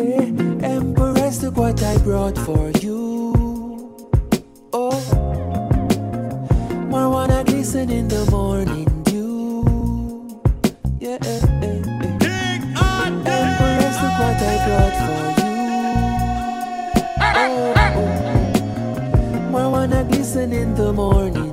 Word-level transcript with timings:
Eh, 0.00 0.30
Empress, 0.62 1.42
look 1.42 1.56
what 1.56 1.82
I 1.82 1.98
brought 1.98 2.38
for 2.38 2.70
you. 2.80 3.32
Oh, 4.72 4.92
marijuana 6.90 7.44
glisten 7.44 7.90
in 7.90 8.06
the 8.06 8.24
morning 8.30 8.86
dew. 9.02 9.64
Yeah, 11.00 11.18
eh, 11.22 11.40
eh, 11.62 11.82
eh. 12.22 12.58
Empress, 13.26 13.96
look 14.02 14.18
what 14.22 14.40
I 14.40 14.54
brought 14.66 14.96
for 15.06 15.26
you. 15.42 15.56
Oh, 17.42 17.74
oh. 17.98 18.08
marijuana 19.52 20.08
glisten 20.08 20.52
in 20.52 20.74
the 20.74 20.92
morning. 20.92 21.47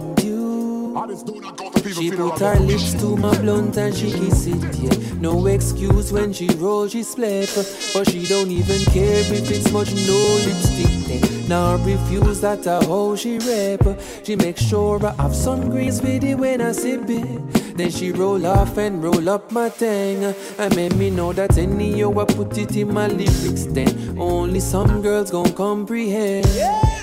She 1.16 2.12
put 2.12 2.40
her 2.40 2.60
lips 2.60 2.94
to 2.96 3.16
my 3.16 3.38
blunt 3.40 3.78
and 3.78 3.96
she 3.96 4.12
kiss 4.12 4.48
it, 4.48 4.76
yeah. 4.76 5.14
No 5.20 5.46
excuse 5.48 6.12
when 6.12 6.34
she 6.34 6.48
roll, 6.56 6.88
she 6.90 7.04
split. 7.04 7.50
But 7.94 8.10
she 8.10 8.26
don't 8.26 8.52
even 8.52 8.84
care 8.86 9.20
if 9.20 9.50
it's 9.50 9.72
much 9.72 9.94
no 9.94 10.18
lipstick 10.46 11.22
then. 11.22 11.48
Now 11.48 11.78
refuse 11.78 12.42
that 12.42 12.66
a 12.66 12.86
hoe 12.86 13.16
she 13.16 13.38
rap. 13.38 13.98
She 14.24 14.36
make 14.36 14.58
sure 14.58 15.06
I 15.06 15.14
have 15.22 15.36
some 15.36 15.70
grease 15.70 16.02
with 16.02 16.24
it 16.24 16.36
when 16.36 16.60
I 16.60 16.74
sip 16.74 17.08
it. 17.08 17.78
Then 17.78 17.92
she 17.92 18.12
roll 18.12 18.46
off 18.46 18.78
and 18.78 19.02
roll 19.02 19.30
up 19.30 19.52
my 19.52 19.70
thing. 19.70 20.36
And 20.58 20.76
make 20.76 20.96
me 20.96 21.10
know 21.12 21.32
that 21.34 21.58
any 21.58 21.98
yo 21.98 22.12
I 22.20 22.26
put 22.26 22.58
it 22.58 22.76
in 22.76 22.94
my 22.94 23.08
lyrics 23.08 23.66
then. 23.68 24.18
Only 24.20 24.60
some 24.60 25.02
girls 25.02 25.32
gon' 25.32 25.54
comprehend. 25.54 26.95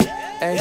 Hey. 0.43 0.57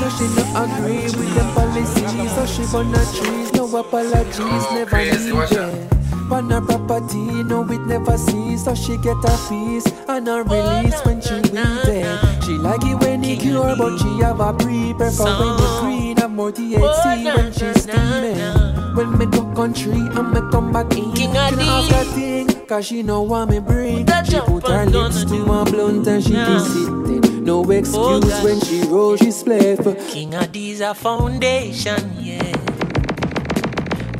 No, 0.00 0.08
she 0.18 0.26
no 0.34 0.42
agree 0.64 1.04
with 1.04 1.34
the 1.36 1.44
policy, 1.54 2.02
so 2.26 2.44
she 2.44 2.62
her 2.66 3.06
trees. 3.14 3.52
No 3.52 3.64
apologies, 3.78 4.64
never 4.72 4.98
needed. 4.98 5.92
On 6.32 6.50
her 6.50 6.60
property, 6.60 7.44
no 7.44 7.62
it 7.70 7.82
never 7.82 8.18
cease, 8.18 8.64
so 8.64 8.74
she 8.74 8.96
get 8.96 9.22
a 9.22 9.38
piece 9.48 9.86
and 10.08 10.26
a 10.26 10.42
release 10.42 11.00
when 11.04 11.20
she 11.20 11.34
it. 11.34 12.42
She 12.42 12.54
like 12.54 12.82
it 12.82 12.98
when 12.98 13.22
it 13.22 13.38
cure, 13.38 13.76
but 13.76 13.96
she 13.98 14.18
have 14.22 14.40
a 14.40 14.52
pre 14.54 14.92
prefer 14.92 15.38
when 15.38 15.54
it 15.54 15.80
green 15.80 16.16
have 16.16 16.30
more 16.32 16.50
THC 16.50 17.36
when 17.36 17.52
she 17.52 17.78
steaming. 17.78 18.96
When 18.96 19.18
me 19.18 19.26
go 19.26 19.44
country 19.54 19.92
and 19.92 20.32
me 20.32 20.40
come 20.50 20.72
back 20.72 20.92
in, 20.96 21.14
she 21.14 21.28
not 21.28 21.52
a 21.52 22.04
thing, 22.06 22.66
cause 22.66 22.86
she 22.86 23.04
know 23.04 23.22
what 23.22 23.50
me 23.50 23.60
bring. 23.60 24.04
She 24.24 24.40
put 24.40 24.66
her 24.66 24.84
lips 24.86 25.24
to 25.26 25.46
my 25.46 25.62
blunt 25.62 26.08
and 26.08 26.24
she 26.24 26.32
kiss 26.32 26.74
it. 26.74 27.31
Then. 27.42 27.46
No 27.46 27.70
excuse 27.70 28.42
when 28.42 28.60
she 28.60 28.82
roll, 28.82 29.16
she 29.16 29.30
split. 29.32 29.78
King 30.08 30.30
Addies 30.32 30.80
a 30.80 30.94
foundation, 30.94 32.12
yeah. 32.18 32.56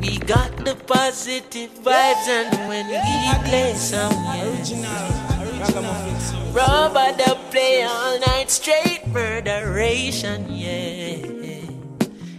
We 0.01 0.19
got 0.19 0.57
the 0.65 0.75
positive 0.87 1.71
vibes 1.83 2.27
and 2.27 2.69
when 2.69 2.89
we 2.89 3.49
play 3.49 3.75
some, 3.75 4.13
yeah. 4.13 4.51
Rubber 6.53 7.13
the 7.17 7.39
play 7.51 7.85
all 7.85 8.19
night 8.19 8.51
straight 8.51 9.07
murderation, 9.07 10.47
yeah. 10.53 11.27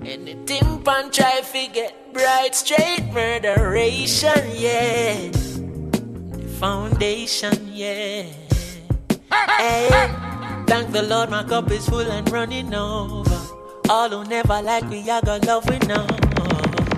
And 0.06 0.28
the 0.28 0.36
timpan 0.44 1.14
try 1.14 1.40
to 1.40 1.68
get 1.72 2.14
bright 2.14 2.54
straight 2.54 3.06
murderation, 3.14 4.52
yeah. 4.54 5.32
The 5.32 6.48
foundation, 6.60 7.72
yeah. 7.74 8.26
Hey, 9.32 10.10
thank 10.68 10.92
the 10.92 11.04
Lord, 11.04 11.30
my 11.30 11.44
cup 11.44 11.72
is 11.72 11.88
full 11.88 12.00
and 12.00 12.30
running 12.32 12.74
over. 12.74 13.40
All 13.90 14.10
who 14.10 14.24
never 14.26 14.62
like 14.62 14.90
we, 14.90 15.10
I 15.10 15.22
got 15.22 15.46
love 15.46 15.70
we 15.70 15.80
know. 15.80 16.08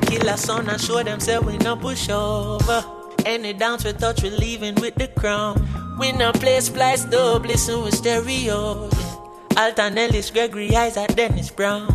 Kill 0.07 0.37
son 0.37 0.69
and 0.69 0.79
show 0.79 1.01
them 1.03 1.19
say 1.19 1.39
we 1.39 1.57
no 1.57 1.75
push 1.75 2.09
over. 2.09 2.85
Any 3.25 3.53
dance 3.53 3.83
we 3.83 3.93
touch, 3.93 4.21
we 4.21 4.29
leaving 4.29 4.75
with 4.75 4.95
the 4.95 5.07
crown. 5.07 5.67
We 5.99 6.11
no 6.11 6.31
play 6.31 6.59
splice 6.59 7.05
dub, 7.05 7.45
listen 7.45 7.81
with 7.81 7.95
stereo. 7.95 8.89
Alton 9.57 9.97
Ellis, 9.97 10.29
Gregory 10.31 10.75
Isaac, 10.75 11.15
Dennis 11.15 11.49
Brown. 11.49 11.87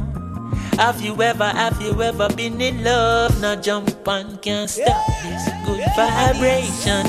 Have 0.76 1.00
you 1.00 1.20
ever, 1.22 1.44
have 1.44 1.80
you 1.80 2.02
ever 2.02 2.28
been 2.34 2.60
in 2.60 2.82
love? 2.82 3.40
Now 3.40 3.54
jump 3.54 4.08
and 4.08 4.40
can't 4.42 4.68
stop 4.68 5.06
this 5.22 5.48
good 5.66 5.84
vibration, 5.94 7.06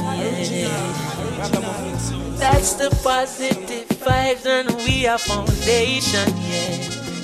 yeah. 0.52 2.21
That's 2.42 2.74
the 2.74 2.90
positive 3.04 3.88
vibes 4.02 4.46
and 4.48 4.76
we 4.78 5.06
are 5.06 5.20
foundation, 5.20 6.28
yeah. 6.50 6.78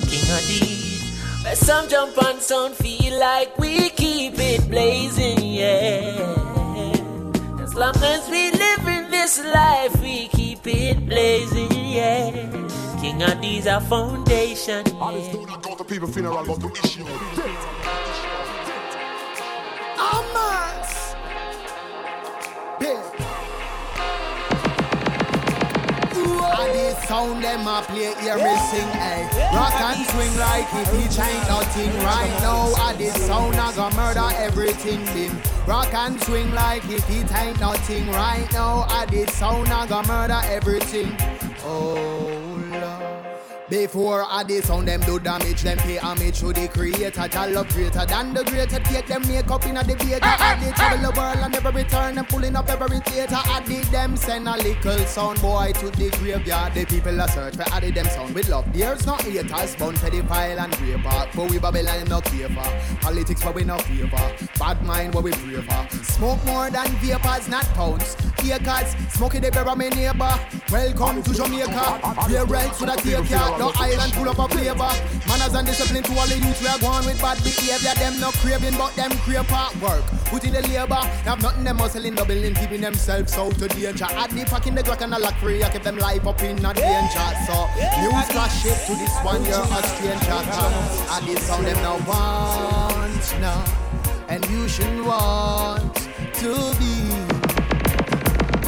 King 0.06 0.28
Addies. 0.36 1.42
Where 1.42 1.56
some 1.56 1.88
jump 1.88 2.16
and 2.22 2.40
sound 2.40 2.76
feel 2.76 3.18
like 3.18 3.58
we 3.58 3.90
keep 3.90 4.34
it 4.38 4.70
blazing, 4.70 5.40
yeah. 5.44 6.14
As 7.60 7.74
long 7.74 7.96
as 7.96 8.30
we 8.30 8.52
live 8.52 8.86
in 8.86 9.10
this 9.10 9.44
life, 9.44 10.00
we 10.00 10.28
keep 10.28 10.64
it 10.66 11.04
blazing, 11.04 11.72
yeah. 11.72 12.30
King 13.00 13.18
Addies 13.20 13.66
are 13.66 13.80
foundation, 13.80 14.86
yeah. 14.86 15.58
Go 15.62 15.74
to 15.74 15.84
people 15.84 16.06
funeral, 16.06 16.44
but 16.46 16.60
the 16.60 16.68
issue. 16.84 17.04
Amas. 19.98 21.14
Yeah. 22.80 23.17
And 26.56 26.74
this 26.74 26.98
sound 27.08 27.42
them 27.44 27.66
a 27.66 27.82
play, 27.82 28.14
hear 28.20 28.36
me 28.36 28.56
sing, 28.70 28.88
eh? 28.96 29.28
hey. 29.28 29.56
Rock 29.56 29.80
and 29.80 30.06
swing 30.06 30.36
like 30.38 30.68
it, 30.72 30.88
each 30.94 31.18
ain't 31.18 31.48
nothing 31.48 31.92
right 32.02 32.36
now. 32.40 32.74
And 32.88 32.98
this 32.98 33.14
sound 33.26 33.56
I 33.56 33.74
gonna 33.74 33.94
murder 33.96 34.28
everything, 34.36 35.04
bim. 35.14 35.40
Rock 35.66 35.92
and 35.92 36.20
swing 36.22 36.50
like 36.52 36.84
if 36.88 37.08
it 37.10 37.34
ain't 37.34 37.60
nothing 37.60 38.08
right 38.10 38.48
now. 38.52 38.86
And 38.90 39.10
this 39.10 39.34
sound 39.34 39.68
I 39.68 39.86
gonna 39.86 40.08
murder 40.08 40.40
everything. 40.44 41.16
Oh 41.64 42.58
Lord. 42.70 43.27
Before 43.70 44.24
I 44.26 44.44
did 44.44 44.64
sound 44.64 44.88
them 44.88 45.02
do 45.02 45.18
damage, 45.18 45.60
them 45.60 45.76
pay 45.76 45.98
homage 45.98 46.40
to 46.40 46.54
the 46.54 46.68
creator. 46.68 47.28
Jah 47.28 47.46
love 47.50 47.68
greater 47.68 48.06
than 48.06 48.32
the 48.32 48.42
greater. 48.44 48.78
Take 48.78 49.06
them 49.06 49.20
makeup 49.28 49.66
in 49.66 49.76
a 49.76 49.84
theater. 49.84 50.24
I 50.24 50.58
did 50.58 50.74
travel 50.74 51.10
the 51.10 51.20
world 51.20 51.36
and 51.36 51.52
never 51.52 51.70
return. 51.70 52.14
Them 52.14 52.24
pulling 52.24 52.56
up 52.56 52.70
every 52.70 53.00
theater. 53.00 53.36
I 53.36 53.60
did 53.66 53.84
them 53.86 54.16
send 54.16 54.48
a 54.48 54.56
little 54.56 54.98
sound 55.04 55.42
boy 55.42 55.72
to 55.80 55.90
the 55.90 56.08
graveyard. 56.16 56.72
The 56.72 56.86
people 56.86 57.20
are 57.20 57.28
search 57.28 57.56
for 57.56 57.68
added 57.74 57.94
them 57.94 58.06
sound 58.06 58.34
with 58.34 58.48
love. 58.48 58.72
There's 58.72 59.06
no 59.06 59.16
haters, 59.16 59.76
bound 59.76 59.98
for 59.98 60.08
the 60.08 60.22
pile 60.22 60.60
and 60.60 60.80
raver. 60.80 61.28
But 61.34 61.50
we 61.50 61.58
Babylon 61.58 62.08
no 62.08 62.22
care 62.22 62.48
for. 62.48 62.96
Politics 63.02 63.42
but 63.44 63.54
we 63.54 63.64
no 63.64 63.76
favor. 63.80 64.32
Bad 64.58 64.82
mind 64.82 65.14
what 65.14 65.24
we 65.24 65.32
for. 65.32 65.88
Smoke 66.04 66.42
more 66.46 66.70
than 66.70 66.86
vapors, 67.02 67.48
not 67.48 67.66
pounds. 67.74 68.16
Acres, 68.38 68.96
smoking 69.10 69.42
the 69.42 69.50
bear 69.50 69.64
my 69.66 69.90
neighbor. 69.90 70.40
Welcome 70.72 71.22
to 71.22 71.34
Jamaica. 71.34 72.00
We're 72.30 72.46
right 72.46 72.72
to 72.72 72.86
the 72.86 72.96
take. 72.96 73.57
No 73.58 73.72
island 73.74 74.14
full 74.14 74.28
of 74.28 74.38
a 74.38 74.48
flavor. 74.48 74.92
Manners 75.26 75.54
and 75.54 75.66
discipline 75.66 76.02
to 76.04 76.12
all 76.18 76.26
the 76.26 76.38
youth. 76.38 76.60
We 76.62 76.68
are 76.68 76.78
going 76.78 77.06
with 77.06 77.20
bad 77.20 77.42
behavior. 77.42 77.94
Them 77.98 78.20
no 78.20 78.30
craving, 78.38 78.78
but 78.78 78.94
them 78.94 79.10
crave 79.26 79.48
hard 79.50 79.74
work. 79.82 80.04
Put 80.30 80.44
in 80.44 80.52
the 80.52 80.62
labor. 80.62 81.02
Have 81.26 81.42
nothing 81.42 81.64
them 81.64 81.78
hustling, 81.78 82.14
doubling, 82.14 82.54
keeping 82.54 82.80
themselves 82.80 83.36
out 83.36 83.52
to 83.58 83.68
danger. 83.68 84.06
Add 84.08 84.30
the 84.30 84.44
pack 84.44 84.66
in 84.66 84.74
the 84.74 84.82
Glock 84.82 85.02
and 85.02 85.12
the 85.12 85.18
lock 85.18 85.34
free. 85.38 85.62
I 85.64 85.70
keep 85.70 85.82
them 85.82 85.98
life 85.98 86.26
up 86.26 86.40
in 86.42 86.64
a 86.64 86.72
danger. 86.72 87.28
So 87.46 87.66
news 87.98 88.28
flash 88.30 88.64
it 88.64 88.78
to 88.86 88.94
this 88.94 89.14
one. 89.26 89.44
You're 89.44 89.58
a 89.58 89.82
stranger. 89.82 90.38
I 91.10 91.22
did 91.26 91.38
sound 91.38 91.66
them 91.66 91.76
now 91.82 91.98
want 92.06 93.40
now, 93.40 93.64
and 94.28 94.44
you 94.50 94.68
should 94.68 95.04
want 95.04 95.94
to 96.34 96.54
be 96.78 96.94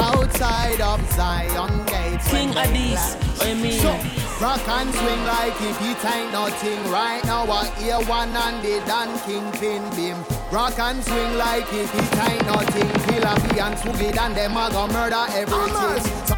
outside 0.01 0.81
of 0.81 1.01
Zion 1.13 1.87
gates. 1.87 2.29
King 2.29 2.51
of 2.51 2.57
what 2.57 3.49
you 3.49 3.55
mean? 3.57 3.79
So, 3.81 4.30
rock 4.41 4.67
and 4.69 4.95
swing 4.95 5.25
like 5.25 5.61
if 5.61 5.81
it 5.83 6.05
ain't 6.13 6.33
nothing 6.33 6.91
right 6.91 7.25
now. 7.25 7.45
I 7.45 7.67
hear 7.79 7.99
one 8.07 8.31
and 8.31 8.63
the 8.65 8.81
Dan 8.87 9.19
Kingpin 9.21 9.83
beam. 9.95 10.17
Rock 10.51 10.79
and 10.79 11.05
swing 11.05 11.37
like 11.37 11.73
if 11.73 11.95
it 11.95 12.19
ain't 12.29 12.47
nothing. 12.47 12.91
Killer 13.07 13.37
B 13.49 13.61
and 13.61 13.77
Swoogie 13.77 14.19
and 14.19 14.35
them 14.35 14.57
a 14.57 14.71
go 14.71 14.87
murder 14.89 15.27
everything. 15.31 16.01
So, 16.27 16.37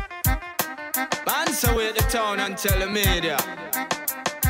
Bounce 1.25 1.65
away 1.65 1.93
the 1.93 2.05
town 2.11 2.41
and 2.41 2.57
tell 2.59 2.79
the 2.79 2.87
media. 2.87 3.39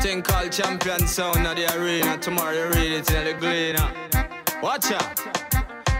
Thing 0.01 0.21
called 0.21 0.51
champion 0.51 1.07
sound 1.07 1.45
of 1.47 1.55
the 1.55 1.79
arena. 1.79 2.17
Tomorrow 2.17 2.53
you 2.53 2.65
read 2.71 2.91
it 2.91 3.11
in 3.11 3.25
the 3.25 3.33
gleaner. 3.33 3.89
Watch 4.61 4.91
out. 4.91 5.42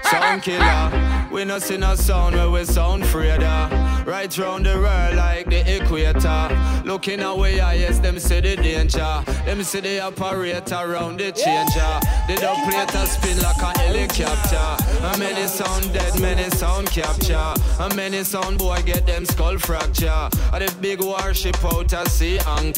Sound 0.04 0.44
killer. 0.44 1.30
We 1.32 1.46
no 1.46 1.60
see 1.60 1.78
no 1.78 1.96
sound 1.96 2.36
where 2.36 2.50
we 2.50 2.66
sound 2.66 3.04
fraider. 3.04 4.06
Right 4.06 4.38
round 4.38 4.66
the 4.66 4.78
world 4.78 5.16
like 5.16 5.50
the 5.50 5.62
equator. 5.76 6.84
Looking 6.86 7.22
away, 7.22 7.56
yes, 7.56 8.00
them 8.00 8.20
see 8.20 8.42
the 8.42 8.56
danger. 8.56 9.24
Them 9.46 9.64
see 9.64 9.80
the 9.80 10.02
operator 10.02 10.88
round 10.88 11.20
the 11.20 11.32
changer. 11.32 12.00
The 12.28 12.36
dubplater 12.36 13.06
spin 13.08 13.40
like 13.42 13.62
a 13.62 13.80
helicopter. 13.80 14.84
And 15.08 15.20
many 15.20 15.48
sound 15.48 15.94
dead, 15.94 16.20
many 16.20 16.50
sound 16.52 16.88
capture. 16.92 17.54
And 17.80 17.96
many 17.96 18.24
sound 18.24 18.60
boy 18.60 18.82
get 18.86 19.08
them 19.08 19.26
skull 19.26 19.58
fracture. 19.58 20.30
And 20.54 20.68
the 20.68 20.76
big 20.82 21.02
warship 21.02 21.64
out 21.66 21.94
at 21.94 22.10
sea 22.10 22.40
and 22.46 22.78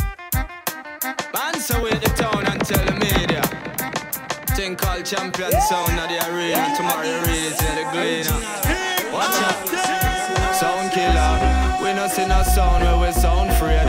Bounce 1.34 1.70
away 1.72 1.92
the 1.92 2.10
town 2.16 2.46
and 2.46 2.66
tell 2.66 2.86
media. 2.98 3.35
Thing 4.56 4.78
called 4.78 5.06
champion 5.06 5.52
sound 5.68 6.00
of 6.00 6.08
the 6.08 6.18
arena. 6.32 6.74
Tomorrow 6.78 7.04
you 7.04 7.18
it 7.28 7.62
in 7.62 7.76
the 7.76 7.92
gleaner. 7.92 8.40
Watch 9.12 9.36
out. 9.44 10.56
Sound 10.56 10.92
killer. 10.94 11.84
We 11.84 11.94
no 11.94 12.08
no 12.08 12.08
see 12.08 12.26
no 12.26 12.42
sound 12.42 12.86
where 12.86 12.98
we 13.06 13.12
sound 13.12 13.50
afraid 13.50 13.86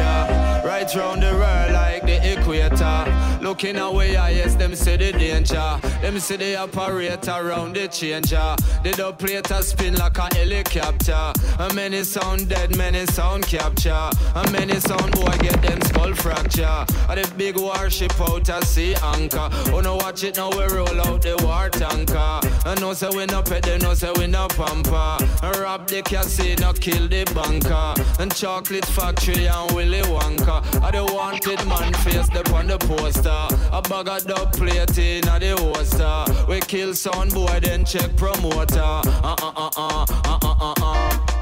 Right 0.64 0.92
round 0.96 1.22
the 1.22 1.34
world 1.34 1.72
like 1.72 2.02
the 2.02 2.16
equator. 2.32 3.25
Looking 3.40 3.76
away, 3.76 4.16
I 4.16 4.30
yes, 4.30 4.54
them 4.54 4.74
see 4.74 4.96
the 4.96 5.12
danger. 5.12 5.78
Them 6.00 6.18
see 6.18 6.36
the 6.36 6.56
operator 6.56 7.32
around 7.32 7.76
the 7.76 7.86
changer. 7.88 8.56
The 8.82 8.90
dubplater 8.90 9.62
spin 9.62 9.94
like 9.94 10.18
a 10.18 10.34
helicopter. 10.34 11.32
And 11.58 11.74
many 11.74 12.02
sound 12.04 12.48
dead, 12.48 12.76
many 12.76 13.06
sound 13.06 13.46
capture. 13.46 14.10
And 14.34 14.52
many 14.52 14.80
sound 14.80 15.12
boy 15.12 15.36
get 15.40 15.60
them 15.62 15.80
skull 15.82 16.14
fracture. 16.14 16.86
And 17.08 17.22
the 17.22 17.32
big 17.36 17.56
warship 17.56 18.18
out 18.20 18.48
at 18.48 18.64
sea 18.64 18.94
anchor. 19.02 19.48
Oh 19.72 19.80
no, 19.80 19.96
watch 19.96 20.24
it 20.24 20.36
now, 20.36 20.50
we 20.50 20.64
roll 20.66 21.00
out 21.02 21.22
the 21.22 21.36
war 21.42 21.68
tanker. 21.70 22.40
And 22.66 22.80
know 22.80 22.94
say 22.94 23.08
we 23.10 23.26
no 23.26 23.42
pet, 23.42 23.62
they 23.62 23.78
know 23.78 23.94
say 23.94 24.10
we 24.18 24.26
no 24.26 24.48
pamper. 24.48 25.18
And 25.40 25.56
rob 25.58 25.86
the 25.86 26.02
casino, 26.02 26.72
kill 26.72 27.06
the 27.06 27.22
banker. 27.32 27.94
And 28.20 28.34
chocolate 28.34 28.84
factory 28.84 29.46
and 29.46 29.70
Willy 29.70 30.00
Wonka. 30.00 30.82
I 30.82 30.90
the 30.90 31.04
wanted 31.14 31.64
man 31.68 31.92
face 32.02 32.28
up 32.34 32.52
on 32.52 32.66
the 32.66 32.78
poster. 32.78 33.30
A 33.70 33.80
bag 33.82 34.08
of 34.08 34.26
dub 34.26 34.52
plate 34.52 34.98
in 34.98 35.20
the 35.20 35.54
holster. 35.56 36.46
We 36.48 36.58
kill 36.58 36.94
sound 36.94 37.32
boy, 37.32 37.60
then 37.62 37.84
check 37.84 38.16
promoter. 38.16 38.80
Uh 38.80 39.02
uh 39.14 39.52
uh 39.56 39.70
uh 39.76 40.06
uh 40.24 40.38
uh 40.42 40.54
uh 40.58 40.74
uh. 40.82 41.36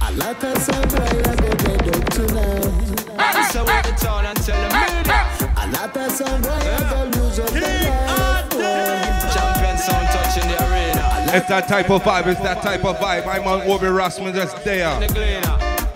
A 0.00 0.12
lot 0.16 0.42
of 0.42 0.56
sound 0.56 0.90
boy 0.90 1.04
I 1.04 1.36
go 1.36 1.50
dead 1.52 1.96
up 1.96 2.08
tonight. 2.08 3.20
Answer 3.20 3.64
with 3.64 3.84
the 3.84 3.94
town 4.00 4.24
and 4.24 4.38
tell 4.40 4.56
them 4.56 4.72
media. 4.80 5.52
A 5.54 5.68
lot 5.70 5.94
of 5.94 6.12
sound 6.12 6.42
boy 6.42 6.48
I 6.50 7.10
go 7.12 8.11
It's 11.34 11.48
that 11.48 11.66
type 11.66 11.88
of 11.90 12.02
vibe, 12.02 12.26
it's 12.26 12.40
that 12.40 12.62
type 12.62 12.84
of 12.84 12.96
vibe. 12.98 13.26
I'm 13.26 13.46
on 13.46 13.62
Obi 13.62 13.86
Rasmus 13.86 14.34
just 14.34 14.62
there. 14.64 14.88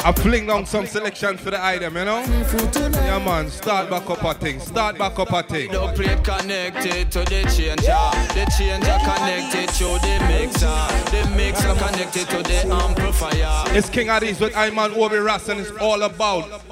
I 0.07 0.13
fling 0.13 0.47
down 0.47 0.65
some 0.65 0.87
selection 0.87 1.37
for 1.37 1.51
the 1.51 1.63
item, 1.63 1.97
you 1.97 2.05
know? 2.05 2.21
Yeah, 2.21 3.19
man, 3.19 3.51
start 3.51 3.91
back 3.91 4.09
up 4.09 4.23
a 4.23 4.35
thing, 4.35 4.61
start 4.61 4.97
back 4.97 5.19
up 5.19 5.33
a 5.33 5.43
thing. 5.43 5.73
The 5.73 5.93
plate 5.95 6.23
connected 6.25 7.11
to 7.11 7.19
the 7.19 7.43
changer. 7.55 8.07
The 8.33 8.47
changer 8.57 8.99
connected 9.03 9.69
to 9.77 9.99
the 10.01 10.25
mixer. 10.29 10.67
The 11.11 11.29
mixer 11.37 11.75
connected 11.75 12.29
to 12.29 12.43
the 12.43 12.73
amplifier. 12.73 13.77
It's 13.77 13.91
King 13.91 14.07
Addies 14.07 14.41
with 14.41 14.57
Iman 14.57 14.93
Obi 14.95 15.17
Ras 15.17 15.49
and 15.49 15.61
it's 15.61 15.73
all 15.81 16.03
about 16.03 16.66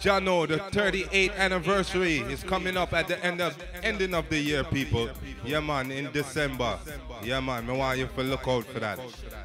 Jano, 0.00 0.48
the 0.48 0.56
38th 0.56 1.36
anniversary 1.36 2.18
is 2.20 2.42
coming 2.42 2.76
up 2.76 2.94
at 2.94 3.06
the 3.06 3.22
end 3.22 3.40
of 3.42 3.54
ending 3.82 4.14
of 4.14 4.28
the 4.30 4.38
year, 4.38 4.64
people. 4.64 5.10
Yeah, 5.44 5.60
man, 5.60 5.90
in 5.90 6.10
December. 6.10 6.78
Yeah, 7.22 7.40
man, 7.40 7.68
I 7.68 7.72
want 7.72 7.98
you 7.98 8.06
to 8.06 8.22
look 8.22 8.48
out 8.48 8.64
for 8.64 8.80
that. 8.80 8.98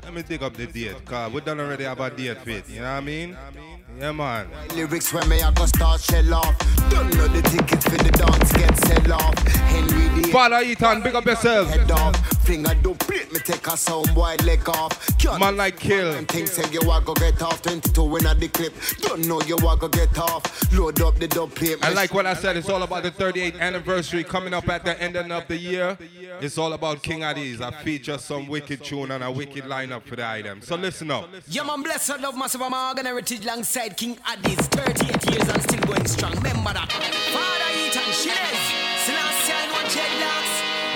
Let 0.04 0.14
me 0.14 0.22
dig 0.24 0.42
up 0.44 0.54
the 0.54 0.66
date, 0.68 1.04
cause 1.04 1.34
we 1.34 1.42
don't 1.42 1.60
already 1.60 1.84
have 1.84 2.00
a 2.00 2.10
date 2.10 2.38
for 2.42 2.50
it, 2.52 2.70
you 2.70 2.80
know 2.80 2.84
what 2.84 2.98
I 2.98 3.02
mean? 3.02 3.38
Yeah, 3.98 4.12
man. 4.12 4.48
Lyrics 4.76 5.14
when 5.14 5.28
me 5.30 5.42
I 5.42 5.52
go 5.52 5.66
start 5.66 6.02
shell 6.02 6.34
off. 6.34 6.58
Don't 6.90 7.14
know 7.16 7.28
the 7.28 7.42
tickets 7.42 7.86
for 7.86 7.98
the 7.98 8.12
dance 8.12 8.52
get 8.52 8.78
sell 8.78 9.14
off. 9.14 9.38
Henry 9.48 10.22
the 10.22 10.30
Father 10.32 10.62
Ethan, 10.62 11.02
big 11.02 11.16
up 11.16 11.26
yourself. 11.26 11.70
head 11.70 11.90
off. 11.92 12.16
Finger 12.44 12.76
don't 12.84 13.00
plate 13.00 13.32
me 13.32 13.40
take 13.40 13.66
a 13.68 13.78
sound 13.78 14.14
boy 14.14 14.36
leg 14.44 14.68
off. 14.70 15.18
Can't 15.18 15.40
Man 15.40 15.56
like 15.56 15.80
kill. 15.80 16.12
Them 16.12 16.26
things 16.26 16.52
say 16.52 16.70
you 16.72 16.80
a 16.82 17.02
go 17.02 17.14
get 17.14 17.42
off 17.42 17.62
22 17.62 18.04
when 18.04 18.26
at 18.26 18.40
the 18.40 18.48
clip. 18.50 18.74
Don't 19.00 19.26
know 19.28 19.42
you 19.44 19.56
a 19.56 19.78
go 19.78 19.88
get 19.88 20.18
off. 20.18 20.74
Load 20.74 21.02
up 21.02 21.16
the 21.18 21.28
dub 21.28 21.56
plate. 21.56 21.78
I 21.82 21.92
like 21.94 22.14
what 22.14 22.26
I 22.26 22.34
said. 22.34 22.58
It's 22.58 22.70
all 22.70 22.84
about 22.84 23.04
the 23.04 23.12
38th 23.12 23.60
anniversary 23.60 24.24
coming 24.24 24.54
up 24.54 24.68
at 24.68 24.84
the 24.84 25.02
end 25.02 25.16
of 25.16 25.48
the 25.48 25.58
year. 25.58 25.98
It's 26.42 26.58
all 26.58 26.74
about 26.74 27.02
King 27.02 27.22
Addies. 27.22 27.62
I 27.62 27.72
feature 27.84 28.18
some 28.18 28.48
wicked 28.48 28.84
tune 28.84 29.12
and 29.12 29.24
a 29.24 29.32
wicked 29.32 29.64
lineup 29.64 30.04
for 30.04 30.16
the 30.16 30.28
item. 30.28 30.62
So 30.62 30.76
listen 30.76 31.10
up. 31.12 31.30
Yeah, 31.48 31.64
man, 31.64 31.82
blessed 31.82 32.20
love 32.20 32.38
massive 32.38 32.62
of 32.62 32.72
my 32.72 32.90
organ 32.90 33.06
heritage 33.06 33.44
alongside 33.46 33.85
King 33.94 34.16
Addies. 34.26 34.66
38 34.74 35.30
years 35.30 35.48
and 35.48 35.62
still 35.62 35.80
going 35.82 36.06
strong. 36.08 36.34
Remember 36.36 36.74
that. 36.74 36.90
Father 36.90 37.70
Ethan, 37.78 38.10
Shires, 38.18 38.66
Selassie, 39.06 39.54
I 39.54 39.70
know 39.70 39.86
Dreadlocks, 39.94 40.54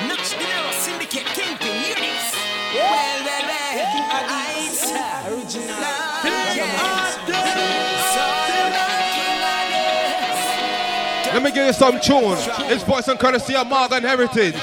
Notch, 0.09 0.33
De 0.33 0.45
Niro, 0.50 0.74
Syndicate, 0.74 1.30
Kingpin, 1.38 1.69
this. 2.01 2.33
Well, 2.74 3.24
well, 3.25 3.45
well, 3.45 4.25
I 4.25 4.50
Original. 5.30 5.75
Let 11.31 11.44
me 11.44 11.51
give 11.51 11.68
you 11.68 11.74
some 11.74 12.00
tune. 12.00 12.36
It's 12.71 12.83
voice 12.83 13.07
and 13.07 13.19
courtesy 13.19 13.56
of 13.56 13.68
Morgan 13.68 14.01
Heritage. 14.03 14.56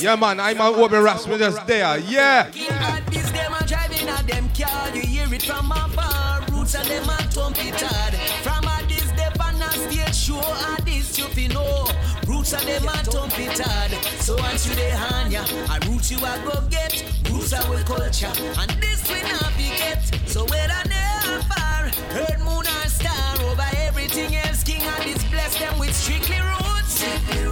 Yeah, 0.00 0.16
man, 0.16 0.40
I'm 0.40 0.58
on 0.60 0.74
Obi 0.74 0.96
Rasmus 0.96 1.38
just 1.38 1.66
there. 1.66 1.98
Yeah. 1.98 2.48
King 2.50 2.70
Addies, 2.70 3.30
them 3.30 3.52
a 3.52 3.66
driving 3.66 4.08
at 4.08 4.26
them 4.26 4.48
car. 4.58 4.96
You 4.96 5.02
hear 5.02 5.34
it 5.34 5.42
from 5.42 5.70
afar. 5.70 6.47
Roots 6.68 6.80
of 6.80 6.88
them 6.88 7.04
a 7.04 7.12
hard. 7.14 8.14
From 8.44 8.64
Addies, 8.64 9.08
they 9.16 9.38
ban 9.38 9.54
a 9.62 9.70
stage 9.72 10.14
show. 10.14 10.38
Addies, 10.76 11.16
you 11.16 11.24
fi 11.28 11.46
know. 11.46 11.88
Roots 12.26 12.52
of 12.52 12.60
them 12.66 12.84
a 12.84 12.90
hard. 12.90 13.92
So 14.20 14.36
once 14.36 14.68
you 14.68 14.74
dey 14.74 14.90
hand 14.90 15.32
ya, 15.32 15.44
a 15.72 15.80
roots 15.88 16.10
you 16.10 16.18
a 16.18 16.38
go 16.44 16.60
get. 16.68 17.02
Roots 17.32 17.54
are 17.54 17.64
we 17.70 17.82
culture, 17.84 18.28
and 18.60 18.70
this 18.82 19.00
we 19.08 19.22
not 19.22 19.50
forget. 19.56 20.04
So 20.26 20.44
whether 20.44 20.82
near 20.92 21.40
far, 21.48 21.86
earth, 22.20 22.38
moon 22.44 22.66
or 22.68 22.88
star, 22.90 23.40
over 23.48 23.64
everything 23.88 24.36
else, 24.36 24.62
King 24.62 24.82
Addies 24.82 25.24
bless 25.30 25.58
them 25.58 25.78
with 25.78 25.94
strictly 25.94 26.36
roots. 26.36 27.00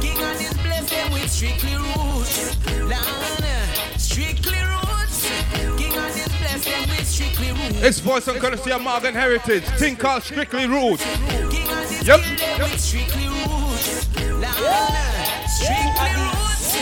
King 0.05 0.19
Addies 0.29 0.63
bless 0.63 0.91
them 0.91 1.11
with 1.13 1.31
strictly 1.31 1.75
roots. 1.75 2.16
It's 7.69 7.99
voice 8.01 8.29
and 8.29 8.39
courtesy 8.39 8.71
of 8.73 8.81
Morgan 8.81 9.15
Heritage. 9.15 9.65
Thing 9.79 9.97
called 9.97 10.23
Strictly. 10.23 10.63
King 10.63 10.71
Yep. 12.07 12.21
strictly. 12.79 13.27
Lana, 14.39 15.05
strictly 15.49 16.11
roots. 16.17 16.73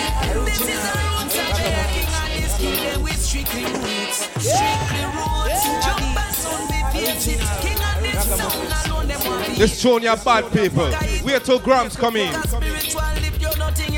This 0.45 0.61
is 0.61 0.67
the 0.67 0.93
roots 1.01 1.37
of. 1.39 1.45
King 1.57 2.09
Addies 2.21 2.55
kill 2.59 2.77
them 2.93 3.03
with 3.03 3.21
strictly 3.23 3.65
roots. 3.65 4.29
Strictly 4.39 5.05
roots. 5.17 5.63
Jump 5.85 6.19
and 6.19 6.35
sound 6.35 6.69
be 6.69 6.99
it. 7.01 7.23
King 7.63 7.79
Addies 7.79 8.21
sound 8.37 8.87
alone 8.87 9.09
them 9.09 9.21
want 9.25 9.57
This 9.57 9.81
tune 9.81 10.03
your 10.03 10.17
bad 10.17 10.53
people. 10.53 10.91
Wait 11.25 11.45
till 11.45 11.59
Gramps 11.59 11.97
come 11.97 12.17
in. 12.17 12.33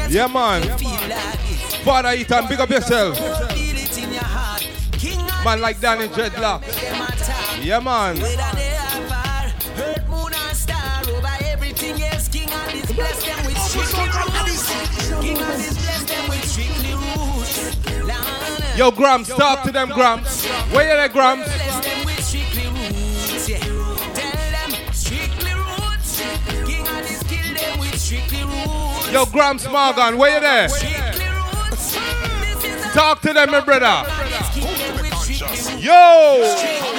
Yeah, 0.09 0.29
man. 0.29 0.63
Father 1.85 2.13
Ethan, 2.13 2.47
big 2.49 2.61
up 2.61 2.71
yourself. 2.71 3.19
Man 5.45 5.61
like 5.61 5.81
Danny 5.81 6.09
Dreadlock. 6.09 6.63
Them 7.67 7.87
attack. 7.89 8.17
Yeah, 8.17 8.17
man. 8.17 8.21
Whether 8.23 8.57
they 8.57 8.77
are 8.77 9.03
far, 9.09 9.45
earth, 9.85 10.09
moon, 10.09 10.33
or 10.33 10.55
star, 10.55 11.03
over 11.09 11.37
everything 11.47 12.01
else, 12.03 12.29
King 12.29 12.49
Addies 12.49 12.95
bless 12.95 13.25
them 13.25 13.45
with 13.45 13.59
strictly 13.59 14.05
roots. 14.05 14.71
King 15.21 15.37
Addies 15.37 15.75
bless 15.75 16.05
them 16.05 16.29
with 16.29 16.45
strictly 16.45 16.95
roots. 16.95 17.87
Lana, 18.07 18.77
Yo, 18.77 18.91
Gramps, 18.93 19.29
talk 19.31 19.65
to 19.65 19.73
them, 19.73 19.89
Gramps. 19.89 20.47
Where 20.71 20.89
you 20.89 20.95
there, 20.95 21.09
Gramps? 21.09 21.45
bless 21.45 21.85
them 21.85 22.05
with 22.05 22.23
strictly 22.23 22.67
roots. 22.69 23.49
Yeah. 23.49 23.59
Tell 23.59 24.71
them 24.71 24.93
strictly 24.93 25.55
roots. 25.55 26.21
King 26.67 26.85
Addies 26.87 27.29
kill 27.29 27.55
them 27.55 27.79
with 27.81 27.99
strictly 27.99 28.45
roots. 28.45 29.11
Yo, 29.13 29.27
Gramps 29.27 29.69
Morgan, 29.69 30.19
where 30.19 30.35
you 30.35 30.41
there? 30.41 30.69
Strictly 30.69 31.27
roots. 31.27 31.97
This 31.97 32.65
is 32.65 32.87
a 32.87 32.91
Talk 32.91 33.23
to 33.23 33.33
them, 33.33 33.51
my 33.51 33.61
brother. 33.61 33.87
Addies 33.87 34.55
kill 34.55 34.73
them 34.77 35.03
with 35.03 35.15
strictly 35.15 35.75
roots. 35.75 35.85
Yo! 35.85 36.96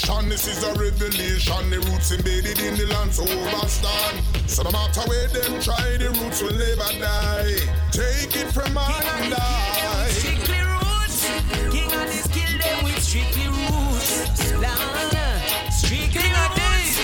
Nation, 0.00 0.28
this 0.28 0.46
is 0.46 0.62
a 0.64 0.72
revelation. 0.74 1.70
The 1.70 1.78
roots 1.90 2.12
embedded 2.12 2.58
in 2.60 2.76
the 2.76 2.86
land 2.86 3.12
so 3.12 3.24
overstand. 3.24 4.48
So 4.48 4.62
no 4.62 4.70
matter 4.70 5.02
where 5.08 5.28
them 5.28 5.60
try, 5.60 5.96
the 5.98 6.10
roots 6.20 6.42
will 6.42 6.52
never 6.52 6.90
die. 6.98 7.56
Take 7.92 8.36
it 8.36 8.52
from 8.52 8.72
my 8.72 8.86
and 8.86 9.34
I. 9.34 10.08
Strictly 10.10 10.58
roots. 10.58 11.26
King 11.70 11.90
Addies 11.90 12.28
kill 12.32 12.58
them 12.58 12.84
with 12.84 13.02
strictly 13.02 13.48
roots. 13.48 14.52
Lana, 14.54 15.42
strictly 15.70 16.30
roots. 16.32 16.96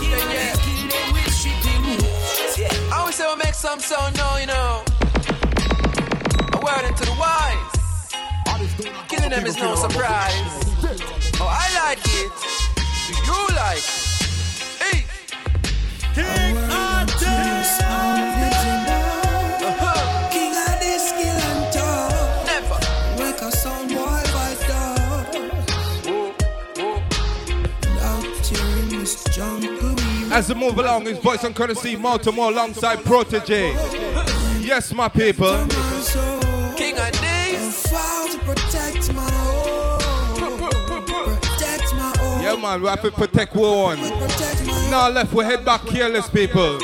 King 0.00 0.14
Addies 0.14 0.58
kill 0.62 0.88
them 0.88 1.12
with 1.12 1.32
strictly 1.32 1.76
roots. 1.86 2.58
Yeah. 2.58 2.92
I 2.92 2.98
always 3.00 3.14
say 3.14 3.26
we 3.26 3.36
make 3.36 3.54
some 3.54 3.80
sound 3.80 4.16
now, 4.16 4.38
you 4.38 4.46
know. 4.46 4.84
A 6.52 6.58
word 6.62 6.84
into 6.86 7.04
the 7.04 7.16
wise. 7.18 7.70
Killing 9.08 9.30
them 9.30 9.46
is 9.46 9.56
no 9.56 9.74
surprise. 9.74 10.60
Oh, 11.40 11.48
I 11.50 11.66
like 11.73 11.73
it. 12.24 12.32
Do 13.06 13.12
you 13.24 13.40
like 13.54 13.78
it? 13.78 13.84
Hey. 14.80 14.98
King 16.14 16.56
uh-huh. 16.56 17.04
King 20.30 20.52
Addies, 20.52 21.02
skill 21.08 21.38
and 21.50 21.72
talk. 21.72 22.46
Never. 22.46 22.78
Make 23.22 23.40
a 23.42 23.50
sound 23.52 23.88
boy 23.90 24.22
vibe 24.34 24.62
dog. 24.68 25.24
Whoa, 26.06 26.32
whoa. 26.76 27.02
Out 28.00 28.46
here 28.46 28.78
in 28.78 28.88
this 28.88 29.14
jungle, 29.24 29.94
we 29.94 30.32
As 30.32 30.48
we 30.48 30.54
move 30.54 30.78
along, 30.78 31.06
his 31.06 31.18
voice 31.18 31.44
and 31.44 31.54
courtesy, 31.54 31.96
Baltimore 31.96 32.50
alongside 32.50 32.98
Protoje. 33.00 33.74
Yes, 34.64 34.92
my 34.92 35.08
people. 35.08 35.66
Man, 42.64 42.80
we 42.80 42.88
have 42.88 43.02
to 43.02 43.10
protect 43.10 43.54
one. 43.54 44.00
Now 44.88 45.10
left, 45.10 45.34
we 45.34 45.44
head 45.44 45.66
back 45.66 45.84
careless, 45.84 46.30
people. 46.30 46.80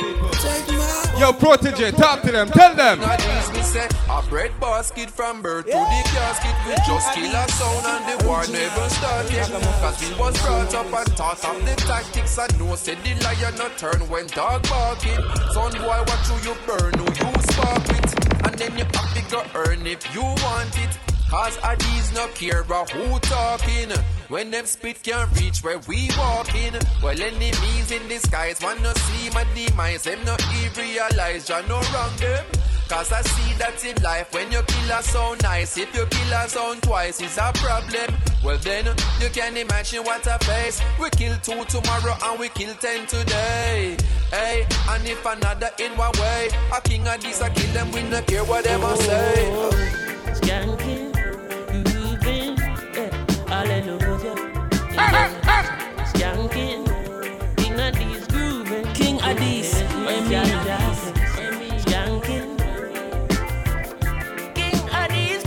Yo, 1.17 1.33
Protoje, 1.33 1.89
talk 1.97 2.21
to 2.21 2.31
them, 2.31 2.49
tell 2.49 2.75
them. 2.75 2.99
A 3.01 4.21
bread 4.29 4.51
basket 4.59 5.09
from 5.09 5.41
birth 5.41 5.65
to 5.65 5.71
the 5.71 6.01
casket. 6.13 6.55
We 6.67 6.75
just 6.85 7.13
kill 7.15 7.33
a 7.33 7.47
sound 7.47 7.85
and 7.87 8.21
the 8.21 8.27
war 8.27 8.43
never 8.51 8.89
start 8.89 9.31
yet 9.31 9.49
Cause 9.49 10.07
we 10.07 10.19
was 10.19 10.39
brought 10.43 10.71
up 10.75 10.85
and 10.85 11.17
taught 11.17 11.43
of 11.45 11.65
the 11.65 11.75
tactics. 11.87 12.37
And 12.37 12.59
no 12.59 12.75
said 12.75 12.99
the 13.03 13.15
lion 13.23 13.55
not 13.55 13.75
turn 13.79 14.07
when 14.07 14.27
dog 14.27 14.61
barking. 14.69 15.17
Son 15.51 15.71
boy 15.71 16.03
watch 16.05 16.27
who 16.29 16.47
you 16.47 16.55
burn, 16.67 16.93
who 16.93 17.05
you 17.05 17.41
spark 17.49 17.89
it 17.89 18.45
And 18.45 18.53
then 18.53 18.77
you 18.77 18.85
have 18.85 19.29
to 19.29 19.57
earn 19.57 19.87
if 19.87 20.13
you 20.13 20.21
want 20.21 20.77
it 20.77 21.10
Cause 21.31 21.57
a 21.63 21.77
these 21.77 22.13
no 22.13 22.27
care 22.35 22.59
about 22.59 22.89
who 22.89 23.17
talking. 23.19 23.89
When 24.27 24.51
them 24.51 24.65
spit 24.65 25.01
can't 25.01 25.31
reach 25.39 25.63
where 25.63 25.79
we 25.87 26.09
walking. 26.17 26.73
Well 27.01 27.21
enemies 27.21 27.89
in 27.89 28.05
disguise 28.09 28.59
wanna 28.61 28.93
see 28.93 29.29
my 29.29 29.45
demise. 29.55 30.03
Them 30.03 30.19
no 30.25 30.35
even 30.61 30.89
realize 30.89 31.47
you 31.47 31.55
no 31.69 31.79
wrong 31.93 32.11
them. 32.17 32.43
Cause 32.89 33.13
I 33.13 33.21
see 33.21 33.53
that 33.59 33.81
in 33.85 34.03
life 34.03 34.33
when 34.33 34.51
you 34.51 34.61
kill 34.63 34.91
a 34.91 35.01
sound 35.01 35.41
nice 35.43 35.77
If 35.77 35.95
you 35.95 36.05
kill 36.05 36.33
a 36.33 36.49
sound 36.49 36.83
twice 36.83 37.21
it's 37.21 37.37
a 37.37 37.53
problem. 37.55 38.13
Well 38.43 38.57
then 38.57 38.87
you 39.21 39.29
can 39.29 39.55
imagine 39.55 40.03
what 40.03 40.27
I 40.27 40.37
face. 40.39 40.81
We 40.99 41.09
kill 41.11 41.37
two 41.37 41.63
tomorrow 41.63 42.15
and 42.25 42.39
we 42.41 42.49
kill 42.49 42.75
ten 42.75 43.07
today. 43.07 43.95
Hey, 44.31 44.67
and 44.89 45.07
if 45.07 45.25
another 45.25 45.69
in 45.79 45.91
one 45.97 46.11
way 46.19 46.49
A 46.75 46.81
king 46.81 47.07
of 47.07 47.21
this 47.21 47.41
I 47.41 47.49
kill 47.51 47.71
them 47.71 47.89
we 47.93 48.03
no 48.03 48.21
care 48.23 48.43
what 48.43 48.65
them 48.65 48.83
a 48.83 48.97
say. 48.97 49.91
Skanking, 50.31 50.80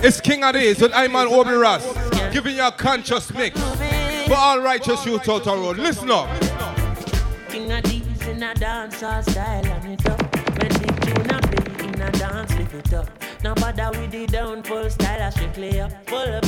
It's 0.06 0.20
King 0.20 0.42
Addies 0.42 0.82
with 0.82 0.92
Iman 0.92 1.28
Obi 1.28 1.52
Ras, 1.52 1.82
giving 2.30 2.56
you 2.56 2.66
a 2.66 2.70
conscious 2.70 3.32
mix 3.32 3.58
for 4.26 4.34
all 4.34 4.60
righteous 4.60 5.06
youth 5.06 5.26
out 5.30 5.46
on 5.46 5.62
road. 5.62 5.78
Listen 5.78 6.10
up. 6.10 6.28
King 7.48 7.72
of 7.72 8.26
in 8.28 8.42
a 8.42 8.54
style 9.22 9.64
and 9.64 9.92
it 9.94 10.06
up. 10.06 10.20
When 10.58 10.68
the 10.68 10.92
tune 11.00 11.30
in 11.88 12.02
a 12.02 12.12
dance, 12.12 12.52
it 12.52 12.92
up. 12.92 13.08
Now 13.42 13.54
bother 13.54 13.98
with 13.98 14.10
the 14.10 14.26
down 14.26 14.62
full 14.62 14.90
style, 14.90 15.22
up 15.80 16.06
full. 16.06 16.38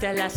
Tell 0.00 0.20
a 0.20 0.30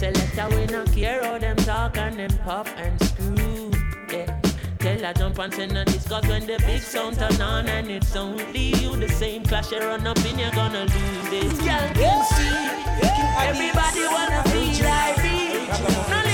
we 0.55 0.65
care 0.87 1.21
them 1.39 1.57
talk 1.57 1.97
and 1.97 2.17
them 2.17 2.35
and 2.77 2.99
screw. 3.05 3.71
Yeah. 4.11 4.42
Tell 4.83 5.05
a 5.05 5.13
jump 5.13 5.39
and 5.39 5.53
send 5.53 5.77
a 5.77 5.85
discuss 5.85 6.27
when 6.27 6.45
the 6.45 6.61
big 6.67 6.81
sound 6.81 7.17
turn 7.17 7.41
on 7.41 7.69
and 7.69 7.89
it's 7.89 8.13
only 8.17 8.75
you. 8.75 8.93
The 8.97 9.07
same 9.07 9.45
clash 9.45 9.71
you 9.71 9.79
run 9.79 10.05
up 10.05 10.17
in, 10.25 10.37
you're 10.37 10.51
gonna 10.51 10.81
lose 10.81 11.29
this. 11.29 11.53
Girl, 11.59 11.89
can 11.95 12.25
see. 12.25 13.07
Everybody 13.47 14.03
wanna 14.11 14.43
feel 14.43 14.85
like 14.85 15.23
me. 15.23 16.32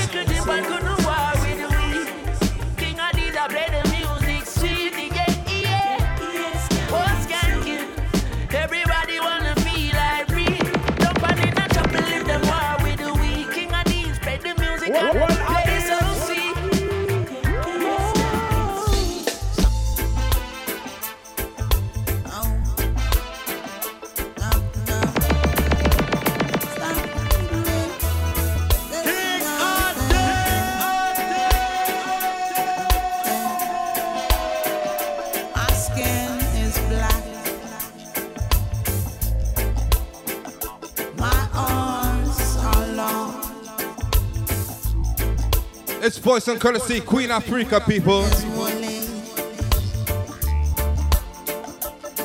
It's 46.10 46.18
voice 46.18 46.48
and 46.48 46.60
courtesy, 46.60 47.00
Queen 47.00 47.28
Ifrica, 47.28 47.86
people. 47.86 48.24
It's 48.26 48.42
woolly. 48.46 49.06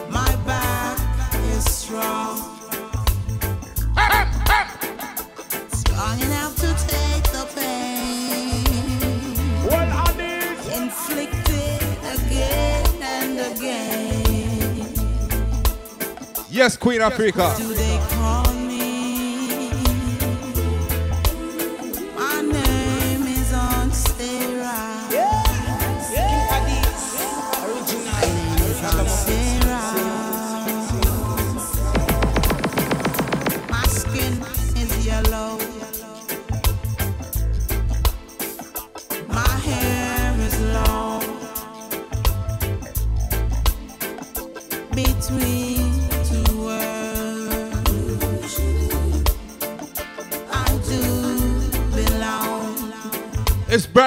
My 0.10 0.36
back 0.38 0.98
is 1.54 1.63
strong. 1.72 2.38
Strong 5.72 6.20
enough 6.22 6.56
to 6.56 6.74
take 6.88 7.25
the 7.30 7.46
pain. 7.54 8.65
Inflicted 10.82 11.84
again 12.15 13.04
and 13.04 13.39
again. 13.54 14.94
Yes, 16.50 16.75
Queen 16.75 17.01
Ifrica. 17.01 17.85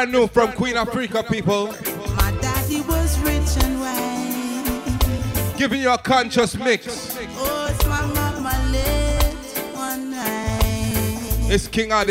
Brand 0.08 0.22
new 0.22 0.28
from 0.28 0.52
Queen 0.52 0.74
Ifrica, 0.74 1.28
people. 1.28 1.66
My 2.16 2.32
daddy 2.40 2.80
was 2.80 3.18
rich 3.20 3.62
and 3.62 3.78
well. 3.78 5.54
Giving 5.58 5.82
you 5.82 5.92
a 5.92 5.98
conscious 5.98 6.54
mix. 6.56 7.18
Oh, 7.36 7.68
it's 7.70 7.86
my 7.86 8.06
mama 8.14 8.70
late 8.72 9.34
one 9.74 10.10
night. 10.10 11.50
It's 11.52 11.68
King 11.68 11.92
of 11.92 12.06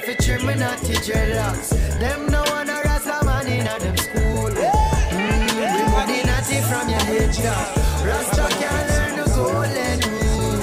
said 0.00 0.16
for 0.16 0.22
trim 0.22 0.46
me 0.46 0.54
not 0.54 0.78
teach 0.78 0.98
dreadlocks. 0.98 1.70
Them 2.00 2.26
no 2.26 2.42
one 2.42 2.68
a 2.68 2.80
rasta 2.84 3.24
man 3.24 3.46
in 3.46 3.66
a 3.66 3.78
them 3.78 3.96
school. 3.96 4.50
Mm, 4.50 5.48
we 5.56 5.90
money 5.92 6.22
natty 6.24 6.60
from 6.68 6.88
your 6.88 7.00
head 7.00 7.32
job. 7.32 7.66
Rasta 8.04 8.46
can't 8.58 8.88
learn 8.90 9.16
the 9.16 9.24
golden 9.34 9.98
rule. 10.10 10.60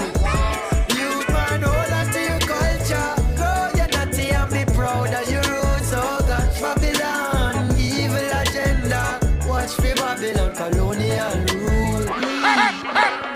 Youth 0.97 1.29
man, 1.29 1.61
hold 1.61 1.93
on 1.93 2.05
to 2.13 2.21
your 2.29 2.39
culture. 2.51 3.11
Grow 3.37 3.69
your 3.79 3.89
natty 3.95 4.29
and 4.29 4.51
be 4.51 4.73
proud 4.73 5.13
of 5.13 5.29
your 5.31 5.41
roots. 5.41 5.91
Oh 5.93 6.19
God, 6.27 6.49
Babylon, 6.61 7.75
evil 7.77 8.29
agenda. 8.41 9.19
Watch 9.47 9.73
for 9.73 9.95
Babylon 9.95 10.55
colonial 10.55 11.33
rule. 11.53 12.05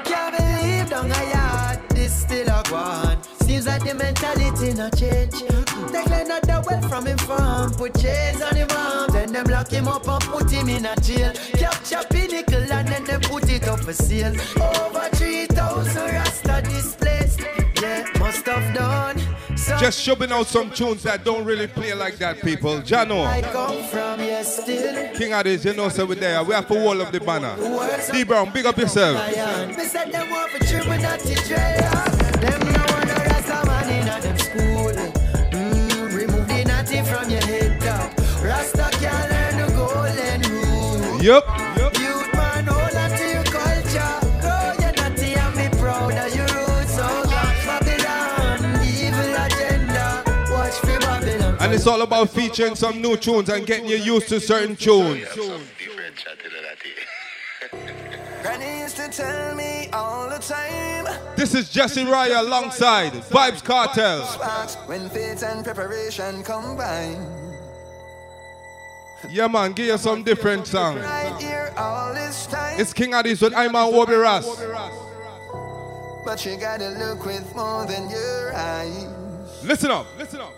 Can't 0.05 0.37
believe 0.37 0.89
down 0.89 1.09
yard, 1.09 1.79
this 1.89 2.21
still 2.21 2.47
a 2.49 2.63
go. 2.69 3.17
Seems 3.45 3.65
like 3.65 3.83
the 3.83 3.93
mentality 3.93 4.73
not 4.73 4.95
change. 4.97 5.46
Put 7.87 8.01
chains 8.01 8.41
on 8.41 8.55
him 8.55 8.67
arms, 8.71 9.15
and 9.15 9.33
them 9.33 9.45
lock 9.45 9.69
him 9.69 9.87
up 9.87 10.07
and 10.07 10.23
put 10.23 10.51
him 10.51 10.69
in 10.69 10.85
a 10.85 10.95
jail. 10.97 11.31
Capture 11.53 12.03
pinnacle 12.09 12.71
and 12.71 12.87
then 12.87 13.03
they 13.03 13.17
put 13.27 13.49
it 13.49 13.67
up 13.67 13.79
for 13.79 13.93
sale. 13.93 14.33
Over 14.57 15.09
3,000 15.15 15.95
Rasta 15.95 16.61
displaced. 16.63 17.41
Yeah, 17.81 18.07
must 18.19 18.45
have 18.45 18.73
done. 18.73 19.19
some 19.55 19.79
Just 19.79 20.01
shoving 20.01 20.31
out 20.31 20.47
some 20.47 20.71
tunes 20.71 21.03
that 21.03 21.23
don't 21.23 21.45
really 21.45 21.67
play 21.67 21.93
like 21.93 22.17
that, 22.17 22.41
people. 22.41 22.79
Jano. 22.79 23.25
I 23.25 23.41
come 23.41 23.83
from, 23.83 24.19
yes, 24.19 24.63
still. 24.63 25.13
King 25.13 25.31
Addies, 25.31 25.65
you 25.65 25.73
know, 25.73 25.89
so 25.89 26.05
we're 26.05 26.15
there. 26.15 26.43
We 26.43 26.53
have 26.55 26.67
to 26.67 26.73
wall 26.73 26.99
up 27.01 27.11
the 27.11 27.19
banner. 27.19 27.55
D 28.11 28.23
Brown, 28.23 28.51
big 28.51 28.65
up 28.65 28.77
yourself. 28.77 29.17
Rule. 41.27 41.43
Yup. 41.77 41.97
Youth 41.99 42.33
man, 42.33 42.65
hold 42.65 42.95
on 42.95 43.09
to 43.09 43.25
your 43.27 43.43
culture. 43.43 44.19
Grow 44.41 44.73
your 44.79 44.93
natty 44.93 45.33
and 45.33 45.55
be 45.55 45.77
proud 45.77 46.13
of 46.13 46.35
your 46.35 46.45
roots. 46.45 46.97
Oh 46.99 47.23
God, 47.25 47.83
Babylon, 47.83 48.59
evil 48.85 49.35
agenda. 49.45 50.23
Watch 50.51 50.73
for 50.75 50.99
Babylon. 50.99 51.57
And 51.59 51.73
it's 51.73 51.85
all 51.85 52.01
about 52.01 52.29
featuring 52.29 52.75
some 52.75 53.01
new 53.01 53.17
tunes 53.17 53.49
and 53.49 53.65
getting 53.65 53.87
you 53.87 53.97
used 53.97 54.29
to 54.29 54.39
certain 54.39 54.75
tunes. 54.75 55.27
Granny 58.41 58.79
used 58.79 58.95
to 58.95 59.09
tell 59.09 59.55
me 59.55 59.89
all 59.91 60.29
the 60.29 60.39
time. 60.39 61.05
This 61.35 61.53
is 61.53 61.69
Jesse 61.69 62.05
Royal 62.05 62.41
alongside 62.41 63.11
Vybz 63.11 63.63
Kartel. 63.63 64.23
When 64.87 65.09
faith 65.09 65.43
and 65.43 65.65
preparation 65.65 66.43
combine. 66.43 67.46
Yeah, 69.29 69.47
man, 69.47 69.73
give 69.73 69.87
you 69.87 69.97
some 69.97 70.23
different 70.23 70.67
songs. 70.67 71.01
Right 71.01 71.41
here 71.41 71.73
all 71.77 72.13
this 72.13 72.47
time. 72.47 72.79
It's 72.79 72.93
King 72.93 73.11
Addies 73.11 73.41
with 73.41 73.53
I'm 73.55 73.75
on 73.75 73.93
Obi 73.93 74.15
Ras. 74.15 74.45
But 76.25 76.45
you 76.45 76.57
gotta 76.57 76.89
look 76.89 77.25
with 77.25 77.55
more 77.55 77.85
than 77.85 78.09
your 78.09 78.53
eyes. 78.55 79.07
Listen 79.63 79.91
up, 79.91 80.07
listen 80.17 80.39
up. 80.41 80.53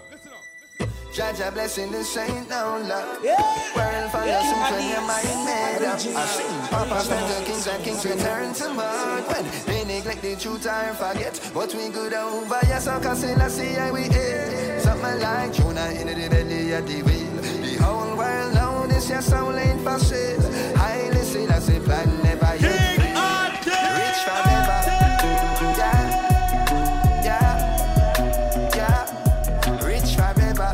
Judge 1.11 1.39
a 1.39 1.51
blessing, 1.51 1.91
this 1.91 2.15
ain't 2.17 2.47
no 2.49 2.77
luck. 2.87 3.19
Yeah. 3.23 3.35
World 3.75 4.11
for 4.11 4.25
your 4.25 4.41
suit 4.41 4.71
when 4.71 4.89
your 4.89 5.01
mind 5.01 5.45
made 5.45 5.85
up. 5.85 5.95
I 5.95 6.25
seen 6.25 6.67
Papa 6.69 6.99
spend 7.01 7.29
the 7.29 7.45
kings 7.45 7.67
and 7.67 7.83
kings 7.83 8.05
return 8.05 8.53
to 8.53 8.73
mud. 8.73 9.23
When 9.27 9.45
they 9.65 9.83
neglect 9.85 10.21
the 10.21 10.35
truth 10.35 10.67
or 10.67 10.93
forget. 10.93 11.51
But 11.53 11.73
we 11.73 11.89
good 11.89 12.13
over, 12.13 12.59
yes, 12.63 12.87
I 12.87 13.01
can 13.01 13.15
say, 13.15 13.35
let's 13.35 13.55
see 13.55 13.73
how 13.73 13.91
we 13.91 14.03
ate. 14.03 14.81
Something 14.81 15.19
like 15.19 15.53
Jonah 15.53 15.89
in 15.89 16.07
the 16.07 16.29
belly 16.29 16.71
of 16.73 16.87
the 16.87 17.01
wheel. 17.01 17.18
The 17.79 17.85
whole 17.85 18.15
world 18.17 18.53
know 18.53 18.87
this, 18.87 19.09
your 19.09 19.21
soul 19.21 19.55
ain't 19.55 19.81
for 19.81 19.97
sale. 19.99 20.41
Highly 20.75 21.23
see, 21.23 21.45
that's 21.45 21.69
a 21.69 21.79
plan 21.79 22.07
never 22.23 22.55
yet. 22.57 22.99
Rich 23.95 24.19
forever. 24.27 24.79
Yeah. 25.79 27.23
Yeah. 27.23 28.75
Yeah. 28.75 29.85
Rich 29.85 30.15
forever. 30.19 30.71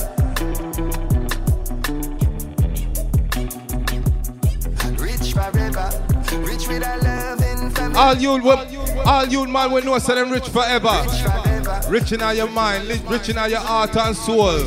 Rich 5.00 5.34
forever. 5.34 5.88
Rich 6.42 6.68
with 6.68 6.84
a 6.84 6.98
loving 7.04 7.70
family. 7.70 7.98
All 7.98 8.16
you, 8.16 8.32
all 9.06 9.26
you 9.28 9.48
man 9.48 9.72
will 9.72 9.84
know, 9.84 10.00
say 10.00 10.16
them 10.16 10.32
rich 10.32 10.50
forever. 10.50 11.06
Rich 11.88 12.14
in 12.14 12.22
all 12.24 12.34
your 12.34 12.50
mind, 12.50 12.88
rich 13.08 13.30
in 13.30 13.38
all 13.38 13.48
your 13.48 13.60
heart 13.60 13.96
and 13.96 14.16
soul. 14.16 14.64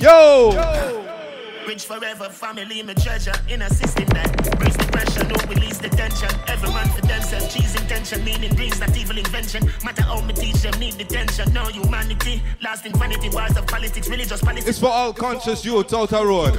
Yo! 0.00 0.48
Rich 1.68 1.84
forever, 1.84 2.30
family, 2.30 2.82
my 2.82 2.94
treasure 2.94 3.34
in 3.50 3.60
a 3.60 3.68
system 3.68 4.06
that 4.06 4.58
brings 4.58 4.74
the 4.74 4.84
pressure, 4.90 5.22
no 5.28 5.36
release 5.46 5.76
the 5.76 5.90
tension. 5.90 6.30
Every 6.48 6.70
man 6.70 6.88
for 6.88 7.02
themselves, 7.02 7.52
cheese 7.52 7.74
intention, 7.74 8.24
meaning 8.24 8.54
brings 8.54 8.80
not 8.80 8.96
evil 8.96 9.18
invention. 9.18 9.70
Matter 9.84 10.02
how 10.02 10.22
me 10.22 10.32
teach 10.32 10.62
them, 10.62 10.80
need 10.80 10.96
detention. 10.96 11.52
No 11.52 11.64
humanity, 11.64 12.42
lasting 12.62 12.94
vanity, 12.94 13.28
wars 13.28 13.54
of 13.58 13.66
politics, 13.66 14.08
religious 14.08 14.40
politics. 14.40 14.68
It's 14.68 14.78
for 14.78 14.88
all 14.88 15.12
conscious 15.12 15.66
youths 15.66 15.92
out 15.92 16.12
road. 16.12 16.56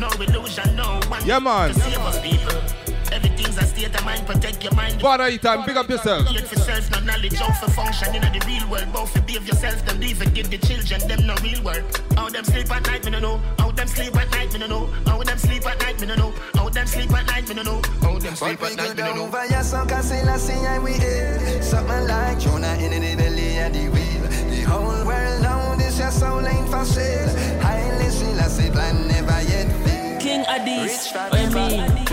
No 0.00 0.08
illusion, 0.20 0.74
no 0.74 1.00
one. 1.06 1.24
Yeah, 1.24 1.38
man. 1.38 1.72
To 1.72 1.80
save 1.80 1.98
us 1.98 2.20
people. 2.20 2.79
Everything's 3.12 3.56
a 3.58 3.64
state 3.66 3.94
of 3.94 4.04
mind, 4.04 4.26
protect 4.26 4.62
your 4.62 4.74
mind. 4.74 5.00
Father 5.00 5.28
Ethan, 5.28 5.64
big 5.66 5.76
up 5.76 5.88
yourself. 5.88 6.30
Yet 6.30 6.46
for 6.46 6.58
self, 6.60 6.90
no 6.90 7.00
knowledge, 7.00 7.34
how 7.34 7.52
for 7.52 7.70
function 7.72 8.14
in 8.14 8.22
the 8.22 8.44
real 8.46 8.68
world. 8.68 8.92
Both 8.92 9.12
for 9.12 9.22
behave 9.22 9.46
yourself, 9.46 9.84
them 9.86 10.00
leave 10.00 10.18
forget 10.18 10.50
the 10.50 10.58
children, 10.58 11.00
them 11.08 11.26
no 11.26 11.34
real 11.42 11.62
work. 11.62 11.84
How 12.14 12.28
them 12.28 12.44
sleep 12.44 12.70
at 12.70 12.86
night, 12.86 13.04
me 13.04 13.10
no 13.10 13.20
know. 13.20 13.36
How 13.58 13.70
them 13.70 13.88
sleep 13.88 14.14
at 14.16 14.30
night, 14.30 14.52
me 14.52 14.58
no 14.58 14.66
know. 14.66 14.86
How 15.06 15.22
them 15.22 15.38
sleep 15.38 15.66
at 15.66 15.80
night, 15.80 16.00
me 16.00 16.06
no 16.06 16.14
know. 16.14 16.32
How 16.54 16.68
them 16.68 16.86
sleep 16.86 17.12
at 17.12 17.26
night, 17.26 17.48
me 17.48 17.54
no 17.54 17.62
know. 17.62 17.82
How 18.02 18.18
them 18.18 18.34
sleep 18.36 18.60
But 18.60 18.70
at 18.72 18.76
night, 18.76 18.96
me 18.96 19.02
no 19.02 19.14
know. 19.14 19.24
over 19.24 19.46
your 19.46 19.62
song, 19.62 19.88
cause 19.88 20.08
say, 20.08 20.22
see 20.38 20.64
how 20.64 20.80
we 20.80 20.92
ate. 20.92 21.62
Something 21.62 22.06
like 22.06 22.38
Jonah 22.38 22.74
in 22.78 22.90
the 23.00 23.16
belly 23.16 23.58
of 23.58 23.72
the 23.72 23.88
wheel. 23.88 24.22
The 24.50 24.62
whole 24.70 25.04
world 25.06 25.42
know 25.42 25.76
this, 25.78 25.98
your 25.98 26.10
soul 26.10 26.46
ain't 26.46 26.68
for 26.68 26.84
sale. 26.84 27.28
Highly 27.60 28.10
see, 28.10 28.32
let's 28.34 28.54
say, 28.54 28.68
never 28.70 29.42
yet 29.42 29.68
fail. 29.84 30.20
King 30.20 30.44
Addies, 30.44 31.12
Rich 31.12 31.32
I 31.32 31.48
mean. 31.54 32.09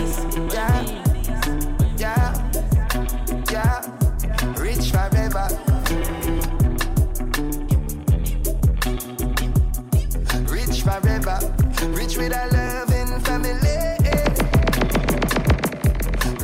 Yeah. 0.58 0.82
Yeah. 1.96 2.50
Yeah. 3.52 3.78
Rich 4.58 4.90
forever. 4.90 5.46
Rich 10.50 10.82
forever. 10.82 11.38
Rich 11.94 12.16
with 12.16 12.32
a 12.32 12.44
loving 12.56 13.20
family. 13.20 13.78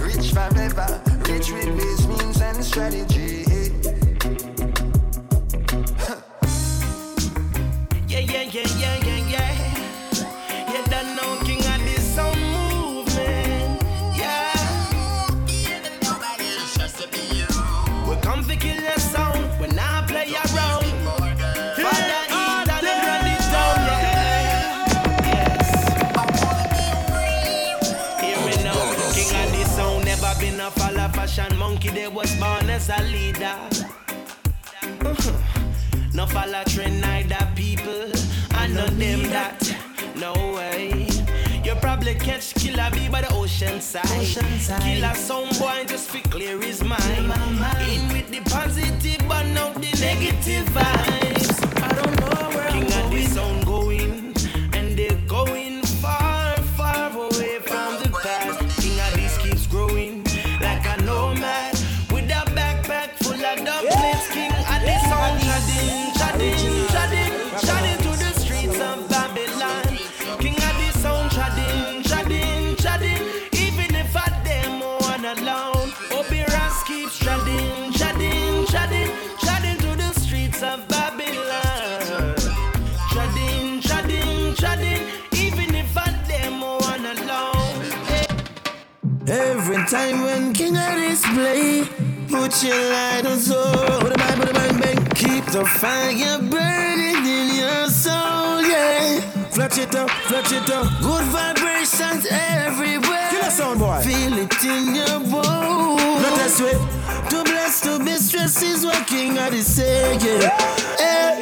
Rich 0.01 0.31
forever. 0.33 0.89
Rich 1.29 1.51
with 1.51 2.07
means 2.07 2.41
and 2.41 2.65
strategy. 2.65 3.45
Yeah, 8.07 8.21
yeah, 8.21 8.43
yeah, 8.43 8.67
yeah. 8.79 9.04
As 32.89 33.01
a 33.01 33.03
leader. 33.05 33.57
Uh-huh. 35.05 35.33
No 36.13 36.27
follow 36.27 36.63
trend, 36.65 37.01
neither 37.01 37.49
people. 37.55 38.11
I 38.51 38.67
know 38.69 38.87
them 38.87 39.23
that. 39.31 39.77
No 40.17 40.33
way. 40.55 41.09
You 41.65 41.75
probably 41.77 42.15
catch 42.15 42.55
Killer 42.55 42.91
B 42.93 43.09
by 43.09 43.23
the 43.23 43.33
ocean 43.33 43.81
side. 43.81 44.83
Killer 44.83 45.15
some 45.15 45.49
boy 45.59 45.85
just 45.87 46.11
fi 46.11 46.21
clear 46.21 46.61
his 46.61 46.83
mind. 46.83 47.33
In 47.89 48.09
with 48.13 48.31
the 48.31 48.41
positive, 48.51 49.27
but 49.29 49.47
out 49.57 49.75
the 49.75 49.91
negative 50.01 50.67
vibes. 50.77 51.49
I 51.83 51.89
don't 52.01 52.21
know 52.21 52.49
where 52.57 52.71
King 52.71 53.29
sound 53.29 53.64
going, 53.64 53.64
time 89.95 90.23
when 90.23 90.53
King 90.53 90.77
of 90.77 90.95
display, 90.97 91.85
put 92.27 92.53
your 92.65 92.83
light 92.95 93.25
on 93.27 93.39
so. 93.39 93.63
Bang, 94.19 94.41
put 94.41 94.53
bang, 94.53 94.81
bang. 94.81 95.01
Keep 95.15 95.45
the 95.55 95.65
fire 95.81 96.39
burning 96.53 97.23
in 97.39 97.47
your 97.63 97.87
soul, 97.89 98.61
yeah. 98.63 99.21
Flash 99.55 99.79
it 99.79 99.95
up, 99.95 100.11
flash 100.29 100.51
it 100.51 100.69
up. 100.79 100.87
Good 101.01 101.27
vibrations 101.39 102.27
everywhere. 102.29 103.29
Kill 103.31 103.47
a 103.47 103.51
sound 103.51 103.79
boy. 103.79 104.01
Feel 104.03 104.37
it 104.45 104.65
in 104.65 104.97
your 104.99 105.21
bones. 105.31 106.23
Not 106.25 106.41
a 106.45 106.49
sweat. 106.49 106.81
Too 107.31 107.45
blessed 107.45 107.85
to 107.85 107.99
be 108.05 108.15
stressed 108.17 108.65
is 108.65 108.85
what 108.85 109.07
King 109.07 109.39
of 109.39 109.53
the 109.53 109.63
say, 109.63 110.19
yeah. 110.27 110.51
Eh, 110.99 111.35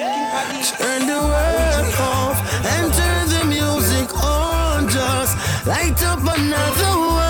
Turn 0.78 1.06
the 1.06 1.20
world 1.32 1.94
off 2.10 2.38
and 2.74 2.92
turn 2.98 3.24
the 3.34 3.42
music 3.56 4.08
on. 4.22 4.88
Just 4.90 5.32
light 5.66 6.02
up 6.02 6.20
another 6.20 6.92
one. 7.00 7.22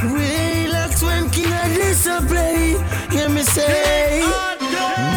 King 0.00 0.45
Adisa 2.06 2.28
play. 2.28 2.76
Hear 3.10 3.28
me 3.28 3.42
say, 3.42 4.20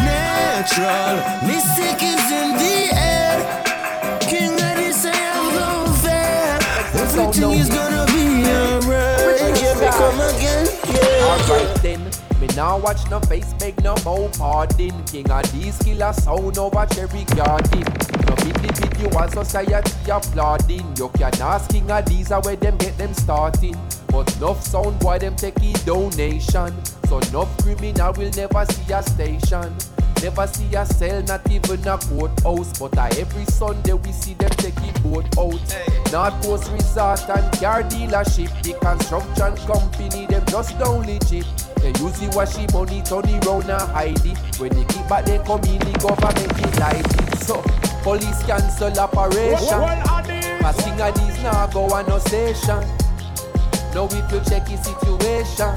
natural. 0.04 1.16
Mystic 1.46 2.02
is 2.02 2.30
in 2.32 2.56
the 2.58 2.90
air. 2.94 4.18
King 4.20 4.52
Adisa 4.58 5.12
have 5.12 5.54
no 5.54 5.92
fear. 6.02 6.58
Everything 7.00 7.52
is 7.52 7.68
gonna 7.68 8.06
be 8.06 8.44
alright. 8.50 9.56
Here 9.56 9.74
we 9.74 9.86
come 9.86 10.20
again. 10.20 10.66
Yeah. 10.88 11.26
Alright 11.30 11.82
then. 11.82 12.10
Me 12.40 12.48
now 12.56 12.78
watch 12.78 13.08
no 13.10 13.20
face, 13.20 13.54
make 13.60 13.80
no 13.82 13.94
more 14.04 14.28
pardon. 14.30 15.04
King 15.04 15.24
Addies 15.24 15.84
killer 15.84 16.12
sound 16.12 16.58
over 16.58 16.86
cherry 16.86 17.24
garden. 17.36 17.84
No 18.26 18.34
big 18.36 18.56
individual 18.64 19.28
society 19.28 20.10
applauding. 20.10 20.96
You 20.96 21.08
can 21.10 21.40
ask 21.40 21.70
King 21.70 21.86
Addies 21.86 22.30
where 22.44 22.56
them 22.56 22.76
get 22.78 22.96
them 22.98 23.14
starting. 23.14 23.76
But 24.10 24.36
enough 24.36 24.62
sound 24.62 24.98
boy 25.00 25.18
them 25.18 25.36
take 25.36 25.56
a 25.58 25.72
donation. 25.84 26.72
So 27.08 27.18
enough 27.18 27.56
criminal 27.58 28.12
will 28.14 28.30
never 28.30 28.64
see 28.66 28.92
a 28.92 29.02
station. 29.02 29.74
Never 30.22 30.46
see 30.48 30.74
a 30.74 30.84
cell, 30.84 31.22
not 31.22 31.48
even 31.50 31.80
a 31.88 31.96
courthouse. 31.96 32.78
But 32.78 32.98
uh, 32.98 33.08
every 33.16 33.44
Sunday 33.46 33.94
we 33.94 34.12
see 34.12 34.34
them 34.34 34.50
taking 34.50 34.92
boat 35.02 35.24
out. 35.38 35.60
North 36.12 36.42
Coast 36.42 36.70
Resort 36.72 37.28
and 37.30 37.58
car 37.58 37.82
dealership. 37.84 38.50
The 38.62 38.74
construction 38.80 39.56
company, 39.66 40.26
them 40.26 40.44
just 40.46 40.78
don't 40.78 41.06
legit. 41.06 41.46
They 41.76 41.88
use 42.02 42.20
the 42.20 42.30
washing 42.36 42.68
money, 42.74 43.00
turn 43.00 43.26
it 43.28 43.46
round 43.46 43.70
and 43.70 43.90
hide 43.92 44.26
it. 44.26 44.38
When 44.60 44.70
they 44.74 44.84
keep 44.84 45.08
back, 45.08 45.24
they 45.24 45.38
come 45.38 45.64
in, 45.64 45.78
the 45.78 45.98
government 45.98 46.78
light 46.78 47.00
it. 47.00 47.38
So, 47.38 47.62
police 48.02 48.42
cancel 48.44 48.92
operation. 48.98 49.80
Cause 50.60 50.76
King 50.84 51.00
Addies 51.00 51.42
now 51.42 51.66
go 51.68 51.84
on 51.86 52.06
no 52.06 52.18
station. 52.18 52.84
Now 53.94 54.06
we 54.06 54.20
will 54.30 54.44
check 54.44 54.64
the 54.66 54.76
situation. 54.82 55.74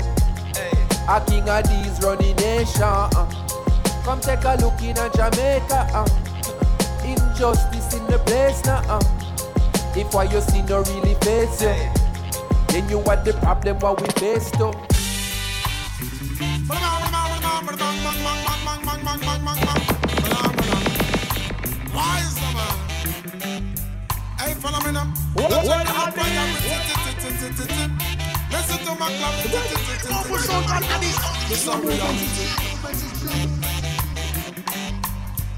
A 1.10 1.20
King 1.26 1.46
Addies 1.46 2.02
running 2.02 2.36
nation. 2.38 2.84
uh. 2.84 3.30
Come 4.04 4.20
take 4.22 4.44
a 4.44 4.56
look 4.62 4.82
in 4.82 4.98
a 4.98 5.10
Jamaica. 5.10 5.88
Uh. 5.94 6.08
Injustice 7.06 7.94
in 7.96 8.06
the 8.08 8.20
place 8.26 8.64
now. 8.66 8.82
Uh. 8.88 9.02
If 9.96 10.14
what 10.14 10.32
you 10.32 10.42
see 10.42 10.62
no 10.64 10.82
really 10.84 11.16
face 11.16 11.62
you, 11.62 11.74
then 12.70 12.90
you 12.90 13.00
what 13.00 13.26
the 13.26 13.34
problem 13.34 13.80
what 13.80 14.02
we 14.02 14.08
face 14.20 14.50
too. 14.52 14.72
Wise 21.94 22.36
man. 22.42 23.76
Hey, 24.40 24.54
follow 24.56 24.80
me 24.86 24.92
now. 24.92 25.06
What- 25.34 25.50
Listen 25.52 25.68
what 25.68 25.86
to 25.86 25.92
are 25.92 26.06
my 26.06 26.12
prayer. 26.12 26.46
Listen 26.54 27.54
to 27.56 27.64
my 27.76 28.03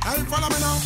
Hey, 0.04 0.22
follow 0.26 0.50
me 0.50 0.60
now. 0.60 0.78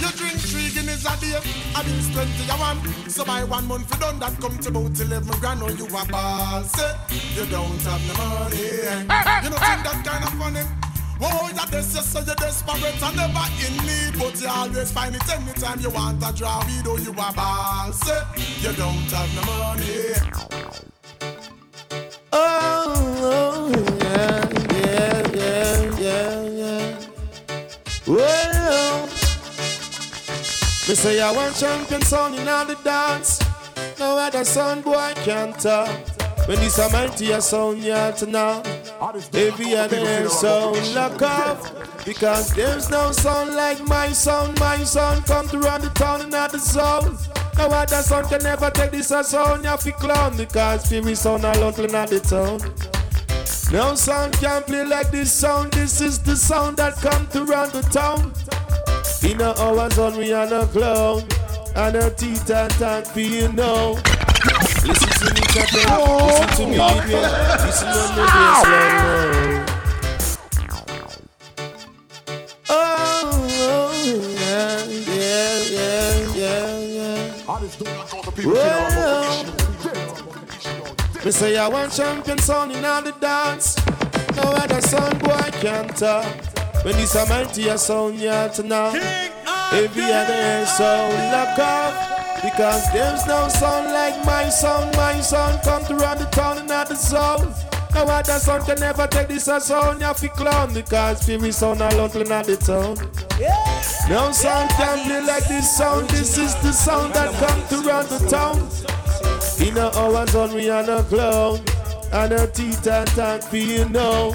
You 0.00 0.10
drink 0.18 0.38
three 0.40 0.70
Guinness 0.70 1.06
a 1.06 1.16
day, 1.20 1.38
and 1.38 1.88
it's 1.88 2.08
twenty 2.12 2.44
a 2.50 2.54
one. 2.58 2.78
So 3.08 3.24
by 3.24 3.44
one 3.44 3.66
month 3.66 3.90
you 3.92 3.98
done 4.00 4.18
that 4.18 4.38
come 4.40 4.58
to 4.58 4.68
about 4.68 5.00
eleven 5.00 5.38
grand. 5.40 5.62
Oh, 5.62 5.68
you 5.68 5.86
a 5.86 6.04
ball, 6.10 6.62
say 6.64 6.94
you 7.34 7.46
don't 7.46 7.80
have 7.82 8.02
no 8.08 8.14
money. 8.14 8.58
You 9.42 9.50
don't 9.50 9.62
think 9.62 9.82
that 9.86 10.02
kind 10.04 10.24
of 10.24 10.34
funny? 10.34 10.64
Oh, 11.24 11.48
you're 11.54 11.80
you 11.80 11.82
say 11.82 12.22
you're 12.26 12.34
desperate 12.34 13.02
and 13.02 13.16
never 13.16 13.46
in 13.62 13.76
need, 13.86 14.18
but 14.18 14.40
you 14.40 14.48
always 14.48 14.90
find 14.90 15.14
it 15.14 15.28
anytime 15.30 15.80
you 15.80 15.90
want 15.90 16.22
a 16.22 16.32
draw. 16.34 16.64
We 16.66 16.82
know 16.82 16.96
you 16.96 17.12
a 17.12 17.32
ball, 17.32 17.92
say 17.92 18.20
you 18.60 18.72
don't 18.74 19.10
have 19.12 19.34
no 19.36 19.42
money. 19.46 20.91
Oh, 22.34 22.94
oh, 23.20 23.68
yeah, 24.00 24.48
yeah, 24.72 25.22
yeah, 25.34 25.98
yeah, 25.98 26.42
yeah. 26.42 26.98
Well, 28.06 29.06
me 30.88 30.94
say 30.94 31.20
I 31.20 31.30
want 31.32 31.54
champion 31.56 32.00
sound 32.02 32.34
in 32.36 32.48
all 32.48 32.64
the 32.64 32.76
dance. 32.76 33.38
No 33.98 34.16
other 34.16 34.44
sound 34.44 34.82
boy 34.84 35.12
can 35.16 35.52
talk. 35.52 35.90
When 36.48 36.58
this 36.58 36.78
a 36.78 36.88
mighty 36.90 37.32
a 37.32 37.40
sound 37.42 37.82
to 37.82 38.26
know. 38.26 38.62
Every 39.34 39.76
other 39.76 40.28
sound 40.30 40.94
lock 40.94 41.20
off. 41.20 42.04
Because 42.04 42.54
there's 42.54 42.88
no 42.88 43.12
sound 43.12 43.54
like 43.54 43.80
my 43.86 44.08
sound. 44.08 44.58
My 44.58 44.82
sound 44.84 45.26
come 45.26 45.48
to 45.50 45.58
run 45.58 45.82
the 45.82 45.90
town 45.90 46.22
and 46.22 46.30
not 46.30 46.50
the 46.50 46.58
zone. 46.58 47.18
No 47.56 47.66
other 47.68 48.02
sound 48.02 48.28
can 48.28 48.42
never 48.42 48.70
take 48.70 48.90
this 48.90 49.10
a 49.10 49.22
sound. 49.22 49.64
You 49.64 49.76
to 49.76 49.92
clown 49.92 50.36
because 50.36 50.84
spirit 50.84 51.16
sound 51.16 51.44
alone 51.44 51.74
to 51.74 51.86
not 51.88 52.08
the 52.08 52.20
town. 52.20 52.60
No 53.72 53.94
sound 53.94 54.34
can 54.34 54.62
play 54.64 54.84
like 54.84 55.10
this 55.10 55.32
sound. 55.32 55.72
This 55.72 56.00
is 56.00 56.18
the 56.18 56.36
sound 56.36 56.76
that 56.78 56.96
come 56.96 57.26
to 57.28 57.44
run 57.44 57.70
the 57.70 57.82
town. 57.82 58.32
In 59.22 59.40
a 59.40 59.52
hours 59.60 59.98
on 59.98 60.16
we 60.18 60.32
are 60.32 60.48
no 60.48 60.66
clown. 60.66 61.22
And 61.74 61.96
a 61.96 62.10
teeth 62.10 62.50
and 62.50 62.70
tongue 62.72 63.04
for 63.04 63.20
you 63.20 63.52
know. 63.52 63.98
Listen 64.84 65.08
to 65.08 65.34
me, 65.34 65.40
Captain. 65.40 65.86
Listen 65.88 66.48
to 66.56 66.66
me, 66.66 66.76
Gideon. 66.76 67.22
Listen 67.64 67.88
on 67.88 68.14
the 68.16 68.22
bassline. 68.26 69.68
Oh, 72.68 73.30
oh, 73.64 73.92
yeah, 74.04 74.84
yeah, 74.84 75.02
yeah, 75.06 75.58
yeah, 75.70 76.10
yeah. 76.10 76.11
Me 81.24 81.30
say 81.30 81.56
I 81.56 81.68
want 81.68 81.92
champion 81.92 82.38
sound 82.38 82.72
in 82.72 82.84
all 82.84 83.02
the 83.02 83.12
dance. 83.20 83.76
No 84.36 84.42
other 84.42 84.80
sound 84.80 85.18
boy 85.20 85.50
can 85.60 85.88
talk. 85.88 86.24
When 86.84 86.94
this 86.96 87.14
a 87.14 87.26
mighty 87.28 87.68
a 87.68 87.78
sound 87.78 88.18
you 88.18 88.28
have 88.28 88.54
to 88.54 88.62
know. 88.62 88.92
Every 89.72 90.04
other 90.04 90.66
sound 90.66 91.14
lock 91.32 91.58
off. 91.58 92.42
Because 92.42 92.92
there's 92.92 93.26
no 93.26 93.48
sound 93.48 93.92
like 93.92 94.24
my 94.24 94.48
sound. 94.48 94.96
My 94.96 95.20
sound 95.20 95.62
come 95.62 95.84
to 95.86 95.96
run 95.96 96.18
the 96.18 96.26
town 96.26 96.58
and 96.58 96.68
not 96.68 96.88
the 96.88 96.96
sound. 96.96 97.71
No 97.94 98.04
other 98.04 98.38
sound 98.38 98.64
can 98.64 98.80
never 98.80 99.06
take 99.06 99.28
this 99.28 99.48
a 99.48 99.60
sound. 99.60 100.00
You 100.00 100.06
have 100.06 100.20
to 100.20 100.28
clown 100.28 100.72
because 100.74 101.20
spirit 101.20 101.54
sound 101.54 101.80
alone 101.80 102.10
to 102.10 102.24
not 102.24 102.46
the 102.46 102.56
town. 102.56 102.96
No 104.08 104.32
sound 104.32 104.70
can 104.70 105.08
be 105.08 105.26
like 105.26 105.46
this 105.48 105.76
sound. 105.76 106.08
This 106.10 106.38
is 106.38 106.54
the 106.56 106.72
sound 106.72 107.14
that 107.14 107.32
come 107.34 107.68
to 107.68 107.88
run 107.88 108.06
the 108.08 108.18
town. 108.28 108.92
In 109.60 109.76
a 109.76 109.90
hours 109.96 110.34
on 110.34 110.54
we 110.54 110.68
are 110.70 110.84
no 110.84 111.02
clown 111.04 111.60
And 112.12 112.32
a 112.32 112.46
teeth 112.48 112.86
and 112.86 113.06
tongue 113.08 113.40
for 113.40 113.56
you 113.56 113.88
know 113.88 114.34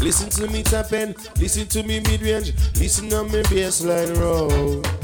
Listen 0.00 0.28
to 0.30 0.48
me 0.48 0.64
tapping, 0.64 1.14
listen 1.38 1.68
to 1.68 1.82
me 1.84 2.00
mid-range 2.00 2.52
Listen 2.76 3.08
to 3.10 3.22
me 3.24 3.42
bassline 3.44 4.18
roll 4.18 5.01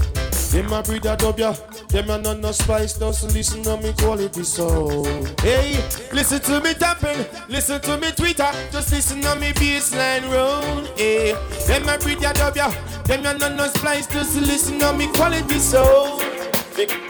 Them 0.50 0.72
a 0.72 0.82
breed 0.82 1.02
dub 1.02 1.38
ya 1.38 1.52
Them 1.88 2.08
a 2.08 2.18
none 2.18 2.40
no 2.40 2.52
spice 2.52 2.98
Just 2.98 3.34
listen 3.34 3.62
to 3.64 3.76
me 3.76 3.92
quality 3.92 4.42
sound 4.42 5.06
Hey, 5.40 5.76
listen 6.12 6.40
to 6.40 6.60
me 6.60 6.72
tapping 6.72 7.26
Listen 7.48 7.80
to 7.82 7.98
me 7.98 8.10
Twitter. 8.12 8.50
Just 8.72 8.90
listen 8.92 9.20
to 9.20 9.36
me 9.36 9.52
bassline 9.52 10.24
roll 10.32 10.86
Hey, 10.96 11.32
them 11.66 11.88
a 11.88 11.98
breed 11.98 12.20
dub 12.20 12.56
ya 12.56 12.70
Them 13.04 13.26
a 13.26 13.34
none 13.34 13.56
no 13.56 13.66
spice 13.68 14.06
Just 14.06 14.36
listen 14.40 14.78
to 14.78 14.92
me 14.94 15.08
quality 15.08 15.58
Big 16.74 17.07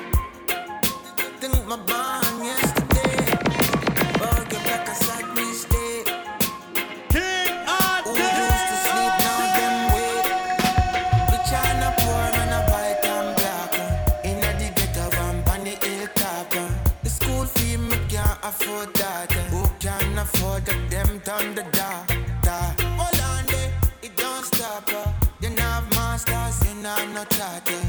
that? 21.29 21.55
Them 21.55 21.55
turn 21.55 22.07
the. 22.43 22.83
Hold 22.97 23.21
on 23.21 23.47
there, 23.47 23.73
it 24.03 24.17
don't 24.17 24.45
stop. 24.45 24.89
uh. 24.89 25.13
You 25.41 25.51
know 25.51 25.63
have 25.63 25.91
masters, 25.91 26.69
you 26.69 26.83
know 26.83 26.97
no 27.13 27.25
charter. 27.25 27.83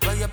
But 0.00 0.18
your 0.18 0.28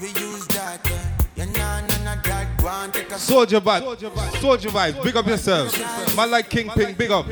we 0.00 0.08
use 0.08 0.46
that. 0.48 0.80
uh. 0.86 0.98
You 1.36 1.46
know 1.46 1.52
none 1.52 2.18
of 2.18 2.24
that. 2.24 2.92
Take 2.92 3.10
a 3.10 3.18
Soldier 3.18 3.60
vibe, 3.60 4.40
soldier 4.40 4.68
vibe, 4.68 5.02
big 5.02 5.16
up 5.16 5.26
yourself. 5.26 6.16
Man 6.16 6.30
like 6.30 6.48
Kingpin, 6.50 6.94
big 6.94 7.10
up. 7.10 7.26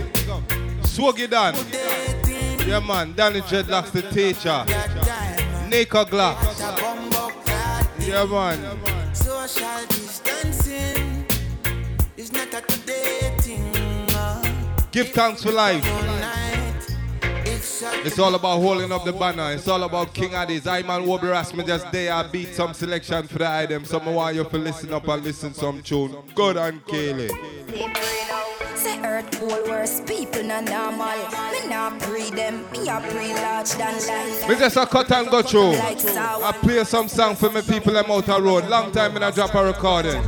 Swaggy 0.82 1.28
Dan. 1.28 1.54
Yeah 2.66 2.80
man, 2.80 3.12
Danny 3.14 3.40
Dreadlocks 3.40 3.90
the 3.92 4.02
teacher. 4.02 4.64
Nika 5.68 6.04
Glock. 6.04 6.36
Yeah 8.06 8.24
man. 8.24 9.14
Social 9.14 9.86
distancing 9.88 11.26
is 12.16 12.32
not 12.32 12.54
a 12.54 12.60
today. 12.62 13.25
Give 14.96 15.10
thanks 15.10 15.42
for 15.42 15.52
life. 15.52 15.84
It's 18.02 18.18
all 18.18 18.34
about 18.34 18.62
holding 18.62 18.90
up 18.90 19.04
the 19.04 19.12
banner. 19.12 19.52
It's 19.52 19.68
all 19.68 19.82
about 19.82 20.14
King 20.14 20.30
Addies. 20.30 20.66
I 20.66 20.80
man 20.80 21.02
Wobby 21.02 21.30
Rasmus 21.30 21.66
just 21.66 21.92
there. 21.92 22.14
I 22.14 22.26
beat 22.26 22.54
some 22.54 22.72
selection 22.72 23.26
for 23.26 23.40
the 23.40 23.46
item. 23.46 23.84
Some 23.84 24.06
want 24.06 24.36
you 24.36 24.44
to 24.44 24.56
listen 24.56 24.94
up 24.94 25.06
and 25.06 25.22
listen 25.22 25.52
some 25.52 25.82
tune. 25.82 26.16
Good 26.34 26.56
and 26.56 26.82
Kaylee. 26.86 27.28
Say 28.74 28.98
earth 29.04 29.38
cool 29.38 29.64
worse 29.68 30.00
people 30.00 30.44
not 30.44 30.64
normal. 30.64 31.08
Me 31.52 31.68
not 31.68 32.00
pre 32.00 32.30
them, 32.30 32.64
me 32.72 32.88
a 32.88 32.98
pre 32.98 33.34
large 33.34 33.72
than 33.72 33.94
life. 34.06 34.48
Me 34.48 34.54
just 34.54 34.78
a 34.78 34.86
cut 34.86 35.12
and 35.12 35.28
go 35.28 35.42
through. 35.42 35.72
I 35.74 36.56
play 36.62 36.84
some 36.84 37.08
song 37.08 37.36
for 37.36 37.50
me 37.50 37.60
people 37.60 37.92
them 37.92 38.10
out 38.10 38.24
the 38.24 38.40
road. 38.40 38.66
Long 38.70 38.92
time 38.92 39.14
in 39.18 39.22
I 39.22 39.30
drop 39.30 39.54
a 39.54 39.62
recording. 39.62 40.24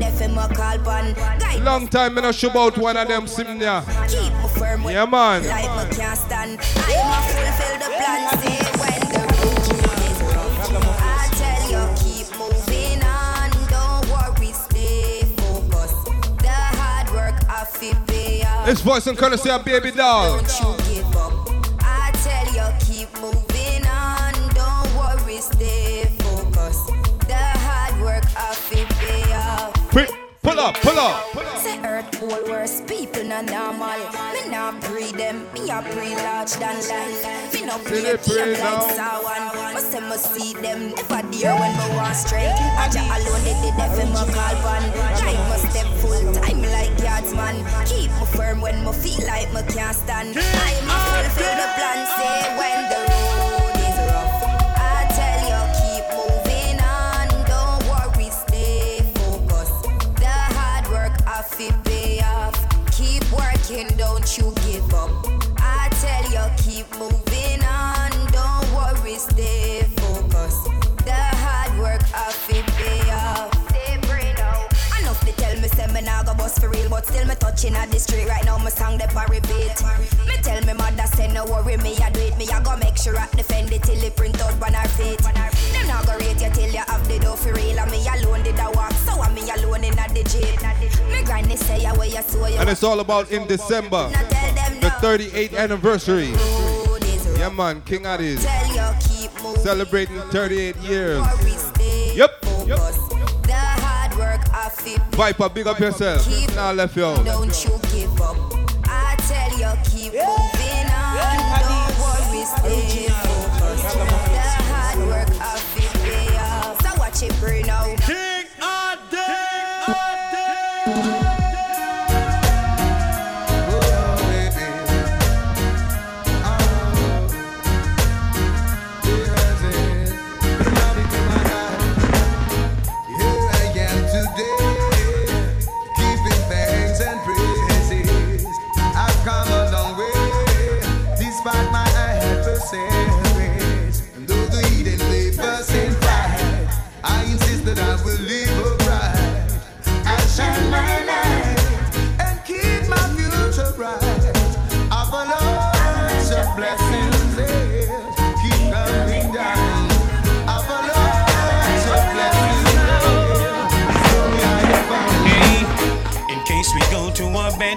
Alone 0.00 0.12
did 0.12 0.18
the 0.18 0.18
deaf 0.18 0.20
in 0.22 0.34
my 0.34 0.48
call 0.48 0.78
pan. 0.78 1.14
Guide 1.38 1.62
Long 1.62 1.88
time 1.88 2.18
in 2.18 2.24
I 2.24 2.30
show 2.30 2.50
out 2.58 2.78
one 2.78 2.96
of 2.96 3.08
them 3.08 3.26
simnia. 3.26 3.84
keep 4.08 4.32
me 4.32 4.48
firm 4.58 4.82
Yeah 4.84 5.04
man. 5.06 5.42
me 5.42 5.48
can't 5.96 6.18
stand. 6.18 6.60
I'm 6.76 7.10
a 7.10 7.22
fulfill 7.26 7.76
the 7.78 7.88
plan. 7.96 8.20
Say 8.40 8.58
when 8.80 9.00
the 9.12 9.22
road 9.30 9.68
is 10.08 10.18
rough. 10.34 11.00
I 11.00 11.28
tell 11.32 11.62
you 11.70 11.82
keep 11.96 12.28
moving 12.38 13.02
on. 13.02 13.50
Don't 13.68 14.04
worry, 14.10 14.52
stay 14.52 15.22
focused. 15.36 16.06
The 16.38 16.48
hard 16.48 17.10
work 17.10 17.36
I 17.48 17.64
fit 17.64 17.96
pay. 18.06 18.44
This 18.66 18.80
voice 18.80 19.06
and 19.06 19.16
courtesy 19.18 19.50
of 19.50 19.64
Baby 19.64 19.90
Doll. 19.92 20.40
Up, 30.60 30.76
pull 30.82 30.98
up. 30.98 31.24
Say 31.58 31.80
earth 31.84 32.10
cool 32.18 32.36
worse 32.48 32.82
people 32.82 33.24
not 33.24 33.46
normal. 33.46 33.96
Me 34.34 34.50
not 34.50 34.80
breed 34.82 35.14
them, 35.14 35.46
me 35.54 35.70
a 35.70 35.80
breed 35.80 36.16
large 36.20 36.52
than 36.60 36.76
life. 36.88 37.54
Me 37.54 37.64
no 37.64 37.78
breed 37.78 38.04
the 38.04 38.20
them 38.20 38.52
like 38.60 38.92
someone. 38.92 39.74
Me 39.74 39.80
say 39.80 40.00
me 40.00 40.16
see 40.16 40.52
them 40.60 40.92
never 40.94 41.22
dear 41.32 41.54
when 41.56 41.72
me 41.80 41.86
want 41.96 42.14
strike. 42.14 42.60
I 42.76 42.88
just 42.92 43.08
alone 43.08 43.44
they 43.44 43.56
did 43.64 43.74
that 43.80 43.90
for 43.96 44.06
my 44.12 44.24
call 44.36 44.56
pan. 44.60 44.84
Like 45.24 45.40
me 45.48 45.56
step 45.70 45.88
full 46.00 46.32
time 46.34 46.62
like 46.76 46.92
yardsman. 47.00 47.64
Keep 47.88 48.10
me 48.20 48.26
firm 48.36 48.60
when 48.60 48.84
me 48.84 48.92
feel 48.92 49.26
like 49.26 49.48
me 49.54 49.62
can't 49.72 49.96
stand. 49.96 50.36
I 50.36 50.76
am 50.76 50.92
a 50.92 50.96
fulfill 51.24 51.54
the 51.56 51.68
plan. 51.72 51.98
Say 52.16 52.36
when 52.60 52.80
the 52.90 53.09
but 77.00 77.08
still 77.12 77.26
me 77.26 77.34
touching 77.36 77.74
at 77.74 77.90
the 77.90 77.98
street 77.98 78.28
right 78.28 78.44
now. 78.44 78.58
My 78.58 78.70
song 78.70 78.98
they 78.98 79.06
for 79.08 79.24
repeat. 79.28 79.72
Me 80.26 80.36
tell 80.42 80.60
me 80.64 80.74
mother 80.74 81.06
say 81.16 81.32
no 81.32 81.44
worry, 81.46 81.76
me 81.78 81.96
I 81.96 82.10
do 82.10 82.20
it. 82.20 82.36
Me 82.36 82.46
I 82.48 82.62
go 82.62 82.76
make 82.76 82.96
sure 82.96 83.16
I 83.16 83.26
defend 83.32 83.72
it 83.72 83.82
till 83.82 84.02
it 84.02 84.16
print 84.16 84.40
out 84.40 84.60
on 84.62 84.74
her 84.74 84.88
feet. 84.88 85.18
Them 85.18 85.86
not 85.88 86.06
go 86.06 86.16
rate 86.18 86.40
you 86.40 86.50
till 86.50 86.70
you 86.70 86.84
have 86.86 87.08
the 87.08 87.18
dough 87.18 87.36
for 87.36 87.52
real. 87.54 87.78
And 87.78 87.90
me 87.90 88.06
alone 88.06 88.42
did 88.42 88.58
a 88.58 88.70
walk, 88.72 88.92
so 88.92 89.12
I'm 89.20 89.34
me 89.34 89.42
alone 89.42 89.84
in 89.84 89.94
the 89.96 90.24
jeep. 90.28 90.60
Me 91.10 91.22
granny 91.24 91.56
say 91.56 91.84
away 91.86 92.08
you 92.10 92.22
so 92.22 92.46
you. 92.46 92.56
And 92.56 92.68
it's 92.68 92.82
all 92.82 93.00
about 93.00 93.30
in 93.30 93.46
December, 93.46 94.08
the 94.80 94.92
38th 95.00 95.56
anniversary. 95.56 96.32
Yeah 97.38 97.48
man, 97.48 97.80
King 97.82 98.02
Addies. 98.02 98.44
Tell 98.44 98.66
you 98.68 98.98
keep 99.00 99.42
moving. 99.42 99.62
Celebrating 99.62 100.20
38 100.30 100.76
years. 100.76 101.24
Stay 101.56 102.14
Yep. 102.16 103.09
Viper, 105.12 105.48
big 105.48 105.66
up 105.66 105.78
yourself. 105.78 106.26
Now 106.54 106.72
left 106.72 106.96
you 106.96 107.04
out. 107.04 107.24
Don't 107.24 107.64
you 107.64 107.89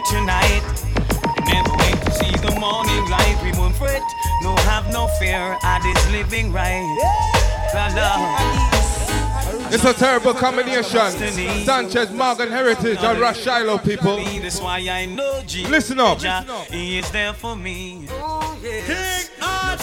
tonight, 0.10 0.64
never 1.46 1.74
wait 1.78 1.98
to 2.06 2.12
see 2.12 2.32
the 2.46 2.56
morning 2.60 3.10
light. 3.10 3.40
We 3.44 3.52
won't 3.58 3.76
fret, 3.76 4.02
no 4.42 4.56
have 4.68 4.92
no 4.92 5.08
fear. 5.20 5.58
I 5.62 5.80
is 5.86 6.12
living 6.12 6.52
right. 6.52 6.84
La 7.74 7.88
la. 7.96 8.74
It's 9.72 9.84
a 9.86 9.94
terrible 9.94 10.34
combination. 10.34 11.10
Sanchez, 11.66 12.12
Morgan 12.12 12.50
Heritage, 12.50 13.00
and 13.02 13.20
Ras 13.20 13.38
Shiloh 13.38 13.80
people. 13.80 14.18
That's 14.18 14.62
why 14.62 14.80
I 14.80 15.06
know 15.06 15.42
Jesus. 15.48 15.72
Listen 15.72 16.00
up. 16.00 16.22
He 16.70 17.00
is 17.00 17.10
there 17.12 17.34
for 17.34 17.56
me. 17.56 18.08
King 18.62 19.30
Not 19.40 19.80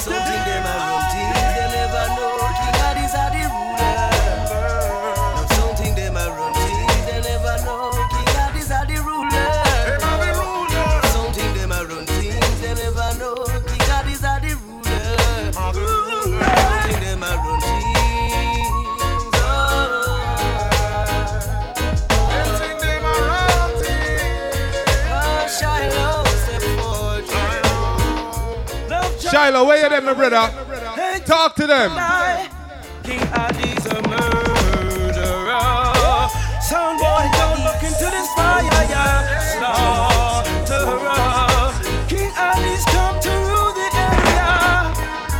Shiloh, 29.40 29.64
where 29.64 29.82
you 29.82 29.88
them, 29.88 30.04
my 30.04 30.12
brother? 30.12 30.52
Talk 31.24 31.54
to 31.54 31.66
them. 31.66 31.92
King 33.02 33.24
Addies 33.32 33.86
a 33.88 33.96
murderer. 34.06 35.56
Sound 36.60 36.98
boy, 37.00 37.24
don't 37.40 37.64
look 37.64 37.82
into 37.82 38.04
this 38.12 38.28
fire, 38.36 38.84
yeah. 38.92 39.40
Slaughterer. 39.56 41.08
King 42.06 42.30
Addies 42.36 42.84
come 42.92 43.18
to 43.24 43.30
rule 43.48 43.72
the 43.72 43.88
area. 43.96 44.52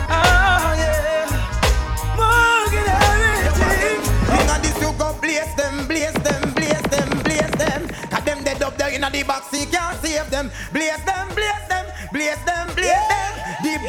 Ah, 0.09 0.73
yeah. 0.81 1.29
Morgan 2.17 2.89
Heritage. 3.05 4.09
King 4.33 4.49
of 4.49 4.65
you 4.65 4.93
go 4.97 5.09
blaze 5.21 5.53
them, 5.57 5.75
blaze 5.87 6.19
them, 6.25 6.43
blaze 6.55 6.89
them, 6.89 7.09
blaze 7.23 7.53
them. 7.61 7.81
Got 8.09 8.25
them 8.25 8.39
dead 8.45 8.63
up 8.63 8.79
there 8.79 8.95
in 8.95 9.03
the 9.03 9.23
box, 9.25 9.53
you 9.53 9.67
can't 9.67 10.01
save 10.01 10.31
them. 10.31 10.51
Blaze 10.73 11.05
them, 11.05 11.10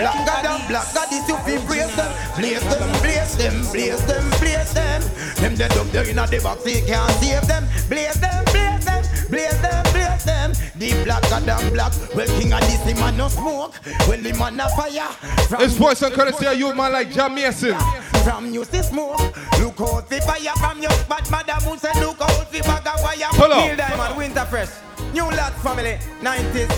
black 0.01 0.25
god 0.25 0.45
and 0.45 0.67
black 0.67 0.93
god 0.93 1.11
you 1.11 1.37
feel 1.45 1.61
praise 1.65 1.95
them. 1.95 2.11
Blaze 2.37 2.63
them, 2.63 3.01
blaze 3.01 3.37
them, 3.37 3.55
blaze 3.71 4.05
them, 4.05 4.29
blaze 4.39 4.73
them. 4.73 5.01
Them 5.35 5.55
dead 5.55 5.77
up 5.77 5.87
there 5.87 6.07
in 6.09 6.15
the 6.15 6.39
box, 6.43 6.65
you 6.65 6.83
can't 6.85 7.11
save 7.21 7.47
them. 7.47 7.65
Blaze 7.87 8.19
them, 8.19 8.43
blaze 8.45 8.85
them, 8.85 9.03
blaze 9.29 9.61
them, 9.61 9.83
blaze 9.93 10.23
them. 10.25 10.51
The 10.75 11.03
black 11.03 11.21
god 11.29 11.47
and 11.47 11.73
black. 11.73 11.93
Well, 12.15 12.27
king 12.39 12.53
of 12.53 12.61
this 12.61 12.81
the 12.81 12.93
man 12.95 13.17
no 13.17 13.27
smoke. 13.27 13.75
Well, 14.07 14.21
the 14.21 14.33
man 14.33 14.59
a 14.59 14.69
fire. 14.69 15.07
From 15.47 15.59
This 15.59 15.77
voice 15.77 16.01
and 16.01 16.13
courtesy 16.13 16.45
of 16.47 16.57
you, 16.57 16.73
man, 16.73 16.93
like 16.93 17.11
John 17.11 17.35
Mason. 17.35 17.75
from 18.23 18.53
you 18.53 18.63
see 18.65 18.81
smoke. 18.81 19.19
Look 19.59 19.81
out 19.81 20.09
the 20.09 20.21
fire 20.21 20.55
from 20.57 20.81
your 20.81 20.91
bad 21.07 21.29
mother 21.29 21.53
who 21.65 21.77
said 21.77 21.95
look 21.97 22.21
out 22.21 22.51
the 22.51 22.59
bag 22.61 22.87
of 22.87 23.01
wire. 23.03 23.29
Pull 23.31 23.51
up. 23.51 23.65
Neil 23.65 23.75
Diamond, 23.75 24.15
Winterfresh. 24.15 24.90
New 25.13 25.25
Lot 25.25 25.53
family, 25.61 25.97
90s. 26.21 26.71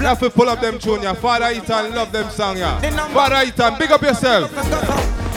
You 0.00 0.06
have 0.06 0.18
to 0.20 0.30
pull 0.30 0.48
up 0.48 0.60
them 0.60 0.78
tune, 0.78 1.02
yeah. 1.02 1.14
Father 1.14 1.50
Ethan, 1.52 1.94
love 1.94 2.12
them 2.12 2.28
song, 2.30 2.56
yeah. 2.58 2.80
Father 3.12 3.48
Ethan, 3.48 3.78
big 3.78 3.90
up 3.92 4.02
yourself. 4.02 4.50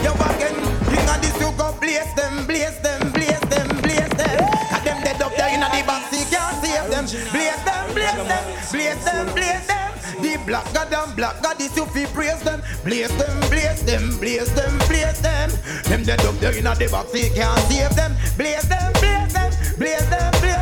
You 0.04 0.12
again, 0.12 0.56
king 0.90 1.10
of 1.10 1.22
this, 1.22 1.36
you 1.40 1.52
go 1.58 1.72
blaze 1.80 2.14
them, 2.16 2.46
blaze 2.48 2.80
them, 2.80 3.12
blaze 3.12 3.40
them, 3.52 3.68
blaze 3.82 4.10
them. 4.18 4.40
Got 4.72 4.84
them 4.84 5.04
dead 5.04 5.22
up 5.22 5.36
there 5.36 5.54
in 5.54 5.60
the 5.62 5.84
box, 5.86 6.12
you 6.12 6.26
can't 6.26 6.56
save 6.64 6.90
them. 6.90 7.06
Blaze 7.32 7.64
them, 7.64 7.94
blaze 7.94 8.16
them, 8.16 8.46
blaze 8.72 9.06
them, 9.06 9.34
blaze 9.34 9.68
them. 9.68 9.90
The 10.22 10.38
black 10.46 10.74
god 10.74 10.94
and 10.94 11.16
black 11.16 11.42
god 11.42 11.62
is 11.62 11.76
you 11.78 11.86
fi 11.86 12.06
praise 12.08 12.42
them. 12.42 12.62
Blaze 12.84 13.16
them, 13.18 13.40
blaze 13.50 13.84
them, 13.84 14.18
blaze 14.20 14.54
them, 14.54 14.78
blaze 14.88 15.22
them. 15.22 15.52
Them 15.84 16.04
dead 16.04 16.26
up 16.26 16.36
there 16.40 16.58
in 16.58 16.64
the 16.64 16.88
box, 16.92 17.14
you 17.14 17.30
can't 17.34 17.60
save 17.70 17.96
them. 17.96 18.16
Blaze 18.38 18.68
them, 18.68 18.92
blaze 18.94 19.34
them, 19.34 19.52
blaze 19.78 20.10
them, 20.10 20.32
blaze 20.42 20.50
them. 20.50 20.59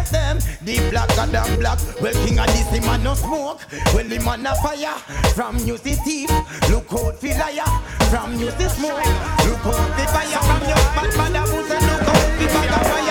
The 0.68 0.90
black 0.90 1.08
god 1.16 1.34
and 1.34 1.60
black, 1.60 1.80
well 2.02 2.14
king 2.26 2.40
of 2.40 2.48
this, 2.48 2.68
the 2.68 2.82
man 2.82 3.04
no 3.04 3.14
smoke. 3.14 3.62
Well 3.94 4.08
the 4.08 4.20
man 4.20 4.46
a 4.46 4.56
fire. 4.56 4.98
From 5.34 5.58
you 5.60 5.78
see 5.78 5.96
thief, 5.96 6.30
look 6.70 6.92
out 6.92 7.16
fi 7.20 7.38
liar. 7.40 7.66
From 8.12 8.34
you 8.40 8.52
see 8.52 8.70
smoke, 8.70 9.06
look 9.48 9.66
out 9.66 9.90
fi 9.96 10.06
fire. 10.12 10.42
From 10.44 10.64
your 10.68 10.84
bad 10.96 11.12
man 11.18 11.36
a 11.36 11.44
booze 11.48 11.72
and 11.72 11.86
look 11.88 12.08
out 12.08 12.36
fi 12.38 12.46
bag 12.54 12.72
of 12.76 12.84
fire. 12.92 13.08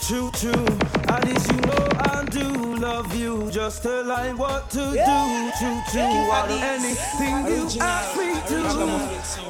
True, 0.00 0.30
true. 0.40 0.66
At 1.08 1.26
least 1.26 1.52
you 1.52 1.60
know 1.68 1.88
I 1.98 2.24
do 2.30 2.76
love 2.76 3.14
you. 3.14 3.50
Just 3.50 3.82
tell 3.82 4.04
line 4.04 4.38
what 4.38 4.70
to 4.70 4.78
do. 4.78 5.50
True, 5.58 5.82
true. 5.90 6.30
I'll 6.32 6.50
anything 6.50 7.46
you 7.46 7.68
ask 7.82 8.16
me 8.16 8.32
to. 8.48 8.58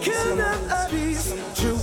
Kill 0.02 0.36
them 0.36 0.58
Addies. 0.68 1.38
True, 1.54 1.78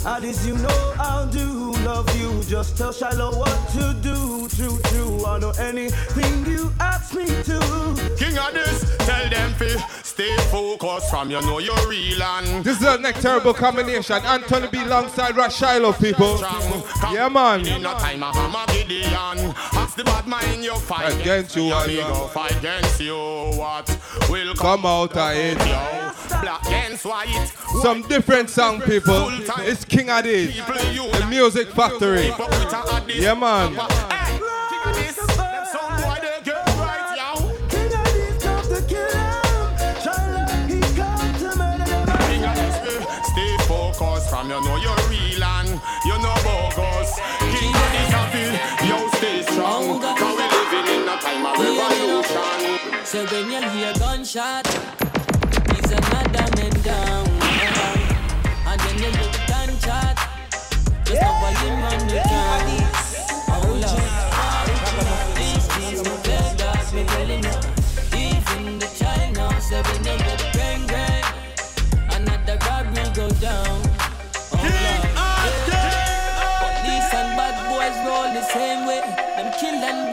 true. 0.00 0.10
Addies, 0.10 0.46
you 0.46 0.56
know 0.56 0.94
I'll 0.98 1.26
do 1.26 1.72
love 1.84 2.08
you. 2.18 2.42
Just 2.44 2.76
tell 2.76 2.92
Shiloh 2.92 3.36
what 3.38 3.68
to 3.70 3.94
do. 4.02 4.48
True, 4.48 4.78
true. 4.84 5.24
I 5.26 5.38
know 5.38 5.50
anything 5.58 6.46
you 6.46 6.72
ask 6.80 7.14
me 7.14 7.26
to. 7.26 7.58
King 8.18 8.34
Addies, 8.36 8.96
tell 9.06 9.28
them 9.30 9.52
fi 9.54 9.76
stay 10.02 10.36
focused 10.50 11.10
from 11.10 11.30
you 11.30 11.40
know 11.42 11.58
you're 11.60 11.88
real 11.88 12.20
and 12.22 12.64
This 12.64 12.80
is 12.80 12.86
a 12.86 12.98
next 12.98 13.22
terrible 13.22 13.54
combination. 13.54 14.16
Anthony 14.24 14.68
B 14.68 14.82
alongside 14.82 15.36
Ras 15.36 15.56
Shiloh, 15.56 15.92
people. 15.92 16.38
Yeah, 17.12 17.28
man. 17.28 17.66
in 17.66 17.86
a 17.86 17.92
time 17.94 18.22
of 18.22 18.36
Armageddon. 18.36 19.54
Ask 19.74 19.96
the 19.96 20.04
bad 20.04 20.26
mind 20.26 20.64
you 20.64 20.74
fight 20.76 21.20
Against 21.20 21.54
you, 21.56 21.64
Yeah, 21.64 21.76
I 21.76 21.86
me 21.86 21.96
know. 21.98 22.08
go 22.08 22.26
fight 22.28 22.56
against 22.58 23.00
you. 23.00 23.14
What 23.14 23.98
will 24.28 24.54
Come 24.54 24.86
out 24.86 25.16
of 25.16 25.36
it. 25.36 25.58
Yo, 25.58 26.40
black 26.42 26.66
against 26.66 27.04
white. 27.04 27.52
Some 27.82 28.02
different 28.08 28.50
song, 28.50 28.80
people. 28.80 29.28
It's 29.60 29.84
King 29.88 30.08
Addies, 30.08 30.54
the 30.54 31.26
Music 31.26 31.68
Factory. 31.70 32.32
Yeah, 33.08 33.34
man. 33.34 33.76
You 44.48 44.64
know 44.64 44.76
you're 44.76 44.96
real 45.10 45.44
and 45.44 45.68
you 46.06 46.16
know 46.22 46.34
bogus. 46.42 47.20
King 47.52 47.74
of 47.74 49.14
stay 49.14 49.42
strong. 49.42 50.00
Cause 50.00 50.36
we 50.36 50.44
living 50.56 51.02
in 51.02 51.08
a 51.08 51.16
time 51.20 51.44
of 51.44 51.52
revolution. 51.58 53.04
So 53.04 53.26
when 53.26 53.50
you 53.50 53.68
hear 53.70 53.92
gunshot, 53.98 54.66
he's 54.66 55.90
another 55.92 56.46
man 56.56 56.82
down. 56.82 57.17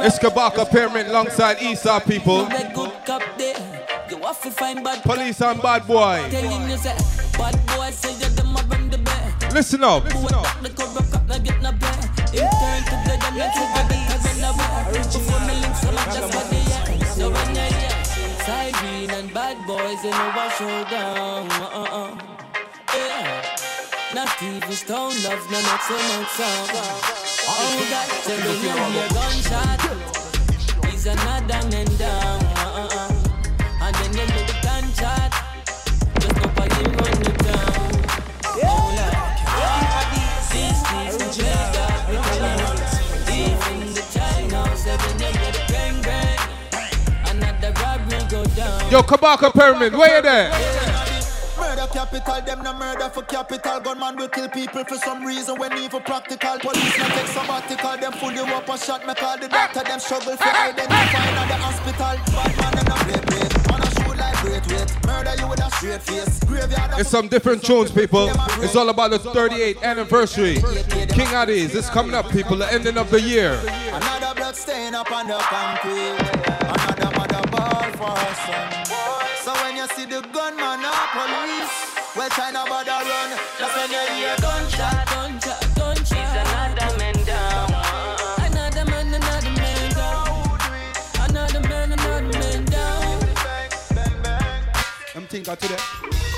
It's 0.04 0.20
Kabaka 0.20 0.70
Pyramid 0.70 1.08
alongside 1.08 1.62
Esau, 1.62 2.00
people. 2.02 2.46
Good 2.46 2.92
cop 3.06 3.24
there. 3.38 3.56
You 4.10 4.18
to 4.18 4.52
find 4.52 4.84
bad 4.84 5.02
Police 5.04 5.42
and 5.42 5.62
bad 5.62 5.88
boy. 5.88 6.28
Telling 6.30 6.70
you 6.70 6.78
say 6.78 6.96
bad 7.38 7.56
boy 7.66 7.90
say 7.92 8.14
you 8.14 8.30
them 8.36 8.56
a 8.56 8.62
run 8.70 8.90
the 8.90 8.98
bed. 8.98 9.54
Listen 9.54 9.84
up. 9.84 10.04
Listen 10.04 10.36
up. 10.36 10.62
The 10.62 10.70
corrupt 10.70 11.12
cop 11.12 11.28
not 11.28 11.44
get 11.44 11.62
no 11.62 11.72
pay. 11.72 12.38
In 12.38 12.50
turn 12.50 12.82
to 12.84 12.96
blood 13.06 13.24
and 13.24 13.38
let's 13.38 13.58
see 13.58 13.66
what 13.74 13.88
they 13.90 14.02
can 14.06 14.20
away. 14.46 15.02
Before 15.02 15.40
me 15.48 15.54
link 15.62 15.76
so 15.76 15.92
much 15.92 16.06
that's 16.14 16.36
what 16.36 16.48
they 16.52 16.66
are. 16.76 17.06
So 17.16 17.30
when 17.32 17.56
you 17.56 17.62
hear 17.62 18.04
Siren 18.46 19.10
and 19.10 19.34
bad 19.34 19.58
boys 19.66 20.04
you 20.04 20.12
know 20.12 20.50
showdown. 20.58 21.50
Uh 21.52 21.70
uh 21.74 22.00
uh. 22.02 22.18
Yeah. 22.94 23.46
Not 24.14 24.44
even 24.44 24.72
stone 24.72 25.16
love, 25.24 25.52
no 25.52 25.62
not 25.62 25.82
so 25.82 25.98
much. 25.98 27.35
Oh 27.48 27.78
God, 27.92 28.10
so 28.24 28.34
when 28.34 28.58
you 28.58 28.74
hear 28.74 29.10
gunshot, 29.14 29.82
he's 30.90 31.06
another 31.06 31.62
man 31.70 31.86
down. 31.98 32.42
And 33.82 33.94
then 33.96 34.12
you 34.18 34.26
look 34.34 34.50
gunshot, 34.64 35.32
just 36.20 36.36
go 36.36 36.46
by 36.56 36.66
him 36.74 36.92
run 36.98 37.16
you 37.22 37.34
down. 37.46 37.92
Oh 38.64 38.90
Lord, 38.98 39.16
tell 39.46 41.18
the 41.18 41.28
another 47.30 47.72
will 48.10 48.26
go 48.30 48.42
down. 48.56 48.92
Yo, 48.92 49.02
Kabaka 49.04 49.54
Pyramid, 49.54 49.94
where 49.94 50.16
you 50.16 50.22
there? 50.24 50.85
Capital, 51.92 52.42
them 52.42 52.64
no 52.64 52.74
murder 52.74 53.10
for 53.10 53.24
capital. 53.24 53.80
Gunman 53.80 54.18
will 54.18 54.28
kill 54.28 54.50
people 54.50 54.84
for 54.84 54.98
some 54.98 55.24
reason 55.26 55.58
when 55.58 55.78
evil 55.78 56.00
practical. 56.00 56.58
Police 56.60 56.98
not 56.98 57.12
take 57.12 57.28
sabbatical, 57.28 57.98
them 57.98 58.14
pull 58.14 58.32
you 58.32 58.44
up 58.44 58.70
and 58.70 58.80
shot 58.80 59.06
me 59.08 59.14
call 59.14 59.38
the 59.38 59.48
doctor. 59.48 59.84
Them 59.84 60.00
struggle 60.00 60.36
for 60.38 60.44
identifying 60.44 61.36
at 61.36 61.48
the 61.48 61.56
hospital. 61.56 62.16
Bad 62.34 62.58
man 62.58 62.76
them 62.76 62.86
no 62.86 62.96
play 63.04 63.22
play. 63.22 63.74
On 63.74 63.82
a 63.82 63.96
like 64.18 64.38
great 64.42 64.68
weight. 64.68 65.06
Murder 65.06 65.36
you 65.38 65.48
with 65.48 65.62
a 65.62 65.70
straight 65.72 66.02
face. 66.02 66.40
Graveyard. 66.46 66.92
It's 67.00 67.10
some 67.10 67.28
different 67.28 67.64
tunes, 67.64 67.92
people. 67.92 68.30
It's 68.64 68.76
all 68.76 68.90
about 68.90 69.12
the 69.12 69.20
38th 69.20 69.82
anniversary. 69.84 70.56
King 70.56 71.32
Addies, 71.36 71.76
it's 71.76 71.90
coming 71.90 72.14
up, 72.14 72.30
people, 72.32 72.56
the 72.58 72.72
ending 72.72 72.98
of 72.98 73.10
the 73.12 73.22
year. 73.22 73.60
Another 73.94 74.34
blood 74.36 74.56
stain 74.56 74.96
up 74.96 75.12
on 75.12 75.28
the 75.28 75.38
concrete. 75.38 76.18
Another 76.62 77.12
mother 77.18 77.48
ball 77.52 77.84
for 77.94 78.16
son. 78.46 78.86
So 79.44 79.54
when 79.64 79.76
you 79.76 79.88
see 79.90 80.06
the 80.06 80.22
gunman 80.34 80.45
That's 83.58 83.76
when 83.76 83.90
you 83.92 84.04
hear 84.16 84.36
gunshot. 84.42 85.08
Gunshot, 85.08 85.76
gunshot. 85.76 86.18
He's 86.18 86.34
another 86.44 86.98
man 86.98 87.16
down. 87.26 87.72
Another 88.46 88.86
man, 88.92 89.14
another 89.14 89.52
man 89.52 89.92
down. 89.94 90.60
Another 91.30 91.62
man, 91.62 91.92
another 91.94 92.40
man 92.40 92.66
down. 92.66 93.20
I'm 95.16 95.26
thinking 95.28 95.56
to 95.56 95.68
that. 95.70 95.82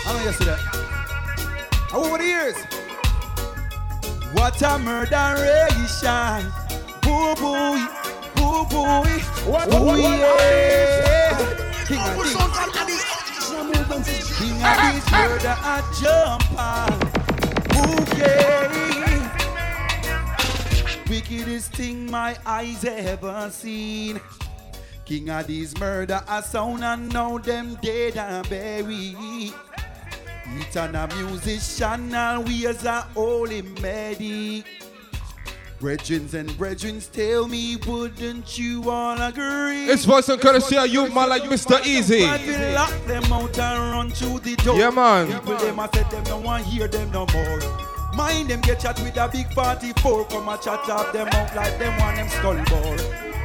I 0.06 0.14
know 0.14 0.24
you 0.24 0.32
see 0.34 0.46
that. 0.46 0.60
Over 1.94 2.18
the 2.20 2.26
years. 2.26 2.56
What 4.34 4.62
a 4.62 4.78
murderation. 4.78 6.52
Boo 7.02 7.34
boo. 7.36 7.88
Boo 8.36 8.66
boo. 8.70 8.84
What- 9.50 9.68
Ooh, 9.68 9.80
what- 9.80 9.98
what- 9.98 10.00
yeah. 10.00 11.38
King 11.88 11.98
Addies. 11.98 13.17
King 13.58 14.60
Addies 14.62 15.12
murder 15.12 15.56
I 15.58 15.82
jump 16.00 16.44
yeah. 18.18 18.68
Wickedest 21.10 21.74
thing 21.74 22.12
my 22.12 22.38
eyes 22.46 22.86
ever 22.86 23.50
seen. 23.50 24.22
King 25.06 25.26
Addies 25.28 25.80
murder 25.80 26.22
a 26.28 26.44
sound 26.44 26.84
and 26.84 27.12
now 27.12 27.40
them 27.40 27.78
dead 27.82 28.18
and 28.18 28.48
buried. 28.48 29.54
A 30.94 31.08
musician 31.16 32.10
as 32.68 32.86
a 32.86 33.02
holy 33.16 33.64
medic. 33.64 34.66
Brethrens 35.80 36.34
and 36.34 36.50
brethrens 36.52 37.12
tell 37.12 37.48
me, 37.48 37.76
wouldn't 37.86 38.58
you 38.58 38.90
all 38.90 39.22
agree? 39.22 39.86
It's 39.86 40.06
voice 40.06 40.28
and 40.28 40.42
courtesy 40.42 40.76
of 40.76 40.88
you, 40.88 41.08
man, 41.14 41.30
like 41.30 41.44
Mr. 41.44 41.86
Easy. 41.86 42.24
I 42.26 42.38
will 42.38 42.74
lock 42.74 43.06
them 43.06 43.32
out 43.32 43.60
and 43.60 43.92
run 43.92 44.10
through 44.10 44.40
the 44.40 44.56
door. 44.56 44.76
Yeah, 44.76 44.90
man. 44.90 45.28
People 45.28 45.56
them 45.58 45.78
a 45.78 45.88
said 45.94 46.10
them 46.10 46.24
no 46.24 46.40
want 46.40 46.66
hear 46.66 46.88
them 46.88 47.12
no 47.12 47.28
more. 47.32 47.60
Mind 48.16 48.50
them 48.50 48.62
get 48.62 48.80
chat 48.80 49.00
with 49.02 49.18
a 49.18 49.30
big 49.32 49.52
party 49.52 49.94
44. 50.02 50.26
Come 50.26 50.50
a 50.50 50.58
chat 50.58 50.90
up 50.90 51.14
them 51.14 51.28
out 51.28 51.56
like 51.56 51.78
them 51.78 51.96
want 52.00 52.16
them 52.18 52.28
skull 52.30 52.56
ball. 52.56 52.98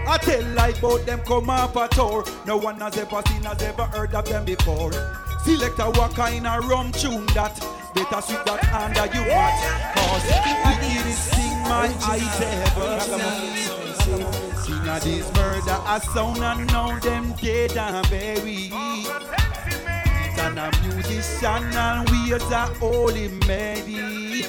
I 0.09 0.17
tell 0.17 0.43
like 0.55 0.79
about 0.79 1.05
them 1.05 1.21
come 1.27 1.51
up 1.51 1.77
a 1.77 1.87
tour. 1.89 2.25
No 2.47 2.57
one 2.57 2.81
has 2.81 2.97
ever 2.97 3.23
seen, 3.29 3.43
has 3.43 3.61
ever 3.63 3.85
heard 3.85 4.15
of 4.15 4.25
them 4.25 4.47
before. 4.47 4.91
Select 5.45 5.79
a 5.79 5.85
what 5.85 6.15
kind 6.15 6.47
of 6.47 6.67
rum 6.67 6.93
tune 6.93 7.27
that 7.35 7.61
better 7.95 8.23
sweet 8.23 8.43
that 8.47 8.73
under 8.73 9.05
you 9.15 9.21
mat. 9.27 9.95
Cause 9.97 10.23
the 10.25 10.79
weirdest 10.81 11.35
thing 11.35 11.52
my 11.73 11.89
eyes 12.13 12.41
ever 12.41 13.01
seen. 13.01 14.27
King 14.65 14.85
Addies 14.95 15.29
murder 15.37 15.79
a 15.95 16.01
sound 16.13 16.43
and 16.51 16.67
now 16.73 16.99
them 16.99 17.33
dead 17.41 17.77
and 17.77 18.11
buried. 18.11 18.73
And 20.45 20.59
a 20.59 20.71
musician 20.83 21.65
and 21.87 22.09
we 22.11 22.35
as 22.35 22.51
a 22.51 22.67
holy 22.81 23.29
lady. 23.49 24.45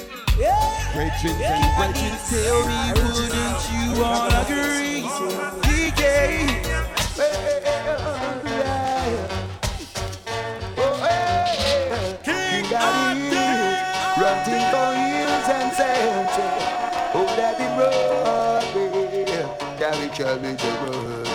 Brethren 0.92 1.36
and 1.52 1.68
brethren 1.76 2.16
tell 2.28 2.60
me, 2.70 2.80
wouldn't 2.96 3.62
you 3.72 4.04
all 4.04 4.32
agree? 4.42 5.00
DJ. 5.66 6.53
Carry 20.14 20.38
Charlie 20.38 20.54
the 20.54 20.68
road. 20.86 21.26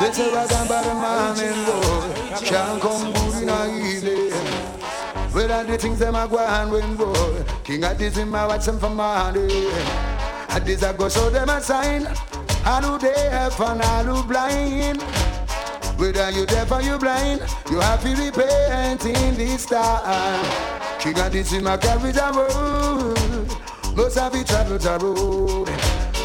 This 0.00 0.18
is 0.18 0.32
what 0.32 0.50
I'm 0.54 0.66
about 0.66 0.86
a 0.86 0.94
man 0.94 1.38
and 1.38 1.66
boy. 1.66 2.46
Can't 2.46 2.80
come 2.80 3.12
good 3.12 3.42
in 3.42 3.48
a 3.50 3.66
evening. 3.76 4.32
Well, 5.34 5.52
all 5.52 5.64
the 5.64 5.76
things 5.76 5.98
them 5.98 6.14
a 6.14 6.26
go 6.26 6.38
and 6.38 6.70
win, 6.70 6.96
boy. 6.96 7.44
King 7.62 7.82
Addies 7.82 8.16
in 8.16 8.30
my 8.30 8.46
watch 8.46 8.64
them 8.64 8.78
for 8.78 8.88
money. 8.88 9.68
And 10.48 10.64
this 10.64 10.82
I 10.82 10.94
go 10.94 11.10
show 11.10 11.28
them 11.28 11.50
a 11.50 11.60
sign. 11.60 12.06
All 12.64 12.80
who 12.80 12.98
deaf 12.98 13.60
and 13.60 13.82
all 13.82 14.04
who 14.04 14.22
blind. 14.26 15.02
Whether 15.98 16.30
you 16.30 16.46
deaf 16.46 16.72
or 16.72 16.80
you 16.80 16.96
blind, 16.98 17.42
you 17.70 17.80
have 17.80 18.02
to 18.02 18.08
repent 18.16 19.04
in 19.04 19.34
this 19.34 19.66
time. 19.66 20.42
King 21.00 21.14
Addies 21.14 21.54
in 21.54 21.64
my 21.64 21.76
carry 21.76 22.12
the 22.12 22.32
road. 22.32 23.94
Must 23.94 24.18
have 24.18 24.32
to 24.32 24.42
travel 24.42 24.78
the 24.78 24.98
road. 25.04 25.63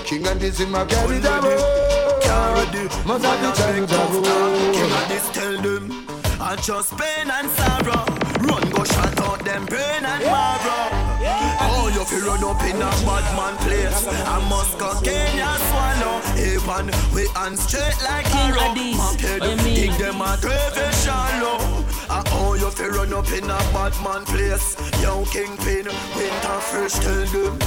King 0.10 0.24
Addies 0.24 0.60
in 0.60 0.72
my 0.72 0.84
carry 0.86 1.20
the 1.20 1.30
road. 1.30 3.06
Must 3.06 3.24
have 3.24 3.56
to 3.56 3.62
travel 3.62 4.22
the 4.24 4.30
road. 4.32 4.74
King 4.74 4.90
Addies 4.90 5.32
tell 5.32 5.62
them 5.62 6.08
I 6.42 6.56
just 6.56 6.98
pain 6.98 7.30
and 7.30 7.48
sorrow. 7.52 8.10
Run 8.42 8.66
go 8.72 8.84
shut 8.86 9.22
out 9.22 9.46
them 9.46 9.68
brain 9.68 10.02
and 10.02 10.24
marrow. 10.26 10.90
Oh 11.62 11.92
you 11.94 12.04
feel 12.06 12.26
run 12.26 12.44
up 12.44 12.60
in 12.64 12.78
a 12.78 12.90
bad 13.06 13.26
man 13.38 13.56
place. 13.62 14.08
I 14.26 14.42
must 14.50 14.80
go 14.80 15.00
Kenya 15.06 15.54
swallow. 15.70 16.26
Even 16.42 16.90
we 17.14 17.28
hand 17.38 17.60
straight 17.60 18.02
like 18.02 18.26
King 18.34 18.50
arrow. 18.50 18.74
Addies, 18.74 18.98
Map 18.98 19.20
head 19.22 19.42
what 19.42 19.50
you 19.60 19.64
mean? 19.64 19.76
dig 19.76 19.92
them 20.00 20.22
a 20.22 20.38
grave 20.42 20.90
is 20.90 21.04
shallow. 21.06 21.86
Ah, 22.10 22.24
Oh 22.34 22.56
you 22.56 22.72
feel 22.72 22.90
run 22.90 23.14
up 23.14 23.30
in 23.32 23.44
a 23.44 23.62
bad 23.78 23.94
man 24.02 24.26
place. 24.26 24.74
Young 25.04 25.24
kingpin 25.26 25.86
winter 26.18 26.60
fresh 26.66 26.98
tell 26.98 27.26
them 27.28 27.60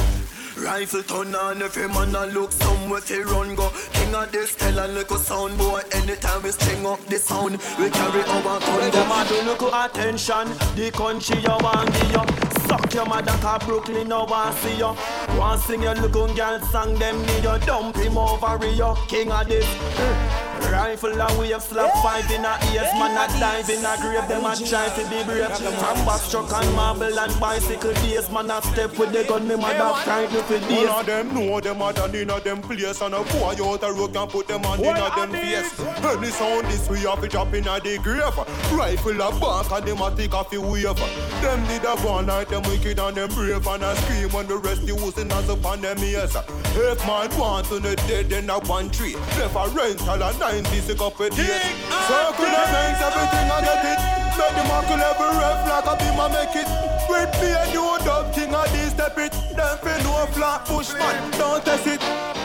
Rifle 0.62 1.02
turn 1.02 1.34
on 1.34 1.60
every 1.60 1.88
man 1.88 2.14
a 2.14 2.26
look 2.26 2.52
somewhere 2.52 3.00
fi 3.00 3.20
run 3.22 3.54
go 3.56 3.68
King 3.94 4.12
Addies 4.12 4.56
tell 4.56 4.78
a 4.78 4.86
little 4.86 5.16
sound 5.18 5.58
boy 5.58 5.80
Anytime 5.92 6.42
we 6.42 6.52
string 6.52 6.86
up 6.86 7.04
the 7.06 7.18
sound 7.18 7.58
We 7.78 7.90
carry 7.90 8.22
our 8.22 8.60
gun 8.60 8.90
them 8.90 9.10
a 9.10 9.26
do 9.28 9.42
look 9.42 9.62
attention, 9.72 10.48
the 10.76 10.90
country 10.94 11.38
you 11.38 11.48
want 11.48 11.92
give 11.92 12.10
you. 12.10 12.68
Suck 12.68 12.94
your 12.94 13.06
mother 13.06 13.32
cause 13.40 13.64
Brooklyn 13.64 14.08
no 14.08 14.24
want 14.24 14.54
see 14.56 14.76
you. 14.76 14.94
Want 15.38 15.60
sing 15.62 15.82
your 15.82 15.94
little 15.94 16.32
girl 16.34 16.60
song, 16.60 16.94
them 16.98 17.20
need 17.22 17.44
you 17.44 17.58
dump 17.66 17.96
him 17.96 18.18
over 18.18 18.58
Rio. 18.58 18.94
King 19.08 19.28
Addies. 19.28 20.41
Rifle 20.70 21.20
and 21.20 21.38
wave 21.38 21.62
slap 21.62 21.92
five 22.02 22.30
in 22.30 22.44
a 22.44 22.58
ears, 22.72 22.92
man 22.94 23.16
a 23.16 23.26
dive 23.40 23.70
in 23.70 23.84
a 23.84 23.96
grave, 24.00 24.28
them 24.28 24.44
a 24.44 24.56
try 24.56 24.88
to 24.88 25.02
be 25.10 25.22
brave. 25.24 25.50
From 25.56 25.96
backstroke 26.06 26.52
and 26.52 26.74
marble 26.76 27.18
and 27.18 27.40
bicycle 27.40 27.92
days, 27.94 28.30
man 28.30 28.50
a 28.50 28.62
step 28.62 28.96
with 28.98 29.12
the 29.12 29.24
gun, 29.24 29.46
me 29.48 29.56
mother 29.56 29.92
frightened 30.02 30.44
for 30.44 30.58
days. 30.58 30.84
None 30.84 31.00
of 31.00 31.06
them 31.06 31.34
know 31.34 31.60
them 31.60 31.82
a 31.82 31.92
done 31.92 32.14
in 32.14 32.30
a 32.30 32.40
them 32.40 32.60
place 32.62 33.00
And 33.00 33.14
a 33.14 33.22
boy 33.22 33.54
out 33.62 33.80
the 33.80 33.92
road 33.92 34.12
can 34.12 34.28
put 34.28 34.48
them 34.48 34.64
on 34.64 34.80
in 34.80 34.96
a 34.96 35.10
them 35.14 35.30
face. 35.32 35.80
Any 35.80 36.28
sound 36.28 36.66
this 36.66 36.88
we 36.88 37.00
have 37.00 37.20
to 37.20 37.28
drop 37.28 37.54
in 37.54 37.66
a 37.66 37.80
the 37.80 37.98
grave. 37.98 38.36
Rifle 38.72 39.20
a 39.20 39.30
back 39.40 39.70
and 39.72 39.86
them 39.86 40.02
a 40.02 40.14
take 40.14 40.34
off 40.34 40.50
the 40.50 40.60
wave. 40.60 40.96
Them 41.42 41.66
did 41.66 41.84
a 41.84 41.96
go 42.02 42.20
like 42.20 42.48
them 42.48 42.62
wicked 42.62 42.98
and 42.98 43.16
them 43.16 43.28
brave 43.30 43.66
And 43.66 43.82
a 43.82 43.96
scream 43.96 44.30
when 44.30 44.46
the 44.46 44.56
rest 44.56 44.86
the 44.86 44.94
whoosing 44.94 45.30
us 45.32 45.48
upon 45.48 45.80
them 45.80 45.98
ears. 45.98 46.36
If 46.74 47.06
man 47.06 47.38
want 47.38 47.66
to 47.66 47.78
the 47.78 47.96
dead 48.08 48.30
then 48.30 48.50
a 48.50 48.58
one 48.60 48.90
tree. 48.90 49.14
Never 49.38 49.68
rental 49.70 50.22
a 50.22 50.32
96 50.52 51.00
up 51.00 51.18
a 51.18 51.30
days 51.30 51.64
Circle 52.08 52.44
the 52.44 52.62
lines 52.76 53.00
everything 53.00 53.48
I 53.48 53.60
get 53.64 53.88
it. 53.88 54.00
Make 54.36 54.52
the 54.52 54.64
muckle 54.68 55.00
every 55.00 55.32
ref 55.40 55.60
like 55.64 55.88
a 55.88 55.94
beam 55.96 56.20
I 56.20 56.28
make 56.28 56.56
it. 56.60 56.68
With 57.08 57.32
me 57.40 57.56
and 57.56 57.72
you 57.72 57.96
dub 58.04 58.34
king 58.34 58.54
of 58.54 58.70
this 58.72 58.92
step 58.92 59.16
it. 59.16 59.32
Them 59.56 59.78
fi 59.80 60.02
no 60.04 60.26
flat 60.26 60.66
push 60.66 60.92
man 60.92 61.30
don't 61.38 61.64
test 61.64 61.86
it. 61.86 62.02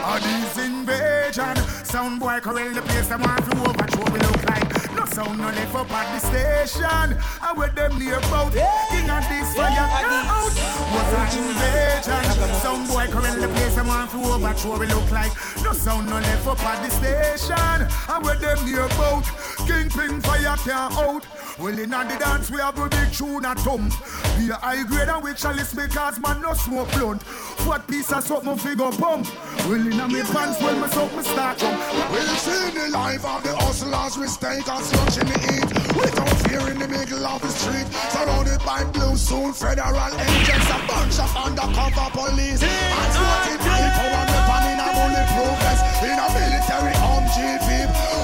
All 0.08 0.20
these 0.20 0.58
invasion 0.58 1.56
Sound 1.84 2.22
boy 2.22 2.40
corral 2.40 2.74
the 2.74 2.82
place 2.82 3.08
Them 3.08 3.22
want 3.24 3.44
to 3.44 3.60
overthrow 3.60 4.14
we 4.14 4.20
look 4.20 4.50
like 4.50 4.77
sound 5.18 5.40
no 5.40 5.46
left 5.46 5.74
up 5.74 5.92
at 5.92 6.06
the 6.14 6.20
station. 6.30 7.18
I 7.42 7.52
where 7.56 7.70
them 7.70 7.98
near 7.98 8.20
about 8.20 8.54
King 8.54 9.10
Addies 9.10 9.50
fire 9.58 9.90
out. 9.90 10.54
What's 10.94 11.14
an 11.18 11.42
invasion. 11.42 12.54
Sound 12.62 12.88
boy 12.88 13.08
corral 13.10 13.42
the 13.42 13.48
place 13.48 13.74
Them 13.74 13.88
want 13.88 14.12
to 14.12 14.18
overthrow 14.18 14.78
we 14.78 14.86
look 14.86 15.10
like. 15.10 15.32
No 15.64 15.74
sound 15.74 16.08
no 16.08 16.18
left 16.18 16.46
up 16.46 16.62
at 16.62 16.84
the 16.84 16.92
station. 16.92 17.88
And 18.14 18.24
where 18.24 18.36
them 18.36 18.64
near 18.64 18.86
about 18.86 19.26
Kingpin 19.66 20.22
fire 20.22 20.56
can't 20.58 20.94
out. 20.94 21.26
Well, 21.58 21.80
in 21.80 21.90
the 21.90 22.18
dance, 22.20 22.52
we 22.52 22.60
have 22.60 22.78
a 22.78 22.88
big 22.88 23.12
tune 23.12 23.44
a 23.44 23.56
thump. 23.56 23.92
Be 24.38 24.52
a 24.52 24.56
high 24.56 24.84
grade 24.84 25.10
and 25.10 25.24
we 25.24 25.34
chalice 25.34 25.74
because 25.74 26.20
man 26.20 26.44
no 26.44 26.54
smoke 26.54 26.92
blunt. 26.92 27.24
What 27.66 27.88
piece 27.88 28.12
of 28.12 28.24
something 28.24 28.58
figure 28.58 28.92
pump? 28.92 29.26
Well, 29.68 29.84
in 29.84 30.00
a 30.00 30.08
me 30.08 30.24
pants, 30.24 30.64
when 30.64 30.80
me 30.80 30.88
soak 30.88 31.12
me 31.12 31.24
start. 31.24 31.60
We'll 31.60 32.36
see 32.40 32.72
the 32.72 32.88
life 32.88 33.26
of 33.26 33.44
the 33.44 33.52
hustlers, 33.52 34.18
we 34.18 34.28
stay 34.28 34.64
us 34.64 34.96
lunch 34.96 35.20
in 35.20 35.28
the 35.28 35.38
heat. 35.44 35.68
Without 35.92 36.32
fear 36.48 36.64
in 36.72 36.80
the 36.80 36.88
middle 36.88 37.28
of 37.28 37.42
the 37.42 37.52
street. 37.52 37.84
Surrounded 38.16 38.64
by 38.64 38.86
blue 38.96 39.18
soon, 39.18 39.52
federal 39.52 39.92
agents, 40.24 40.72
a 40.72 40.80
bunch 40.88 41.20
of 41.20 41.36
undercover 41.36 42.08
police. 42.16 42.64
And 42.64 43.12
sporting 43.12 43.60
rifle 43.68 44.16
and 44.16 44.32
weapon 44.32 44.64
in 44.72 44.80
a 44.80 44.88
bulletproof 44.88 45.56
vest. 45.60 45.84
In 46.00 46.16
a 46.16 46.28
military 46.32 46.96
armed 47.04 47.28
GP. 47.36 47.68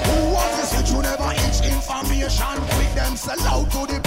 Who 0.08 0.16
wants 0.32 0.56
to 0.64 0.80
see 0.80 0.96
you 0.96 1.02
never 1.04 1.28
itch 1.44 1.60
information? 1.60 2.56
Quick 2.72 2.96
them 2.96 3.20
sell 3.20 3.44
out 3.52 3.68
to 3.68 3.84
the 3.92 4.00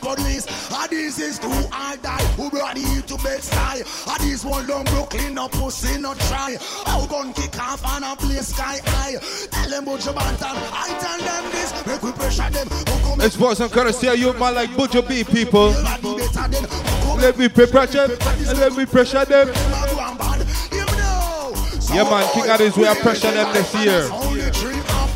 police. 0.00 0.46
Ah, 0.70 0.86
this 0.90 1.18
is 1.18 1.38
too 1.38 1.48
hard 1.70 2.02
die. 2.02 2.24
Who 2.36 2.50
brought 2.50 2.76
you 2.76 3.02
to 3.02 3.16
bed? 3.22 3.40
Ah, 3.52 4.16
this 4.20 4.44
one 4.44 4.66
long 4.66 4.84
Brooklyn, 4.84 5.34
no 5.34 5.48
pussy, 5.48 6.00
no 6.00 6.14
try. 6.14 6.56
How 6.86 7.06
gun 7.06 7.32
kick 7.32 7.58
off 7.58 7.84
and 7.94 8.04
a 8.04 8.16
play 8.16 8.36
sky 8.36 8.78
high. 8.84 9.16
Tell 9.50 9.70
them 9.70 9.84
about 9.84 10.04
your 10.04 10.14
bantam. 10.14 10.56
I 10.72 10.88
tell 11.00 11.18
them 11.18 11.50
this. 11.52 11.86
Make 11.86 12.02
we 12.02 12.12
pressure 12.12 12.50
them. 12.50 12.68
Come 12.68 13.18
Let's 13.18 13.36
put 13.36 13.56
some 13.56 13.70
courtesy 13.70 14.08
you 14.18 14.32
man 14.34 14.54
like 14.54 14.76
Butcher 14.76 15.02
B 15.02 15.24
people. 15.24 15.70
Let 17.20 17.38
me 17.38 17.48
pressure 17.48 18.08
them 18.08 18.18
let 18.58 18.76
me 18.76 18.86
pressure 18.86 19.24
them. 19.24 19.48
Yeah 21.92 22.04
man, 22.04 22.32
King 22.32 22.44
Addies 22.44 22.76
we 22.76 22.86
are 22.86 22.94
pressure 22.96 23.32
them 23.32 23.52
this 23.52 23.74
year. 23.74 24.08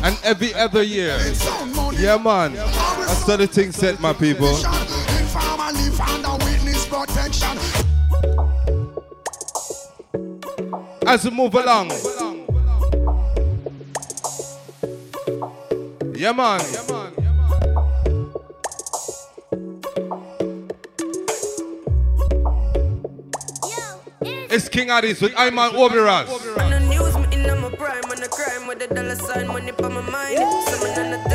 And 0.03 0.17
every 0.23 0.53
other 0.53 0.83
year. 0.83 1.17
Yeah 1.93 2.17
man. 2.17 2.53
That's 3.23 3.37
the 3.37 3.47
thing 3.47 3.71
set 3.71 3.99
my 3.99 4.13
people. 4.13 4.47
As 11.07 11.23
we 11.23 11.31
move 11.31 11.55
along. 11.55 11.91
Yeah 16.15 16.33
man. 16.33 16.61
It's 24.51 24.69
King 24.69 24.89
Addies 24.89 25.21
with 25.21 25.33
Iman 25.37 25.75
Obi 25.75 25.97
Ras. 25.97 26.27
The 26.29 26.79
news, 26.81 27.15
on 27.15 27.23
the 28.21 28.27
crime 28.29 28.67
with 28.67 28.79
the 28.79 28.93
dollar 28.93 29.15
sign, 29.15 29.47
money 29.47 29.71
for 29.71 29.89
my 29.89 30.01
mind. 30.01 31.34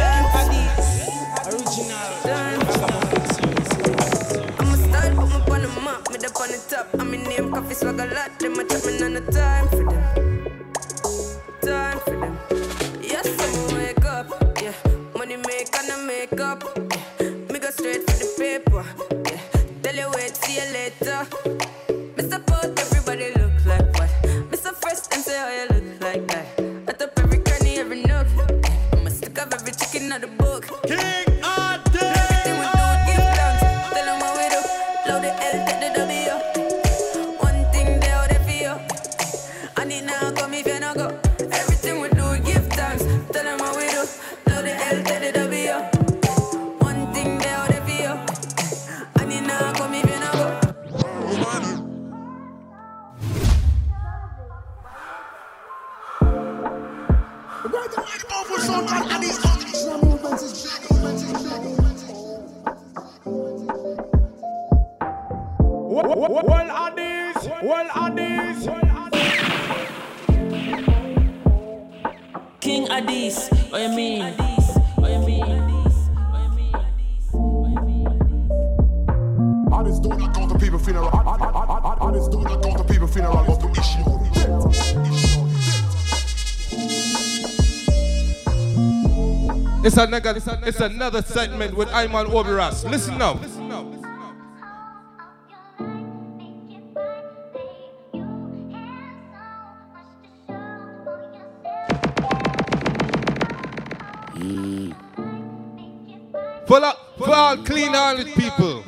It's 89.91 89.97
another, 89.99 90.37
it's 90.67 90.79
another 90.81 91.21
segment 91.21 91.77
with 91.77 91.89
Ayman 91.89 92.33
Obi 92.33 92.51
Ras. 92.51 92.85
Listen 92.85 93.19
now. 93.19 93.41
For, 106.67 106.85
all- 106.85 106.97
for 107.19 107.35
all 107.35 107.57
clean 107.59 107.93
hearted 107.93 108.29
people. 108.35 108.85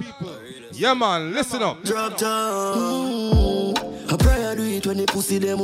Yeah, 0.73 0.95
man, 0.95 1.33
listen 1.35 1.63
up. 1.63 1.83
Drop 1.83 2.17
down. 2.17 3.75
I 4.09 4.17
pray 4.19 4.47
I 4.47 4.55
do 4.55 4.63
it 4.63 4.87
when 4.87 4.99
the 4.99 5.07
pussy 5.07 5.39
them 5.39 5.61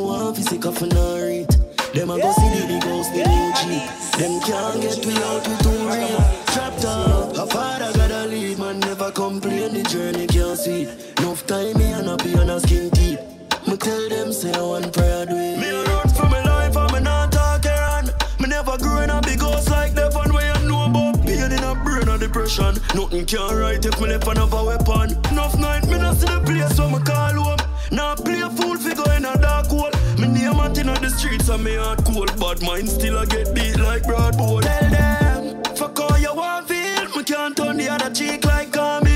of 0.67 0.83
an 0.83 0.97
it. 0.97 1.58
Them 1.99 2.11
a 2.11 2.17
go 2.17 2.31
see 2.31 2.49
the 2.51 2.67
big 2.69 2.85
house, 2.85 3.09
the 3.09 3.27
new 3.27 3.51
jeep. 3.59 3.83
Them 4.19 4.41
can't 4.47 4.81
get 4.81 5.05
me 5.05 5.15
out 5.19 5.43
with 5.49 5.63
too 5.65 5.83
real. 5.91 6.23
Drop 6.55 6.81
down. 6.81 7.35
A 7.35 7.45
father 7.45 7.91
gotta 7.99 8.29
leave, 8.29 8.61
man. 8.61 8.79
Never 8.79 9.11
complain. 9.11 9.75
The 9.75 9.83
journey 9.83 10.29
can't 10.29 10.57
sweet. 10.57 10.89
Enough 11.19 11.45
time 11.49 11.77
me 11.77 11.91
and 11.91 12.07
happy 12.07 12.35
and 12.35 12.51
a 12.53 12.61
skin 12.61 12.89
teeth. 12.93 13.19
Me 13.67 13.77
tell 13.77 14.09
them 14.09 14.33
say 14.33 14.53
I 14.53 14.63
want 14.63 14.93
prayer 14.93 15.27
do 15.27 15.35
it. 15.35 15.59
Me 15.59 15.71
a 15.71 15.83
run 15.83 16.09
for 16.11 16.27
my 16.31 16.41
life, 16.45 16.77
and 16.77 16.93
me 16.93 17.01
not 17.01 17.33
talk 17.33 17.67
around. 17.67 18.15
Me 18.39 18.47
never 18.47 18.79
grew 18.79 19.01
in 19.01 19.11
a 19.11 19.21
big 19.21 19.41
house 19.41 19.69
like 19.69 19.95
that 19.95 20.15
one 20.15 20.33
where 20.33 20.55
you 20.55 20.69
know 20.69 20.85
about 20.85 21.21
pain 21.27 21.51
in 21.51 21.65
a 21.65 21.75
brain 21.83 22.09
or 22.09 22.17
depression. 22.17 22.79
Nothing 22.95 23.27
can 23.27 23.57
right 23.57 23.85
if 23.85 24.01
me 24.01 24.07
left 24.07 24.29
another 24.29 24.63
weapon. 24.63 24.88
And 31.59 31.65
me 31.65 31.77
heart 31.77 32.05
cold, 32.05 32.31
but 32.39 32.63
mine 32.63 32.87
still 32.87 33.19
a 33.19 33.27
get 33.27 33.55
beat 33.55 33.79
like 33.79 34.03
broadboard. 34.03 34.63
Tell 34.63 34.91
them, 34.91 35.65
fuck 35.77 35.99
all 36.01 36.19
you 36.19 36.35
want 36.35 36.69
feel. 36.69 37.09
Me 37.17 37.25
can't 37.25 37.57
turn 37.57 37.77
the 37.77 37.89
other 37.89 38.11
cheek 38.15 38.45
like 38.45 38.73
Camille. 38.73 39.08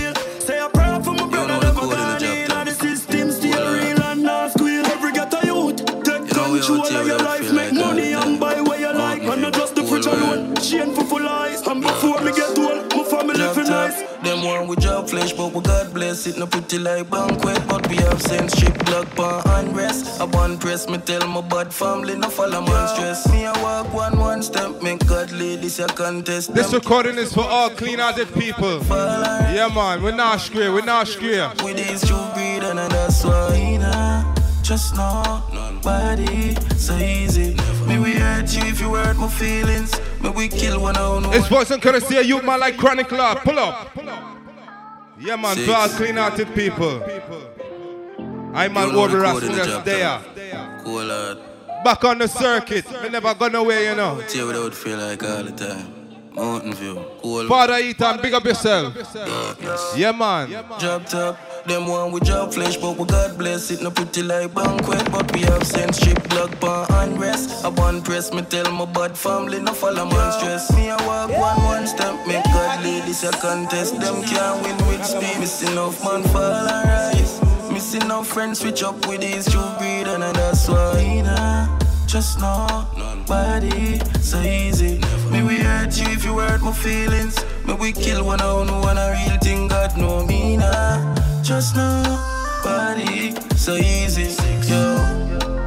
God 16.23 16.35
bless 16.35 16.37
it. 16.37 16.39
No 16.39 16.47
pretty 16.47 16.79
like 16.79 17.11
banquet, 17.11 17.67
but 17.69 17.89
we 17.89 17.97
have 17.97 18.21
sense. 18.21 18.53
Strip 18.53 18.85
block 18.85 19.09
pan 19.17 19.67
and 19.67 19.77
rest. 19.77 20.21
I 20.21 20.25
one 20.25 20.59
press, 20.59 20.89
me 20.89 20.99
tell 20.99 21.27
my 21.27 21.41
bad 21.41 21.73
family, 21.73 22.17
no 22.17 22.29
follow 22.29 22.61
man 22.61 22.89
stress. 22.89 23.31
Me 23.33 23.47
I 23.47 23.63
walk 23.63 23.93
one 23.93 24.19
one 24.19 24.43
step, 24.43 24.83
make 24.83 25.07
God 25.07 25.33
lead 25.33 25.63
this 25.63 25.79
a 25.79 25.87
contest. 25.87 26.55
This 26.55 26.73
recording 26.73 27.19
is 27.19 27.33
for 27.33 27.45
all 27.45 27.71
clean 27.71 27.99
hearted 27.99 28.33
people. 28.35 28.83
Yeah, 28.89 29.71
man, 29.75 30.03
we're 30.03 30.15
not 30.15 30.41
square, 30.41 30.73
we're 30.73 30.85
not 30.85 31.09
square. 31.09 31.53
With 31.63 31.77
these 31.77 32.07
true 32.07 32.27
breed 32.35 32.63
and 32.63 32.79
that's 32.79 33.25
why 33.25 33.53
just 34.63 34.95
know 34.95 35.43
nobody 35.53 36.55
so 36.77 36.97
easy. 36.97 37.55
Me 37.87 37.99
we 37.99 38.15
hurt 38.15 38.55
you 38.57 38.63
if 38.65 38.81
you 38.81 38.95
hurt 38.95 39.17
my 39.19 39.29
feelings. 39.29 39.93
Me 40.23 40.31
we 40.31 40.49
kill 40.49 40.81
one 40.81 40.97
on 40.97 41.25
one. 41.25 41.35
It's 41.35 41.49
voice 41.49 41.71
and 41.73 41.83
courtesy 41.83 42.15
you, 42.25 42.41
man, 42.43 42.61
like 42.61 42.77
Chronic 42.77 43.11
Law. 43.11 43.35
Pull 43.35 43.59
up. 43.59 43.92
Yeah, 45.25 45.37
man, 45.37 45.57
for 45.57 45.73
all 45.73 45.89
clean 45.89 46.17
hearted 46.17 46.55
people. 46.55 47.03
I'm 48.55 48.77
an 48.77 48.95
Obi 48.95 49.15
Ras, 49.15 49.41
just 49.41 49.85
there. 49.85 50.21
Cool 50.85 51.05
lad. 51.05 51.39
Back 51.85 52.05
on 52.05 52.19
the 52.19 52.29
circuit. 52.29 52.85
We 53.03 53.09
never 53.09 53.35
gone 53.35 53.55
away, 53.55 53.89
you 53.89 53.95
know. 53.95 54.21
Tell 54.29 54.47
what 54.47 54.57
I 54.57 54.59
would 54.61 54.75
feel 54.75 54.99
like 54.99 55.23
all 55.23 55.43
the 55.43 55.53
time. 55.53 55.95
Mountain 56.33 56.73
View, 56.75 57.05
cool. 57.21 57.47
Father 57.47 57.77
Ethan, 57.79 58.21
big 58.23 58.33
up 58.33 58.45
yourself. 58.45 58.95
Yeah, 59.97 60.13
man. 60.13 60.51
Job 60.79 61.07
top, 61.07 61.39
them 61.67 61.87
one 61.87 62.13
with 62.13 62.25
job 62.25 62.53
flesh, 62.53 62.77
but 62.77 62.97
we 62.99 63.05
God 63.07 63.39
bless 63.39 63.71
it. 63.71 63.83
No 63.83 63.91
pretty 63.91 64.23
like 64.23 64.55
banquet, 64.55 65.11
but 65.11 65.33
we 65.33 65.41
have 65.43 65.67
sense. 65.67 65.99
Strip 65.99 66.29
block 66.29 66.51
pan 66.61 66.87
and 66.91 67.21
rest. 67.21 67.65
I 67.65 67.69
one 67.69 68.03
press, 68.03 68.33
me 68.33 68.43
tell 68.43 68.71
my 68.73 68.85
bad 68.87 69.17
family, 69.17 69.61
no 69.61 69.73
follow 69.73 70.05
man 70.05 70.33
stress. 70.33 70.75
Me 70.75 70.91
I 70.91 70.97
walk 71.07 71.31
one 71.31 71.65
one 71.65 71.87
step, 71.87 72.15
make 72.27 72.45
God 72.45 72.83
lead 72.85 73.05
this 73.05 73.25
a 73.25 73.31
contest. 73.33 74.01
Them 74.01 74.23
can't 74.23 74.63
win 74.63 74.77
with 74.89 75.05
speed. 75.05 75.39
Missing 75.41 75.79
off 75.79 76.03
man 76.05 76.23
fall 76.25 76.43
and 76.45 76.89
rise. 76.89 77.41
Missing 77.71 78.03
enough 78.03 78.27
friends 78.27 78.61
switch 78.61 78.83
up 78.83 79.07
with 79.07 79.21
these 79.21 79.51
true 79.51 79.73
greed, 79.79 80.07
and 80.07 80.23
that's 80.23 80.69
why 80.69 81.23
nah. 81.25 81.79
Just 82.07 82.39
know 82.41 82.87
nobody 82.97 83.99
so 84.21 84.41
easy. 84.43 85.01
Me 85.31 85.43
we 85.43 85.57
hurt 85.57 85.99
you 85.99 86.07
if 86.09 86.25
you 86.25 86.39
hurt 86.39 86.61
my 86.61 86.73
feelings. 86.73 87.43
Me 87.67 87.75
we 87.75 87.93
kill 87.93 88.25
one 88.25 88.41
on 88.41 88.67
one 88.83 88.99
a 88.99 89.11
real 89.13 89.39
thing. 89.39 89.69
God 89.69 89.97
know 89.97 90.27
me 90.27 90.59
nah. 90.59 91.32
Just 91.43 91.75
nobody 91.75 93.35
so 93.57 93.75
easy. 93.75 94.31
Yo, 94.71 94.95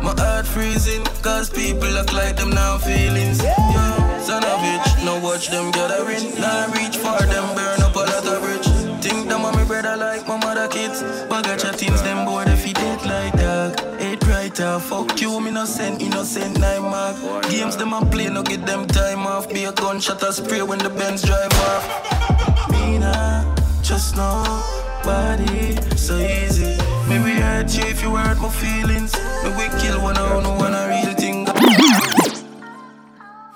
my 0.01 0.15
heart 0.17 0.47
freezing 0.47 1.03
cause 1.21 1.49
people 1.49 1.97
act 1.97 2.13
like 2.13 2.38
them 2.38 2.51
now 2.51 2.78
feelings. 2.78 3.43
Yeah, 3.43 4.19
son 4.19 4.43
of 4.43 4.59
bitch, 4.59 5.03
now 5.03 5.19
watch 5.21 5.49
them 5.49 5.71
gathering. 5.71 6.39
Now 6.39 6.71
reach 6.71 6.95
for 6.95 7.19
them, 7.28 7.53
burn 7.55 7.82
up 7.82 7.93
a 7.93 7.99
lot 7.99 8.26
of 8.26 8.41
bridge. 8.41 8.65
Think 9.03 9.28
them 9.28 9.43
that 9.43 9.53
my 9.53 9.65
brother 9.65 9.97
like 9.97 10.26
my 10.26 10.38
mother 10.38 10.69
kids. 10.69 11.03
But 11.28 11.43
got 11.43 11.61
your 11.61 11.73
things, 11.73 12.01
them 12.01 12.26
boy, 12.26 12.45
they 12.45 12.55
feed 12.55 12.78
it 12.80 13.05
like 13.05 13.34
dog. 13.34 13.78
Eight 13.99 14.26
writer, 14.28 14.80
fuck 14.80 15.19
you, 15.19 15.41
me 15.41 15.49
innocent, 15.49 16.01
innocent, 16.01 16.57
nine 16.57 16.84
mark. 16.84 17.17
Games 17.49 17.76
them 17.76 17.91
a 17.91 18.05
play, 18.05 18.30
no 18.30 18.43
get 18.43 18.65
them 18.65 18.88
time 18.88 19.28
off. 19.28 19.49
Be 19.49 19.65
a 19.65 19.73
gunshot 19.73 20.23
or 20.23 20.32
spray 20.32 20.61
when 20.61 20.80
the 20.80 20.89
Benz 20.89 21.21
drive 21.21 21.51
off. 21.67 22.69
Me 22.71 22.97
nah, 22.97 23.43
just 23.82 24.15
nobody 25.06 25.76
so 25.95 26.18
easy. 26.18 26.78
Maybe 27.08 27.39
hurt 27.39 27.76
you 27.78 27.84
if 27.86 28.01
you 28.01 28.16
hurt 28.16 28.39
my 28.39 28.49
feelings. 28.49 29.14
Me 29.43 29.49
we 29.51 29.70
kill 29.80 30.01
one 30.01 30.18
on 30.18 30.43
one 30.58 30.74
a 30.74 30.88
real 30.89 31.14
thing. 31.14 31.45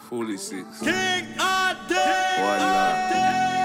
Fully 0.10 0.38
six. 0.38 0.80
King 0.80 1.26
Voila. 2.38 2.89
Yo, 3.10 3.59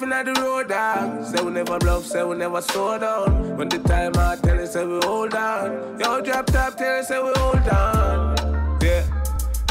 get 0.00 0.28
in 0.28 0.34
the 0.34 0.40
road, 0.40 0.68
dog. 0.68 1.24
Say 1.24 1.42
we 1.42 1.50
never 1.50 1.78
bluff, 1.78 2.04
say 2.04 2.24
we 2.24 2.36
never 2.36 2.60
slow 2.60 2.98
down. 2.98 3.56
When 3.56 3.68
the 3.68 3.78
time 3.78 4.12
I 4.16 4.36
tell 4.36 4.56
you, 4.56 4.66
say 4.66 4.86
we 4.86 5.00
hold 5.02 5.34
on. 5.34 5.98
Yo, 5.98 6.20
drop 6.20 6.46
top, 6.46 6.76
tell 6.76 6.98
you, 6.98 7.04
say 7.04 7.22
we 7.22 7.32
hold 7.36 7.68
on. 7.68 8.78
Yeah. 8.82 9.04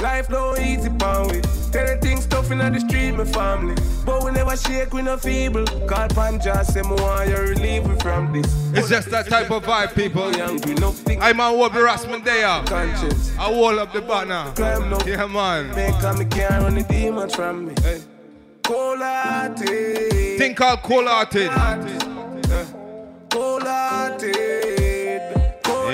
Life 0.02 0.30
no 0.30 0.56
easy 0.58 0.90
pan 0.90 1.28
we. 1.28 1.42
Tell 1.72 1.86
the 1.86 1.98
things 2.02 2.26
tough 2.26 2.52
in 2.52 2.60
the 2.60 2.80
street, 2.80 3.12
my 3.12 3.26
family. 3.26 3.76
But 4.06 4.24
we 4.24 4.32
never 4.32 4.56
shake, 4.58 4.94
we 4.94 5.02
no 5.02 5.18
feeble. 5.18 5.66
Call 5.88 6.08
Panja, 6.10 6.64
say 6.66 6.82
me 6.82 6.90
want 6.90 7.30
you 7.30 7.38
relieve 7.38 7.88
we 7.88 7.96
from 8.00 8.34
this. 8.34 8.46
It's 8.74 8.90
just 8.90 9.10
that 9.12 9.28
type 9.28 9.52
of 9.52 9.64
vibe, 9.64 9.96
people. 9.96 10.32
I'm 11.22 11.40
on 11.40 11.56
Obi 11.56 11.80
Ras 11.80 12.06
Mandea. 12.06 12.66
Conscience. 12.68 13.32
I 13.38 13.52
wall 13.52 13.80
up 13.80 13.94
the 13.94 14.02
banner. 14.02 14.54
Yeah, 14.58 15.28
man. 15.28 15.74
Make 15.76 16.20
me 16.20 16.26
can't 16.26 16.64
run 16.64 16.76
the 16.76 16.86
demons 16.90 17.36
from 17.36 17.68
me. 17.68 17.74
Hey. 17.82 18.02
Collated. 18.66 20.38
Thing 20.40 20.56
called 20.56 20.82
cold 20.82 21.08
hearted. 21.08 21.52
Collated. 23.30 24.76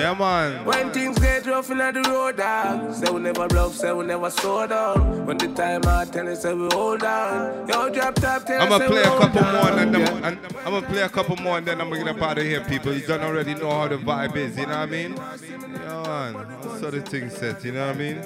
Yeah, 0.01 0.15
man. 0.17 0.65
When 0.65 0.91
things 0.91 1.19
get 1.19 1.45
rough 1.45 1.69
in 1.69 1.77
the 1.77 1.91
road, 2.09 2.37
dog. 2.37 2.95
Say 2.95 3.11
we 3.11 3.19
never 3.19 3.47
bluff, 3.47 3.75
say 3.75 3.93
we 3.93 4.03
never 4.05 4.31
slow 4.31 4.65
down. 4.65 5.25
When 5.27 5.37
the 5.37 5.49
time 5.49 5.81
I 5.85 6.05
tell 6.05 6.25
you, 6.25 6.35
say 6.35 6.53
we 6.53 6.69
hold 6.71 7.03
on. 7.03 7.67
Yo, 7.67 7.89
drop 7.89 8.15
top, 8.15 8.45
tell 8.45 8.61
I'ma 8.61 8.79
play 8.79 9.01
a 9.01 9.05
couple 9.05 9.41
more 9.43 9.79
and 9.79 9.93
then 9.93 10.01
Yeah. 10.01 10.27
and 10.27 10.39
I'm 10.65 10.71
gonna 10.73 10.87
play 10.87 11.01
a 11.03 11.09
couple 11.09 11.35
more 11.37 11.57
and 11.59 11.67
then 11.67 11.79
I'm 11.81 11.89
gonna 11.89 12.13
get 12.13 12.21
out 12.23 12.37
of 12.37 12.43
here, 12.43 12.61
people. 12.61 12.93
You 12.93 13.05
don't 13.05 13.21
already 13.21 13.53
know 13.53 13.69
how 13.69 13.87
the 13.89 13.97
vibe 13.97 14.35
is, 14.35 14.57
you 14.57 14.65
know 14.65 14.79
what 14.79 14.79
I 14.79 14.85
mean? 14.87 15.15
Yeah, 15.17 16.03
man. 16.07 16.33
How 16.81 16.89
the 16.89 17.01
thing 17.01 17.29
set, 17.29 17.63
you 17.63 17.73
know 17.73 17.85
what 17.87 17.95
I 17.95 17.99
mean? 17.99 18.21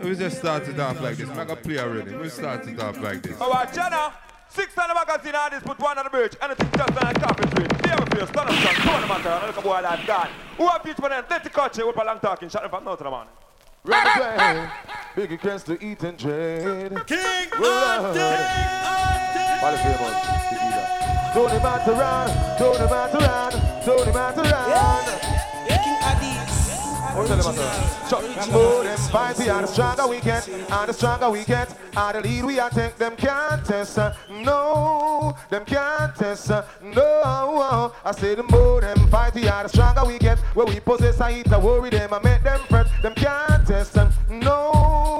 We 0.00 0.14
just 0.14 0.38
started 0.38 0.78
off 0.80 1.00
like 1.00 1.16
this. 1.16 1.28
I'm 1.28 1.36
gonna 1.36 1.56
play 1.56 1.78
already. 1.78 2.14
We 2.14 2.28
started 2.28 2.78
off 2.80 3.00
like 3.00 3.22
this. 3.22 3.40
All 3.40 3.50
right, 3.50 3.72
Jenna. 3.72 4.12
Six 4.50 4.76
on 4.78 4.88
the 4.88 4.94
magazine 4.94 5.34
artists 5.34 5.66
put 5.66 5.78
one 5.78 5.98
on 5.98 6.04
the 6.04 6.10
bridge. 6.10 6.34
Anything 6.40 6.70
just 6.74 6.94
like 6.94 7.20
coffee 7.20 7.48
street. 7.50 7.70
See 7.84 7.90
how 7.90 8.02
it 8.02 8.14
feels. 8.14 8.28
Stand 8.30 8.48
up, 8.48 8.54
son. 8.54 8.74
Two 8.74 8.88
on 8.90 9.00
the 9.02 9.06
matter. 9.06 9.28
And 9.28 9.46
look 9.46 9.58
at 9.58 9.64
boy 9.64 9.80
like 9.82 10.06
God. 10.06 10.28
Who 10.56 10.66
have 10.68 10.82
beach 10.82 10.96
for 10.96 11.08
them? 11.08 11.24
Let 11.28 11.44
the 11.44 11.50
culture. 11.50 11.86
With 11.86 11.96
a 11.96 12.04
long 12.04 12.18
talking. 12.20 12.48
Shut 12.48 12.62
them 12.62 12.70
from 12.70 12.84
now 12.84 12.94
to 12.94 13.04
the 13.04 13.10
morning. 13.10 13.32
Ready 13.84 14.10
play. 14.10 14.68
Biggie 15.16 15.40
Crest 15.40 15.66
to 15.66 15.84
eat 15.84 16.02
and 16.02 16.18
trade. 16.18 17.06
King 17.06 17.52
of 17.52 17.62
All 17.62 18.12
the 19.72 19.78
famous. 19.78 20.38
Tony 21.34 21.58
Matterhorn, 21.62 22.58
Tony 22.58 22.90
Matterhorn, 22.90 23.52
Tony 23.84 24.12
Matterhorn. 24.12 25.04
King 25.68 25.96
Addies. 26.00 26.28
What 26.28 26.36
tell 26.38 26.46
them 26.48 26.56
about 26.56 26.56
Chuck 26.56 26.67
More 27.14 27.26
them 28.84 28.98
fight, 29.10 29.48
are 29.48 29.62
the 29.62 29.66
stronger 29.66 30.06
we 30.06 30.20
get, 30.20 30.48
and 30.48 30.88
the 30.88 30.92
stronger 30.92 31.30
we 31.30 31.44
get, 31.44 31.74
and 31.96 32.16
the 32.16 32.20
lead 32.28 32.44
we 32.44 32.58
are 32.58 32.70
take 32.70 32.96
them 32.96 33.16
can't 33.16 33.64
test, 33.64 33.98
uh, 33.98 34.14
no, 34.30 35.36
them 35.50 35.64
can't 35.64 36.14
test, 36.14 36.50
uh, 36.50 36.64
no. 36.82 37.92
I 38.04 38.12
say 38.12 38.34
the 38.34 38.42
more 38.44 38.80
them 38.80 39.08
fight, 39.08 39.34
we 39.34 39.48
are 39.48 39.62
the 39.62 39.68
stronger 39.68 40.04
we 40.04 40.18
get. 40.18 40.38
Where 40.54 40.66
we 40.66 40.80
possess, 40.80 41.20
I 41.20 41.40
eat, 41.40 41.52
I 41.52 41.58
worry 41.58 41.90
them, 41.90 42.12
I 42.12 42.20
make 42.20 42.42
them 42.42 42.60
fret, 42.68 42.86
them 43.02 43.14
can't 43.14 43.66
test, 43.66 43.96
uh, 43.96 44.10
no, 44.30 45.17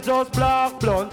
just 0.00 0.32
black 0.32 0.80
blunt 0.80 1.12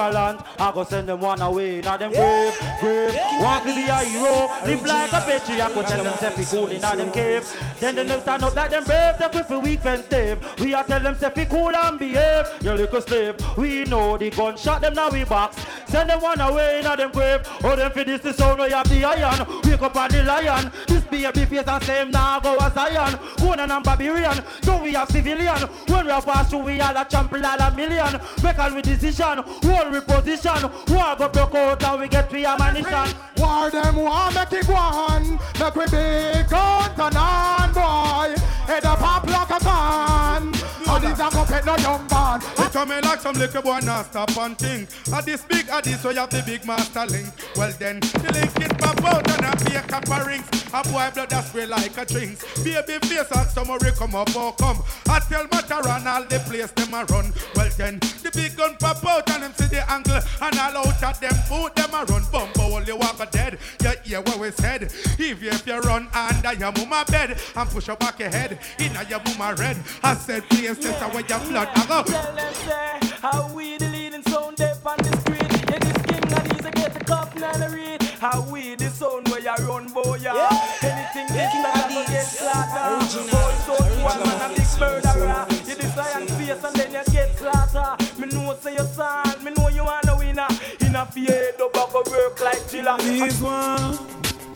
talent. 0.00 0.40
I 0.58 0.72
go 0.72 0.84
send 0.84 1.08
them 1.08 1.20
one 1.20 1.42
away, 1.42 1.80
now 1.82 1.96
them 1.96 2.12
grave, 2.12 2.56
grave. 2.80 3.14
Want 3.40 3.64
to 3.66 3.74
be 3.74 3.84
a 3.84 3.98
hero, 3.98 4.48
live 4.64 4.84
like 4.86 5.12
a 5.12 5.20
patriot. 5.20 5.64
I 5.64 5.74
go 5.74 5.82
tell 5.82 6.04
them 6.04 6.16
step 6.16 6.34
cool 6.50 6.68
in 6.68 6.80
them 6.80 7.12
cave. 7.12 7.44
Then 7.80 7.94
they 7.96 8.04
them 8.04 8.20
stand 8.20 8.42
up 8.42 8.54
like 8.56 8.70
them 8.70 8.84
brave, 8.84 9.16
step 9.16 9.34
with 9.34 9.50
a 9.50 9.58
weak 9.58 9.84
and 9.84 10.04
stave. 10.04 10.38
We 10.58 10.74
are 10.74 10.84
tell 10.84 11.00
them 11.00 11.14
step 11.16 11.36
cool 11.50 11.74
and 11.74 11.98
behave. 11.98 12.46
You 12.62 12.72
little 12.72 13.02
slave, 13.02 13.36
we 13.56 13.84
know 13.84 14.16
the 14.16 14.30
gun 14.30 14.56
shot 14.56 14.80
them 14.80 14.94
now 14.94 15.10
we 15.10 15.24
box. 15.24 15.56
Send 15.86 16.08
them 16.08 16.20
one 16.22 16.40
away, 16.40 16.80
now 16.82 16.96
them 16.96 17.10
grave. 17.12 17.42
Oh 17.64 17.76
them 17.76 17.92
for 17.92 18.04
this 18.04 18.22
the 18.22 18.32
sound 18.32 18.60
we 18.60 18.70
have 18.70 18.88
the 18.88 19.04
iron. 19.04 19.46
Wake 19.64 19.82
up 19.82 19.96
on 19.96 20.10
the 20.10 20.22
lion. 20.22 20.72
This 20.86 21.04
baby 21.04 21.44
face 21.44 21.66
and 21.66 21.84
same 21.84 22.10
now 22.10 22.40
go 22.40 22.56
as 22.56 22.76
iron. 22.76 23.18
Conan 23.38 23.70
and 23.70 23.84
Barbarian, 23.84 24.42
so 24.62 24.82
we 24.82 24.92
have 24.94 25.10
civilian. 25.10 25.62
When 25.88 26.06
we 26.06 26.10
are 26.12 26.22
pass 26.22 26.48
through, 26.48 26.64
we 26.64 26.80
all 26.80 26.96
a 26.96 27.04
champion, 27.04 27.44
all 27.44 27.60
a 27.60 27.70
million. 27.74 28.20
Make 28.42 28.58
all 28.58 28.74
with 28.74 28.84
decision, 28.84 29.42
whole 29.64 29.89
reposition. 29.90 30.70
War 30.90 31.16
go 31.16 31.28
broke 31.28 31.54
out 31.54 31.82
and 31.84 32.00
we 32.00 32.08
get 32.08 32.30
three 32.30 32.44
ammunition. 32.44 33.16
War 33.40 33.70
them 33.70 33.96
want 33.96 34.34
make 34.34 34.52
it 34.52 34.66
go 34.66 34.74
on 34.74 35.38
Make 35.58 35.74
we 35.74 35.86
big 35.86 36.48
gun 36.48 36.94
turn 36.94 37.16
on 37.16 37.72
boy 37.72 38.34
Head 38.66 38.84
up 38.84 38.98
pop 38.98 39.26
like 39.26 39.50
a 39.50 39.64
gun 39.64 40.52
And 40.86 41.04
these 41.04 41.18
a 41.18 41.30
go 41.30 41.44
pet 41.46 41.64
no 41.64 41.76
young 41.78 42.06
man 42.10 42.40
It 42.58 42.72
coming 42.72 43.02
like 43.02 43.20
some 43.20 43.36
little 43.36 43.62
boy 43.62 43.80
not 43.80 44.06
stop 44.06 44.36
and 44.36 44.58
think. 44.58 44.88
At 45.12 45.26
this 45.26 45.42
big, 45.42 45.68
at 45.68 45.84
this, 45.84 46.00
so 46.00 46.10
you 46.10 46.18
have 46.20 46.30
the 46.30 46.42
big 46.42 46.64
master 46.64 47.06
link. 47.06 47.28
Well 47.56 47.72
then, 47.78 48.00
the 48.00 48.30
link 48.32 48.60
is 48.60 48.72
pop 48.78 49.04
out 49.04 49.28
and 49.30 49.46
a 49.46 49.64
be 49.64 49.76
a 49.76 49.82
copper 49.82 50.24
rings. 50.26 50.48
A 50.72 50.82
boy 50.84 51.10
blood 51.12 51.30
that 51.30 51.44
spray 51.44 51.66
like 51.66 51.96
a 51.98 52.04
drinks. 52.04 52.44
Baby 52.62 52.98
face 53.06 53.30
and 53.34 53.48
summary 53.50 53.92
come 53.96 54.14
up 54.14 54.34
or 54.36 54.52
come. 54.54 54.82
I 55.08 55.18
tell 55.20 55.46
Matterhorn 55.50 56.06
all 56.06 56.24
the 56.24 56.38
place 56.40 56.70
them 56.72 56.94
a 56.94 57.04
run. 57.04 57.32
Well 57.56 57.59
then, 57.76 57.98
the 57.98 58.30
big 58.32 58.56
gun 58.56 58.76
pop 58.76 59.04
out 59.04 59.30
and 59.30 59.42
them 59.42 59.52
see 59.54 59.66
the 59.66 59.90
angle. 59.90 60.20
And 60.40 60.58
all 60.58 60.88
out 60.88 61.02
at 61.02 61.20
them 61.20 61.34
boot 61.48 61.74
them 61.74 61.94
a 61.94 62.04
run. 62.04 62.24
Bumbo 62.30 62.76
only 62.76 62.92
walk 62.92 63.20
a 63.20 63.26
dead. 63.26 63.58
You 63.82 63.92
hear 64.04 64.20
what 64.20 64.38
we 64.38 64.50
said. 64.50 64.84
If 64.84 65.42
you, 65.42 65.50
if 65.50 65.66
you 65.66 65.80
run 65.80 66.08
under 66.14 66.52
your 66.54 66.72
mama 66.72 67.04
bed 67.08 67.38
and 67.56 67.70
push 67.70 67.88
up 67.88 68.00
back 68.00 68.18
your 68.18 68.30
head, 68.30 68.58
in 68.78 68.92
your 69.08 69.20
mama 69.24 69.54
red. 69.58 69.76
I 70.02 70.14
said, 70.14 70.48
please, 70.48 70.78
that's 70.78 71.14
where 71.14 71.24
your 71.26 71.38
blood 71.40 71.68
I 71.74 71.86
go. 71.86 72.02
Tell 72.04 72.34
them 72.34 72.54
say 72.54 73.00
how 73.20 73.52
we 73.52 73.76
the 73.78 73.88
leading 73.88 74.22
sound 74.22 74.56
deaf 74.56 74.86
on 74.86 74.98
the 74.98 75.16
street. 75.20 75.42
Yeah, 75.70 75.78
this 75.78 76.02
king 76.06 76.32
and 76.32 76.50
these 76.50 76.64
a 76.64 76.70
get 76.70 76.94
the 76.94 77.04
cup 77.04 77.34
and 77.34 77.62
the 77.62 77.68
read. 77.76 78.02
How 78.20 78.42
we 78.50 78.74
the 78.76 78.88
sound 78.90 79.28
where 79.28 79.40
you 79.40 79.54
run 79.66 79.88
boy 79.92 80.18
yeah. 80.20 80.48
Anything 80.82 81.26
this 81.34 81.52
that 81.52 81.90
I 81.90 82.04
get 82.06 82.24
slaughtered. 82.24 83.30
Boy 83.30 83.54
so 83.66 83.74
one 84.04 84.20
man 84.24 84.50
a 84.50 84.54
big 84.54 84.70
murderer. 84.78 85.46
You 85.68 85.74
this 85.74 85.96
lion 85.96 86.26
face 86.54 86.64
and 86.64 86.76
then 86.76 86.92
you 86.92 87.12
get 87.12 87.38
slaughtered. 87.38 88.18
Me 88.18 88.26
know 88.28 88.56
say 88.60 88.72
you 88.72 88.86
sad, 88.94 89.42
me 89.42 89.50
know 89.52 89.68
you 89.68 89.84
want 89.84 90.08
a 90.08 90.16
winner. 90.16 90.46
In 90.80 90.96
a 90.96 91.06
fear, 91.06 91.52
back 91.58 91.92
go 91.92 92.02
work 92.10 92.40
like 92.40 92.68
chiller. 92.68 92.96
This 92.98 93.40
one, 93.40 93.98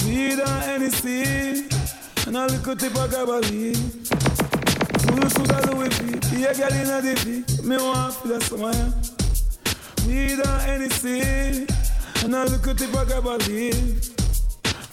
weed 0.05 0.40
and 0.40 0.82
NEC, 0.82 1.07
and 2.26 2.36
a 2.36 2.47
little 2.47 2.76
tip 2.76 2.95
of 2.97 3.11
Gabali. 3.11 3.76
Full 5.05 5.30
suit 5.30 5.51
of 5.51 5.74
Louis 5.74 5.88
V, 5.99 6.36
be 6.36 6.45
a 6.45 6.55
girl 6.55 6.72
in 6.72 6.90
a 6.90 7.03
dippy. 7.03 7.62
Me 7.62 7.76
want 7.76 8.14
feel 8.14 8.40
some 8.40 8.61
yeah. 8.61 8.90
Weed 10.07 10.40
and 10.45 10.80
NEC, 10.80 11.05
and 12.24 12.34
a 12.34 12.45
little 12.45 12.74
tip 12.74 12.95
of 12.95 13.09
Gabali. 13.09 13.74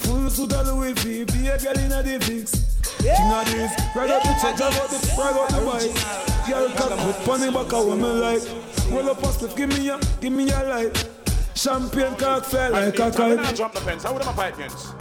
Full 0.04 0.30
suit 0.30 0.54
of 0.54 0.68
Louis 0.68 0.94
V, 0.94 1.24
be 1.26 1.48
a 1.48 1.58
girl 1.58 1.80
in 1.80 1.92
a 1.92 2.04
dippy. 2.04 2.71
King 3.02 3.32
Addies, 3.34 3.96
ride 3.96 4.12
up 4.12 4.24
the 4.24 4.34
check, 4.42 4.56
drive 4.56 4.76
out 4.76 4.90
the, 4.90 5.16
ride 5.18 5.36
out 5.36 5.50
the 5.50 5.66
bike. 5.66 6.48
Girl, 6.48 6.70
cock 6.70 6.92
up 6.92 7.28
on 7.28 7.40
the 7.40 7.52
back 7.52 7.74
of 7.74 7.88
what 7.88 7.98
like. 7.98 8.92
Roll 8.92 9.10
up 9.10 9.24
a 9.24 9.28
split, 9.28 9.56
give 9.56 9.70
me 9.70 9.90
a, 9.90 10.00
give 10.20 10.34
me 10.34 10.52
a 10.52 10.64
light. 10.64 11.10
Champagne 11.56 12.16
cock 12.16 12.46
fell 12.46 12.72
like 12.72 13.00
a 13.00 13.12
kite. 13.12 13.56
Jump 13.56 13.74
the 13.74 13.82
fence, 13.82 14.04
how 14.04 14.14
would 14.14 14.22
I 14.22 14.34
fight 14.34 14.54
against? 14.54 14.94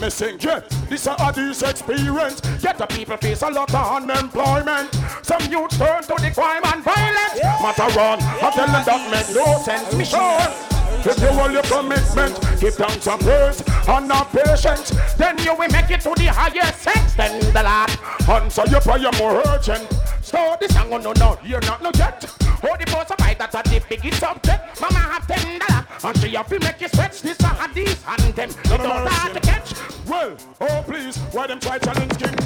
Me 0.00 0.10
sing, 0.10 0.38
yeah, 0.40 0.60
this 0.88 1.06
a 1.06 1.32
this 1.34 1.62
experience. 1.62 2.40
Get 2.62 2.78
the 2.78 2.86
people 2.86 3.16
face 3.16 3.42
a 3.42 3.50
lot 3.50 3.74
of 3.74 4.02
unemployment. 4.02 4.94
Some 5.22 5.42
youths 5.50 5.76
turn 5.76 6.02
to 6.02 6.14
the 6.20 6.30
crime 6.34 6.62
and 6.64 6.84
violence. 6.84 7.42
Matter 7.42 8.00
on, 8.00 8.18
I 8.20 8.50
tell 8.54 8.66
them 8.66 8.84
that 8.84 9.10
make 9.10 9.34
no 9.34 9.58
sense. 9.62 9.94
Me 9.94 10.04
sure. 10.04 10.77
If 11.04 11.20
you 11.20 11.28
hold 11.28 11.52
your 11.52 11.62
commitment, 11.62 12.60
give 12.60 12.74
thanks 12.74 13.06
and 13.06 13.20
praise 13.20 13.62
and 13.88 14.08
not 14.08 14.30
patience, 14.32 14.90
then 15.16 15.38
you 15.38 15.54
will 15.54 15.68
make 15.68 15.90
it 15.90 16.00
to 16.02 16.14
the 16.16 16.26
highest. 16.26 17.16
Then 17.16 17.40
the 17.52 17.62
Lord 17.62 18.42
answer 18.42 18.64
your 18.68 18.80
prayer 18.80 19.10
more 19.18 19.42
urgent. 19.46 19.88
So 20.22 20.56
this 20.60 20.74
song, 20.74 20.92
oh 20.92 20.98
no, 20.98 21.12
no, 21.12 21.38
you're 21.44 21.60
not 21.62 21.82
no 21.82 21.90
jet. 21.92 22.24
Oh, 22.62 22.76
the 22.76 22.84
boss 22.86 23.10
of 23.10 23.16
that's 23.16 23.54
a 23.54 23.62
the 23.62 23.82
biggest 23.88 24.20
subject. 24.20 24.80
Mama 24.80 24.98
have 24.98 25.26
ten 25.26 25.60
dollar, 25.60 25.86
and 26.04 26.18
she 26.18 26.28
have 26.34 26.48
to 26.48 26.58
make 26.58 26.80
you 26.80 26.88
stretch 26.88 27.22
this 27.22 27.38
a 27.40 27.68
this 27.72 28.02
and 28.06 28.34
them. 28.34 28.50
You 28.64 28.78
don't 28.78 29.08
start 29.10 29.34
to 29.34 29.40
catch. 29.40 29.74
Well, 30.06 30.36
oh 30.60 30.82
please, 30.86 31.16
why 31.32 31.46
them 31.46 31.60
try 31.60 31.78
challenge 31.78 32.18
king 32.18 32.28
of 32.28 32.36
these? 32.36 32.36
Oh 32.36 32.37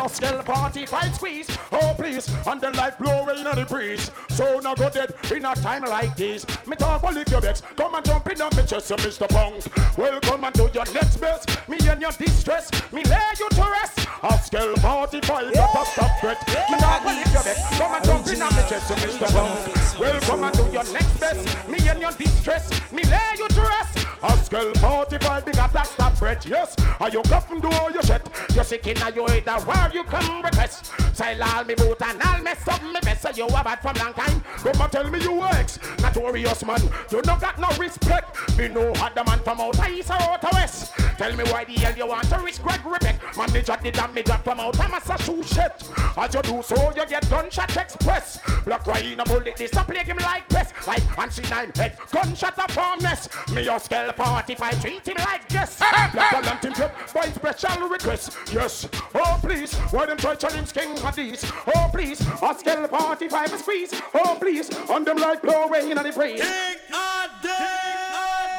me 0.00 0.06
a 0.06 0.08
scale 0.08 0.42
party 0.42 0.86
fight 0.86 1.14
squeeze. 1.14 1.58
Oh 1.72 1.94
please, 1.96 2.28
and 2.46 2.60
the 2.60 2.70
light 2.70 2.98
blowing 2.98 3.38
in 3.38 3.44
the 3.44 3.66
breeze. 3.68 4.10
So 4.30 4.60
now 4.60 4.74
go 4.74 4.88
dead 4.88 5.14
in 5.30 5.44
a 5.44 5.54
time 5.54 5.82
like 5.82 6.16
this. 6.16 6.46
Me 6.66 6.76
talk 6.76 7.02
lick 7.12 7.30
your 7.30 7.40
vex. 7.40 7.62
Come 7.76 7.94
and 7.94 8.04
jump 8.04 8.30
in 8.30 8.40
on 8.40 8.50
me 8.56 8.62
chest, 8.64 8.90
Mr. 8.90 9.28
Punk. 9.28 9.64
Welcome 9.98 10.44
and 10.44 10.54
do 10.54 10.70
your 10.72 10.84
next 10.92 11.16
best. 11.16 11.68
Me 11.68 11.78
and 11.88 12.00
your 12.00 12.12
distress, 12.12 12.70
me 12.92 13.02
lay 13.04 13.30
you 13.38 13.48
to 13.50 13.60
rest. 13.60 14.08
A 14.22 14.38
scale 14.38 14.74
party 14.76 15.20
fight, 15.20 15.52
got 15.54 15.74
a 15.74 15.86
stop 15.86 16.20
threat. 16.20 16.48
Me 16.48 16.78
talk 16.78 17.04
lick 17.04 17.32
your 17.32 17.42
vex. 17.42 17.78
Come 17.78 17.94
and 17.94 18.04
jump 18.04 18.26
in 18.28 18.42
on 18.42 18.54
me 18.54 18.62
chest, 18.68 18.90
Mr. 18.90 19.32
Punk. 19.32 20.00
Welcome 20.00 20.44
and 20.44 20.56
do 20.56 20.62
your 20.72 20.92
next 20.92 21.20
best. 21.20 21.68
Me 21.68 21.78
and 21.88 22.00
your 22.00 22.12
distress, 22.12 22.92
me 22.92 23.02
lay 23.04 23.34
you 23.38 23.48
to 23.48 23.60
rest. 23.60 24.06
A 24.22 24.36
scale 24.44 24.72
party 24.74 25.16
fight, 25.18 25.58
up 25.58 25.72
that 25.72 25.86
stop 25.86 26.14
threat. 26.14 26.44
Yes, 26.44 26.76
are 27.00 27.08
you 27.08 27.22
come 27.22 27.60
do 27.60 27.70
all 27.70 27.90
your 27.90 28.02
shit? 28.02 28.20
You're 28.54 28.64
sick 28.64 28.86
in 28.86 29.00
a 29.00 29.10
you 29.10 29.26
either 29.26 29.58
where 29.60 29.90
you 29.94 29.99
come 30.04 30.42
request. 30.42 30.92
Say 31.14 31.38
all 31.40 31.64
me 31.64 31.74
boot 31.74 32.00
and 32.02 32.22
I'll 32.22 32.42
mess 32.42 32.66
up 32.68 32.82
me 32.82 32.98
best. 33.02 33.22
So 33.22 33.30
you 33.30 33.48
had 33.48 33.76
from 33.80 33.96
long 33.96 34.14
time. 34.14 34.40
Come 34.40 34.80
and 34.80 34.92
tell 34.92 35.10
me 35.10 35.20
you 35.20 35.42
ex, 35.44 35.78
notorious 36.00 36.64
man. 36.64 36.80
You 37.10 37.22
no 37.26 37.36
got 37.36 37.58
no 37.58 37.68
respect. 37.78 38.58
Me 38.58 38.68
no 38.68 38.92
had 38.94 39.14
the 39.14 39.24
man 39.24 39.38
from 39.40 39.60
out 39.60 39.88
east 39.88 40.10
or 40.10 40.20
out 40.20 40.42
west. 40.52 40.92
Tell 41.18 41.36
me 41.36 41.44
why 41.44 41.64
the 41.64 41.74
hell 41.74 41.96
you 41.96 42.06
want 42.06 42.28
to 42.30 42.38
risk 42.38 42.62
Greg 42.62 42.80
Rebek. 42.80 43.36
Man, 43.36 43.52
me 43.52 43.62
drop 43.62 43.82
the 43.82 43.90
damn 43.90 44.14
me 44.14 44.22
drop 44.22 44.42
from 44.42 44.60
out 44.60 44.78
of 44.78 44.90
Massachusetts. 44.90 45.90
As 46.16 46.34
you 46.34 46.42
do 46.42 46.62
so, 46.62 46.92
you 46.96 47.06
get 47.06 47.28
gunshot 47.28 47.76
express. 47.76 48.38
Black 48.64 48.86
right 48.86 49.18
a 49.18 49.24
bullet, 49.24 49.56
this 49.56 49.72
a 49.72 49.84
plague 49.84 50.06
him 50.06 50.16
like 50.18 50.48
pest. 50.48 50.74
Like 50.86 51.02
fancy 51.14 51.42
nine 51.50 51.72
head, 51.74 51.96
gunshot 52.10 52.54
a 52.56 52.72
formless. 52.72 53.28
Me 53.52 53.64
your 53.64 53.78
scale 53.78 54.12
45, 54.12 54.80
treat 54.80 55.08
him 55.08 55.16
like 55.18 55.48
guest. 55.48 55.78
Black 55.78 56.32
a 56.32 56.46
lantern 56.46 56.72
trip, 56.72 56.94
by 57.12 57.28
special 57.30 57.88
request. 57.88 58.36
Yes, 58.52 58.88
oh 59.14 59.38
please, 59.42 59.74
why 59.90 60.06
them 60.06 60.16
try 60.16 60.34
challenge 60.34 60.72
King 60.72 60.94
Addies? 60.96 61.50
Oh 61.74 61.88
please, 61.92 62.18
scale 62.58 62.86
45 62.86 63.52
a 63.52 63.58
squeeze. 63.58 64.02
Oh 64.14 64.36
please, 64.40 64.70
on 64.88 65.04
them 65.04 65.18
like 65.18 65.42
blowing 65.42 65.90
in 65.90 65.96
the 65.96 66.12
breeze. 66.14 66.40
King 66.40 66.76
Addies! 66.92 68.49